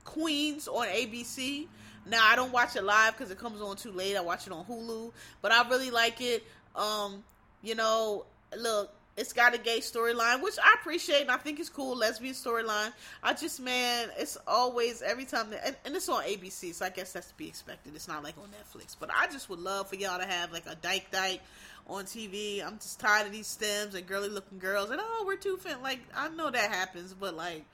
Queens 0.05 0.69
on 0.69 0.87
ABC. 0.87 1.67
Now 2.07 2.25
I 2.25 2.37
don't 2.37 2.53
watch 2.53 2.77
it 2.77 2.83
live 2.83 3.17
because 3.17 3.31
it 3.31 3.39
comes 3.39 3.61
on 3.61 3.77
too 3.77 3.93
late. 3.93 4.17
I 4.17 4.21
watch 4.21 4.47
it 4.47 4.53
on 4.53 4.65
Hulu, 4.65 5.13
but 5.41 5.53
I 5.53 5.69
really 5.69 5.91
like 5.91 6.21
it. 6.21 6.45
Um, 6.75 7.23
you 7.63 7.75
know, 7.75 8.25
look, 8.57 8.93
it's 9.17 9.33
got 9.33 9.55
a 9.55 9.59
gay 9.59 9.81
storyline, 9.81 10.43
which 10.43 10.55
I 10.63 10.75
appreciate 10.81 11.23
and 11.23 11.31
I 11.31 11.37
think 11.37 11.61
it's 11.61 11.69
cool. 11.69 11.97
Lesbian 11.97 12.35
storyline. 12.35 12.93
I 13.23 13.35
just, 13.35 13.61
man, 13.61 14.09
it's 14.19 14.39
always 14.47 15.03
every 15.03 15.27
time, 15.27 15.51
that, 15.51 15.61
and, 15.67 15.77
and, 15.85 15.95
it's 15.95 16.09
on 16.09 16.25
ABC, 16.25 16.73
so 16.75 16.87
I 16.87 16.89
guess 16.89 17.13
that's 17.13 17.29
to 17.29 17.35
be 17.37 17.47
expected. 17.47 17.95
It's 17.95 18.09
not 18.09 18.23
like 18.23 18.35
on 18.39 18.49
Netflix, 18.49 18.97
but 18.99 19.11
I 19.15 19.27
just 19.27 19.51
would 19.51 19.59
love 19.59 19.89
for 19.89 19.97
y'all 19.97 20.19
to 20.19 20.27
have 20.27 20.53
like 20.53 20.67
a 20.67 20.77
dyke 20.77 21.11
dyke 21.11 21.41
on 21.87 22.05
TV. 22.05 22.65
I'm 22.65 22.79
just 22.79 23.01
tired 23.01 23.27
of 23.27 23.33
these 23.33 23.47
stems 23.47 23.95
and 23.95 24.07
girly 24.07 24.29
looking 24.29 24.59
girls, 24.59 24.91
and 24.91 25.01
oh, 25.03 25.25
we're 25.27 25.37
too 25.37 25.59
fin. 25.59 25.83
Like 25.83 26.01
I 26.17 26.29
know 26.31 26.51
that 26.51 26.71
happens, 26.71 27.13
but 27.13 27.37
like, 27.37 27.65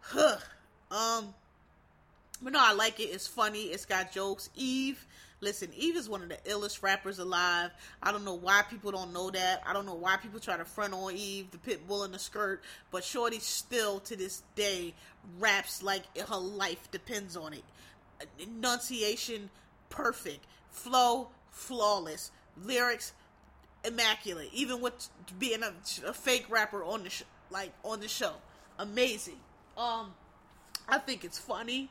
huh, 0.00 0.36
um, 0.90 1.34
but 2.42 2.52
no, 2.52 2.60
I 2.60 2.74
like 2.74 3.00
it. 3.00 3.04
It's 3.04 3.26
funny. 3.26 3.64
It's 3.64 3.86
got 3.86 4.12
jokes. 4.12 4.50
Eve 4.56 5.06
Listen, 5.40 5.70
Eve 5.74 5.96
is 5.96 6.08
one 6.08 6.22
of 6.22 6.28
the 6.28 6.36
illest 6.50 6.82
rappers 6.82 7.18
alive. 7.18 7.70
I 8.02 8.12
don't 8.12 8.24
know 8.24 8.34
why 8.34 8.62
people 8.68 8.92
don't 8.92 9.12
know 9.12 9.30
that. 9.30 9.62
I 9.66 9.72
don't 9.72 9.86
know 9.86 9.94
why 9.94 10.16
people 10.18 10.38
try 10.38 10.56
to 10.56 10.64
front 10.66 10.92
on 10.92 11.14
Eve, 11.16 11.50
the 11.50 11.58
pit 11.58 11.88
bull 11.88 12.04
in 12.04 12.12
the 12.12 12.18
skirt, 12.18 12.62
but 12.90 13.04
Shorty 13.04 13.38
still 13.38 14.00
to 14.00 14.16
this 14.16 14.42
day 14.54 14.94
raps 15.38 15.82
like 15.82 16.02
her 16.18 16.36
life 16.36 16.90
depends 16.90 17.36
on 17.36 17.54
it. 17.54 17.64
Enunciation 18.38 19.48
perfect, 19.88 20.44
flow 20.70 21.28
flawless, 21.50 22.30
lyrics 22.64 23.12
immaculate. 23.84 24.50
Even 24.52 24.80
with 24.80 25.08
being 25.38 25.62
a, 25.62 25.72
a 26.06 26.12
fake 26.12 26.46
rapper 26.48 26.82
on 26.84 27.04
the 27.04 27.10
sh- 27.10 27.24
like 27.50 27.72
on 27.82 28.00
the 28.00 28.08
show, 28.08 28.34
amazing. 28.78 29.38
Um, 29.76 30.12
I 30.88 30.98
think 30.98 31.24
it's 31.24 31.38
funny. 31.38 31.90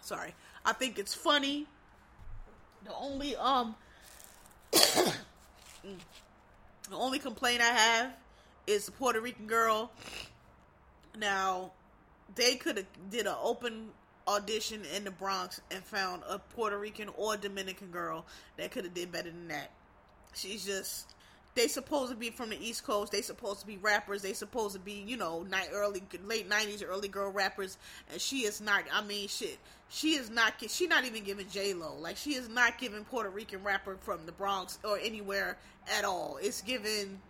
Sorry, 0.00 0.34
I 0.64 0.72
think 0.72 0.98
it's 0.98 1.14
funny. 1.14 1.66
The 2.86 2.94
only 2.94 3.34
um 3.36 3.74
the 4.72 5.16
only 6.92 7.18
complaint 7.18 7.60
I 7.60 7.64
have 7.64 8.12
is 8.66 8.86
the 8.86 8.92
Puerto 8.92 9.20
Rican 9.20 9.48
girl. 9.48 9.90
Now, 11.18 11.72
they 12.36 12.54
could 12.54 12.76
have 12.76 12.86
did 13.10 13.26
an 13.26 13.34
open 13.42 13.88
audition 14.28 14.82
in 14.94 15.02
the 15.02 15.10
Bronx 15.10 15.60
and 15.70 15.82
found 15.82 16.22
a 16.28 16.38
Puerto 16.38 16.78
Rican 16.78 17.08
or 17.16 17.36
Dominican 17.36 17.90
girl 17.90 18.24
that 18.56 18.70
could 18.70 18.84
have 18.84 18.94
did 18.94 19.10
better 19.10 19.30
than 19.30 19.48
that. 19.48 19.70
She's 20.34 20.64
just 20.64 21.15
they 21.56 21.68
supposed 21.68 22.10
to 22.10 22.16
be 22.16 22.28
from 22.28 22.50
the 22.50 22.64
East 22.64 22.84
Coast. 22.84 23.10
They 23.10 23.22
supposed 23.22 23.60
to 23.60 23.66
be 23.66 23.78
rappers. 23.78 24.20
They 24.20 24.34
supposed 24.34 24.74
to 24.74 24.78
be, 24.78 25.02
you 25.06 25.16
know, 25.16 25.42
night 25.42 25.70
early 25.72 26.02
late 26.24 26.48
nineties, 26.48 26.82
early 26.82 27.08
girl 27.08 27.32
rappers. 27.32 27.78
And 28.12 28.20
she 28.20 28.40
is 28.40 28.60
not. 28.60 28.84
I 28.92 29.02
mean, 29.02 29.26
shit. 29.26 29.58
She 29.88 30.14
is 30.14 30.28
not. 30.28 30.52
She 30.68 30.86
not 30.86 31.06
even 31.06 31.24
giving 31.24 31.48
J 31.48 31.72
Lo. 31.72 31.96
Like 31.98 32.18
she 32.18 32.34
is 32.34 32.50
not 32.50 32.78
giving 32.78 33.04
Puerto 33.04 33.30
Rican 33.30 33.64
rapper 33.64 33.96
from 34.02 34.26
the 34.26 34.32
Bronx 34.32 34.78
or 34.84 34.98
anywhere 34.98 35.56
at 35.98 36.04
all. 36.04 36.38
It's 36.42 36.60
giving 36.60 37.20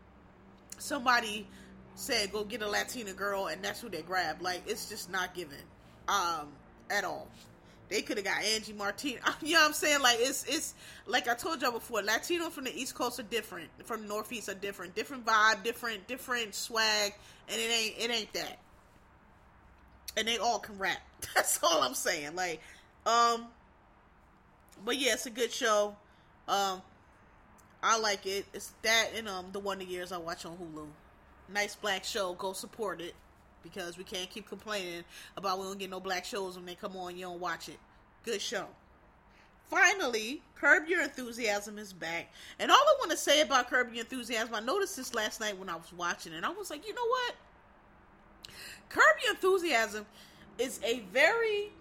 somebody 0.78 1.46
said 1.94 2.32
go 2.32 2.44
get 2.44 2.62
a 2.62 2.68
Latina 2.68 3.12
girl, 3.12 3.46
and 3.46 3.62
that's 3.62 3.80
who 3.80 3.88
they 3.88 4.02
grab. 4.02 4.42
Like 4.42 4.62
it's 4.66 4.88
just 4.88 5.10
not 5.10 5.34
given, 5.34 5.62
um, 6.08 6.48
at 6.90 7.04
all. 7.04 7.28
They 7.88 8.02
could 8.02 8.16
have 8.16 8.26
got 8.26 8.42
Angie 8.42 8.72
Martinez. 8.72 9.22
You 9.42 9.54
know 9.54 9.60
what 9.60 9.68
I'm 9.68 9.72
saying? 9.72 10.00
Like 10.02 10.16
it's 10.20 10.44
it's 10.44 10.74
like 11.06 11.28
I 11.28 11.34
told 11.34 11.62
y'all 11.62 11.72
before. 11.72 12.02
Latinos 12.02 12.50
from 12.50 12.64
the 12.64 12.74
East 12.74 12.94
Coast 12.94 13.20
are 13.20 13.24
different. 13.24 13.68
From 13.84 14.02
the 14.02 14.08
Northeast 14.08 14.48
are 14.48 14.54
different. 14.54 14.94
Different 14.94 15.24
vibe, 15.24 15.62
different 15.62 16.06
different 16.08 16.54
swag, 16.54 17.14
and 17.48 17.60
it 17.60 17.70
ain't 17.70 17.94
it 17.98 18.10
ain't 18.10 18.32
that. 18.32 18.58
And 20.16 20.26
they 20.26 20.38
all 20.38 20.58
can 20.58 20.78
rap. 20.78 20.98
That's 21.34 21.62
all 21.62 21.82
I'm 21.82 21.94
saying. 21.94 22.34
Like, 22.34 22.60
um, 23.04 23.46
but 24.84 24.96
yeah, 24.98 25.12
it's 25.12 25.26
a 25.26 25.30
good 25.30 25.52
show. 25.52 25.94
Um, 26.48 26.82
I 27.82 27.98
like 27.98 28.26
it. 28.26 28.46
It's 28.52 28.72
that 28.82 29.10
and 29.16 29.28
um 29.28 29.46
the 29.52 29.60
Wonder 29.60 29.84
Years 29.84 30.10
I 30.10 30.18
watch 30.18 30.44
on 30.44 30.56
Hulu. 30.56 30.86
Nice 31.52 31.76
black 31.76 32.04
show. 32.04 32.34
Go 32.34 32.52
support 32.52 33.00
it 33.00 33.14
because 33.70 33.98
we 33.98 34.04
can't 34.04 34.30
keep 34.30 34.48
complaining 34.48 35.04
about 35.36 35.58
we 35.58 35.64
don't 35.64 35.78
get 35.78 35.90
no 35.90 36.00
black 36.00 36.24
shows 36.24 36.56
when 36.56 36.66
they 36.66 36.74
come 36.74 36.96
on. 36.96 37.16
You 37.16 37.26
don't 37.26 37.40
watch 37.40 37.68
it. 37.68 37.78
Good 38.24 38.40
show. 38.40 38.66
Finally, 39.68 40.42
Curb 40.54 40.86
Your 40.88 41.02
Enthusiasm 41.02 41.78
is 41.78 41.92
back. 41.92 42.32
And 42.58 42.70
all 42.70 42.76
I 42.76 42.94
want 43.00 43.10
to 43.10 43.16
say 43.16 43.40
about 43.40 43.68
Curb 43.68 43.92
Your 43.92 44.04
Enthusiasm, 44.04 44.54
I 44.54 44.60
noticed 44.60 44.96
this 44.96 45.14
last 45.14 45.40
night 45.40 45.58
when 45.58 45.68
I 45.68 45.74
was 45.74 45.92
watching 45.96 46.32
it. 46.32 46.44
I 46.44 46.50
was 46.50 46.70
like, 46.70 46.86
you 46.86 46.94
know 46.94 47.06
what? 47.06 47.34
Curb 48.88 49.16
Your 49.24 49.34
Enthusiasm 49.34 50.06
is 50.58 50.80
a 50.84 51.00
very 51.12 51.72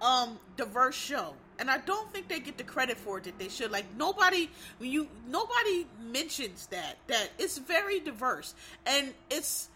um 0.00 0.38
diverse 0.56 0.94
show 0.94 1.34
and 1.58 1.70
I 1.70 1.78
don't 1.78 2.10
think 2.12 2.28
they 2.28 2.40
get 2.40 2.56
the 2.56 2.64
credit 2.64 2.96
for 2.96 3.18
it 3.18 3.24
that 3.24 3.38
they 3.38 3.48
should. 3.48 3.70
Like 3.70 3.84
nobody, 3.96 4.48
you 4.80 5.08
nobody 5.28 5.86
mentions 6.00 6.66
that 6.68 6.96
that 7.08 7.30
it's 7.38 7.58
very 7.58 8.00
diverse, 8.00 8.54
and 8.86 9.12
it's. 9.30 9.68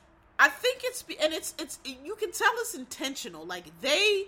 I 0.43 0.49
think 0.49 0.81
it's 0.83 1.05
and 1.23 1.33
it's 1.33 1.55
it's 1.57 1.79
you 1.85 2.17
can 2.17 2.33
tell 2.33 2.51
it's 2.57 2.75
intentional. 2.75 3.47
Like 3.47 3.67
they 3.81 4.25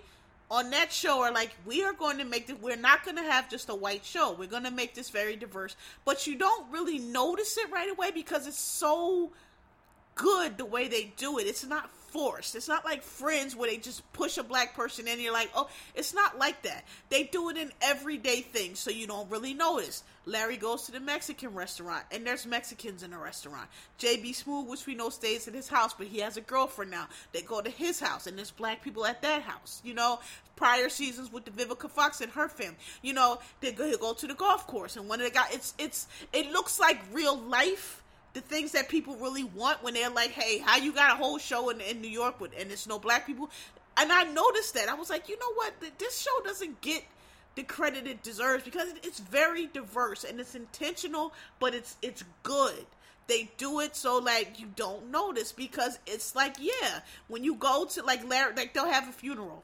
on 0.49 0.69
that 0.69 0.89
show 0.89 1.21
are 1.21 1.33
like 1.33 1.53
we 1.65 1.83
are 1.83 1.91
going 1.91 2.19
to 2.19 2.23
make 2.23 2.47
this. 2.47 2.55
We're 2.61 2.77
not 2.77 3.03
going 3.03 3.17
to 3.17 3.23
have 3.23 3.49
just 3.49 3.67
a 3.67 3.75
white 3.75 4.05
show. 4.05 4.31
We're 4.31 4.47
going 4.47 4.63
to 4.63 4.71
make 4.71 4.95
this 4.95 5.09
very 5.09 5.35
diverse, 5.35 5.75
but 6.05 6.25
you 6.25 6.37
don't 6.37 6.71
really 6.71 6.99
notice 6.99 7.57
it 7.57 7.69
right 7.69 7.91
away 7.91 8.11
because 8.11 8.47
it's 8.47 8.57
so 8.57 9.31
good 10.15 10.57
the 10.57 10.63
way 10.63 10.87
they 10.87 11.11
do 11.17 11.37
it. 11.37 11.47
It's 11.47 11.65
not 11.65 11.89
forced. 12.15 12.55
It's 12.55 12.69
not 12.69 12.85
like 12.85 13.03
Friends 13.03 13.57
where 13.57 13.69
they 13.69 13.75
just 13.75 14.01
push 14.13 14.37
a 14.37 14.43
black 14.43 14.73
person 14.73 15.05
in. 15.05 15.19
You're 15.19 15.33
like, 15.33 15.51
oh, 15.53 15.67
it's 15.95 16.13
not 16.13 16.39
like 16.39 16.61
that. 16.61 16.85
They 17.09 17.23
do 17.23 17.49
it 17.49 17.57
in 17.57 17.73
everyday 17.81 18.39
things, 18.39 18.79
so 18.79 18.89
you 18.89 19.05
don't 19.05 19.29
really 19.29 19.53
notice. 19.53 20.01
Larry 20.25 20.55
goes 20.55 20.83
to 20.83 20.93
the 20.93 21.01
Mexican 21.01 21.53
restaurant, 21.53 22.05
and 22.11 22.25
there's 22.25 22.45
Mexicans 22.45 23.03
in 23.03 23.11
the 23.11 23.17
restaurant. 23.17 23.67
JB 23.99 24.29
Smoove, 24.29 24.67
which 24.67 24.85
we 24.85 24.95
know 24.95 25.09
stays 25.09 25.47
at 25.49 25.53
his 25.53 25.67
house, 25.67 25.93
but 25.93 26.07
he 26.07 26.19
has 26.19 26.37
a 26.37 26.41
girlfriend 26.41 26.89
now. 26.89 27.07
They 27.33 27.41
go 27.41 27.61
to 27.61 27.69
his 27.69 27.99
house, 27.99 28.27
and 28.27 28.37
there's 28.37 28.51
black 28.51 28.81
people 28.81 29.05
at 29.05 29.21
that 29.21 29.41
house. 29.41 29.81
You 29.83 29.93
know, 29.93 30.19
prior 30.55 30.87
seasons 30.87 31.33
with 31.33 31.43
the 31.43 31.51
Vivica 31.51 31.91
Fox 31.91 32.21
and 32.21 32.31
her 32.31 32.47
family. 32.47 32.77
You 33.01 33.13
know, 33.13 33.39
they 33.59 33.73
go, 33.73 33.95
go 33.97 34.13
to 34.13 34.25
the 34.25 34.35
golf 34.35 34.67
course, 34.67 34.95
and 34.95 35.09
one 35.09 35.19
of 35.19 35.27
the 35.27 35.33
guys, 35.33 35.53
it's 35.53 35.73
it's 35.77 36.07
it 36.31 36.49
looks 36.51 36.79
like 36.79 37.01
real 37.11 37.37
life 37.37 38.01
the 38.35 38.41
things 38.41 38.73
that 38.73 38.89
people 38.89 39.15
really 39.15 39.45
want 39.45 39.81
when 39.81 39.95
they're 39.95 40.09
like, 40.11 40.31
"Hey, 40.31 40.59
how 40.59 40.77
you 40.77 40.91
got 40.91 41.13
a 41.13 41.15
whole 41.15 41.39
show 41.39 41.69
in, 41.69 41.81
in 41.81 42.01
New 42.01 42.09
York 42.09 42.39
with 42.39 42.51
and 42.59 42.71
it's 42.71 42.85
no 42.85 42.99
black 42.99 43.25
people?" 43.25 43.49
And 43.97 44.11
I 44.11 44.23
noticed 44.23 44.73
that 44.73 44.89
I 44.89 44.93
was 44.93 45.09
like, 45.09 45.29
you 45.29 45.39
know 45.39 45.53
what, 45.53 45.73
this 45.97 46.21
show 46.21 46.41
doesn't 46.43 46.81
get 46.81 47.03
the 47.55 47.63
credit 47.63 48.05
it 48.05 48.21
deserves 48.21 48.65
because 48.65 48.89
it's 49.03 49.19
very 49.19 49.67
diverse 49.67 50.25
and 50.25 50.39
it's 50.39 50.53
intentional, 50.53 51.33
but 51.59 51.73
it's 51.73 51.95
it's 52.01 52.23
good. 52.43 52.85
They 53.27 53.49
do 53.57 53.79
it 53.79 53.95
so 53.95 54.19
like 54.19 54.59
you 54.59 54.67
don't 54.75 55.09
notice 55.09 55.51
because 55.51 55.97
it's 56.05 56.35
like 56.35 56.57
yeah, 56.59 56.99
when 57.27 57.43
you 57.43 57.55
go 57.55 57.85
to 57.85 58.03
like 58.03 58.27
Larry, 58.29 58.53
like 58.55 58.73
they'll 58.73 58.91
have 58.91 59.07
a 59.07 59.13
funeral 59.13 59.63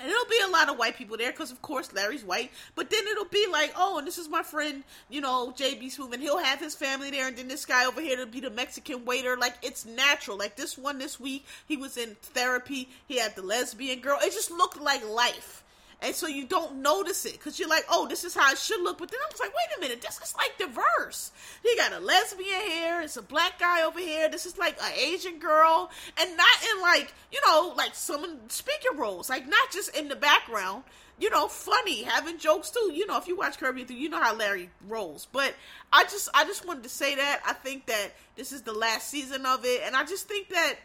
and 0.00 0.10
it'll 0.10 0.24
be 0.26 0.40
a 0.46 0.50
lot 0.50 0.68
of 0.68 0.78
white 0.78 0.96
people 0.96 1.16
there 1.16 1.30
because, 1.30 1.50
of 1.50 1.60
course, 1.62 1.92
Larry's 1.92 2.24
white. 2.24 2.50
But 2.74 2.90
then 2.90 3.06
it'll 3.06 3.26
be 3.26 3.46
like, 3.50 3.72
oh, 3.76 3.98
and 3.98 4.06
this 4.06 4.18
is 4.18 4.28
my 4.28 4.42
friend, 4.42 4.84
you 5.08 5.20
know, 5.20 5.52
JB 5.56 5.96
Smoove, 5.96 6.12
and 6.12 6.22
he'll 6.22 6.38
have 6.38 6.60
his 6.60 6.74
family 6.74 7.10
there. 7.10 7.28
And 7.28 7.36
then 7.36 7.48
this 7.48 7.64
guy 7.64 7.86
over 7.86 8.00
here 8.00 8.16
to 8.16 8.26
be 8.26 8.40
the 8.40 8.50
Mexican 8.50 9.04
waiter. 9.04 9.36
Like, 9.36 9.54
it's 9.62 9.84
natural. 9.84 10.38
Like, 10.38 10.56
this 10.56 10.78
one 10.78 10.98
this 10.98 11.18
week, 11.18 11.46
he 11.66 11.76
was 11.76 11.96
in 11.96 12.16
therapy. 12.22 12.88
He 13.06 13.18
had 13.18 13.34
the 13.34 13.42
lesbian 13.42 14.00
girl. 14.00 14.18
It 14.22 14.32
just 14.32 14.50
looked 14.50 14.80
like 14.80 15.06
life 15.08 15.64
and 16.00 16.14
so 16.14 16.28
you 16.28 16.44
don't 16.46 16.76
notice 16.76 17.24
it 17.24 17.32
because 17.32 17.58
you're 17.58 17.68
like, 17.68 17.84
oh, 17.90 18.06
this 18.06 18.22
is 18.22 18.34
how 18.34 18.52
it 18.52 18.58
should 18.58 18.80
look. 18.82 18.98
But 18.98 19.10
then 19.10 19.18
I 19.20 19.28
was 19.32 19.40
like, 19.40 19.50
wait 19.50 19.76
a 19.76 19.80
minute, 19.80 20.00
this 20.00 20.20
is 20.22 20.34
like 20.36 20.56
diverse. 20.58 21.32
He 21.62 21.76
got 21.76 21.92
a 21.92 21.98
lesbian 21.98 22.60
here, 22.68 23.00
it's 23.02 23.16
a 23.16 23.22
black 23.22 23.58
guy 23.58 23.82
over 23.82 23.98
here. 23.98 24.28
This 24.28 24.46
is 24.46 24.56
like 24.58 24.78
an 24.80 24.92
Asian 24.96 25.38
girl, 25.38 25.90
and 26.18 26.36
not 26.36 26.62
in 26.72 26.82
like 26.82 27.12
you 27.32 27.40
know 27.46 27.74
like 27.76 27.94
some 27.94 28.38
speaking 28.48 28.96
roles, 28.96 29.28
like 29.28 29.48
not 29.48 29.72
just 29.72 29.96
in 29.96 30.08
the 30.08 30.16
background. 30.16 30.84
You 31.20 31.30
know, 31.30 31.48
funny, 31.48 32.04
having 32.04 32.38
jokes 32.38 32.70
too. 32.70 32.92
You 32.94 33.04
know, 33.04 33.18
if 33.18 33.26
you 33.26 33.36
watch 33.36 33.58
Kirby, 33.58 33.92
you 33.92 34.08
know 34.08 34.22
how 34.22 34.36
Larry 34.36 34.70
rolls. 34.86 35.26
But 35.32 35.52
I 35.92 36.04
just, 36.04 36.28
I 36.32 36.44
just 36.44 36.64
wanted 36.64 36.84
to 36.84 36.88
say 36.88 37.16
that 37.16 37.40
I 37.44 37.54
think 37.54 37.86
that 37.86 38.12
this 38.36 38.52
is 38.52 38.62
the 38.62 38.72
last 38.72 39.08
season 39.08 39.44
of 39.44 39.64
it, 39.64 39.82
and 39.84 39.96
I 39.96 40.04
just 40.04 40.28
think 40.28 40.50
that 40.50 40.76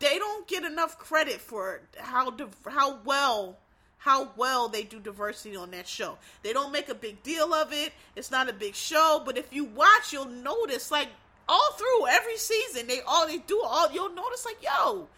they 0.00 0.18
don't 0.18 0.48
get 0.48 0.64
enough 0.64 0.98
credit 0.98 1.40
for 1.40 1.80
how 1.96 2.34
how 2.68 2.98
well 3.04 3.56
how 3.98 4.30
well 4.36 4.68
they 4.68 4.84
do 4.84 5.00
diversity 5.00 5.56
on 5.56 5.70
that 5.72 5.86
show. 5.86 6.16
They 6.42 6.52
don't 6.52 6.72
make 6.72 6.88
a 6.88 6.94
big 6.94 7.22
deal 7.22 7.52
of 7.52 7.72
it. 7.72 7.92
It's 8.14 8.30
not 8.30 8.48
a 8.48 8.52
big 8.52 8.74
show, 8.74 9.22
but 9.24 9.36
if 9.36 9.52
you 9.52 9.64
watch, 9.64 10.12
you'll 10.12 10.26
notice 10.26 10.90
like 10.90 11.08
all 11.48 11.72
through 11.72 12.06
every 12.08 12.36
season, 12.36 12.86
they 12.86 13.00
all 13.06 13.26
they 13.26 13.38
do 13.38 13.60
all 13.64 13.90
you'll 13.92 14.14
notice 14.14 14.44
like, 14.44 14.62
yo, 14.62 15.08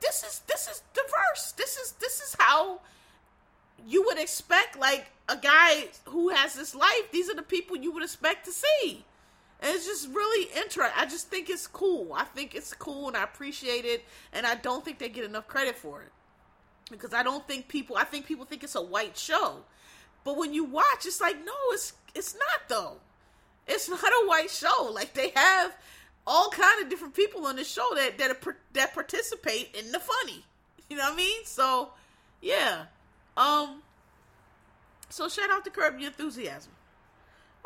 this 0.00 0.22
is 0.22 0.40
this 0.46 0.68
is 0.68 0.82
diverse. 0.94 1.52
This 1.52 1.76
is 1.76 1.92
this 2.00 2.20
is 2.20 2.36
how 2.38 2.80
you 3.86 4.04
would 4.04 4.18
expect 4.18 4.78
like 4.78 5.06
a 5.28 5.36
guy 5.36 5.88
who 6.06 6.30
has 6.30 6.54
this 6.54 6.74
life. 6.74 7.10
These 7.10 7.28
are 7.30 7.34
the 7.34 7.42
people 7.42 7.76
you 7.76 7.92
would 7.92 8.02
expect 8.02 8.44
to 8.46 8.52
see. 8.52 9.04
And 9.60 9.74
it's 9.76 9.86
just 9.86 10.08
really 10.08 10.48
interesting. 10.56 10.96
I 10.96 11.04
just 11.06 11.28
think 11.28 11.48
it's 11.48 11.66
cool. 11.66 12.14
I 12.14 12.24
think 12.24 12.54
it's 12.54 12.74
cool 12.74 13.08
and 13.08 13.16
I 13.16 13.22
appreciate 13.22 13.84
it. 13.84 14.04
And 14.32 14.44
I 14.44 14.56
don't 14.56 14.84
think 14.84 14.98
they 14.98 15.08
get 15.08 15.24
enough 15.24 15.46
credit 15.46 15.76
for 15.76 16.02
it 16.02 16.10
because 16.92 17.12
I 17.12 17.22
don't 17.22 17.46
think 17.48 17.68
people. 17.68 17.96
I 17.96 18.04
think 18.04 18.26
people 18.26 18.44
think 18.44 18.62
it's 18.62 18.76
a 18.76 18.82
white 18.82 19.18
show, 19.18 19.64
but 20.24 20.36
when 20.36 20.54
you 20.54 20.64
watch, 20.64 21.04
it's 21.04 21.20
like 21.20 21.44
no, 21.44 21.52
it's 21.70 21.94
it's 22.14 22.34
not 22.34 22.68
though. 22.68 22.96
It's 23.66 23.88
not 23.88 24.00
a 24.04 24.26
white 24.26 24.50
show. 24.50 24.90
Like 24.92 25.14
they 25.14 25.30
have 25.34 25.76
all 26.26 26.50
kind 26.50 26.82
of 26.82 26.88
different 26.88 27.14
people 27.14 27.46
on 27.46 27.56
the 27.56 27.64
show 27.64 27.88
that 27.96 28.18
that 28.18 28.36
that 28.74 28.94
participate 28.94 29.74
in 29.76 29.90
the 29.90 29.98
funny. 29.98 30.44
You 30.88 30.96
know 30.96 31.04
what 31.04 31.14
I 31.14 31.16
mean? 31.16 31.44
So 31.44 31.90
yeah. 32.40 32.84
Um. 33.36 33.82
So 35.08 35.28
shout 35.28 35.50
out 35.50 35.64
to 35.64 35.70
Curb 35.70 35.98
Your 35.98 36.08
Enthusiasm. 36.08 36.72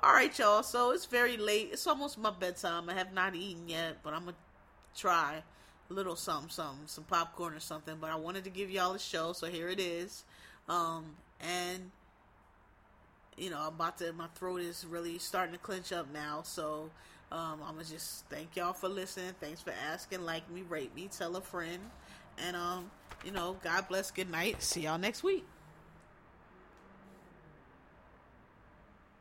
All 0.03 0.13
right, 0.13 0.37
y'all. 0.39 0.63
So 0.63 0.91
it's 0.91 1.07
very 1.07 1.37
late. 1.37 1.71
It's 1.73 1.87
almost 1.87 2.19
my 2.19 2.31
bedtime. 2.31 2.89
I 2.89 2.95
have 2.95 3.13
not 3.13 3.35
eaten 3.35 3.69
yet, 3.69 3.99
but 4.03 4.15
I'm 4.15 4.21
gonna 4.21 4.37
try 4.95 5.43
little 5.89 6.17
something, 6.17 6.51
something, 6.51 6.87
some 6.87 7.05
popcorn 7.05 7.55
or 7.55 7.61
something. 7.61 7.97
But 8.01 8.11
I 8.11 8.17
wanted 8.17 8.45
to 8.45 8.51
give 8.51 8.71
y'all 8.71 8.95
a 8.95 8.99
show, 8.99 9.33
so 9.33 9.47
here 9.47 9.69
it 9.69 9.81
is. 9.81 10.25
Um, 10.69 11.17
and 11.41 11.91
you 13.37 13.51
know, 13.51 13.59
I'm 13.59 13.69
about 13.69 13.99
to. 13.99 14.13
My 14.13 14.29
throat 14.35 14.61
is 14.61 14.87
really 14.89 15.19
starting 15.19 15.53
to 15.53 15.59
clench 15.61 15.93
up 15.93 16.13
now, 16.13 16.43
so 16.43 16.91
um, 17.31 17.61
I'm 17.67 17.75
gonna 17.75 17.85
just 17.85 18.25
thank 18.27 18.57
y'all 18.57 18.73
for 18.73 18.89
listening. 18.89 19.33
Thanks 19.41 19.61
for 19.61 19.73
asking, 19.91 20.25
like 20.25 20.51
me, 20.51 20.63
rate 20.69 20.95
me, 20.95 21.09
tell 21.09 21.37
a 21.37 21.41
friend, 21.41 21.81
and 22.39 22.57
um, 22.57 22.91
you 23.25 23.33
know, 23.33 23.57
God 23.63 23.89
bless. 23.89 24.11
Good 24.11 24.31
night. 24.31 24.63
See 24.63 24.83
y'all 24.83 24.99
next 24.99 25.23
week. 25.23 25.45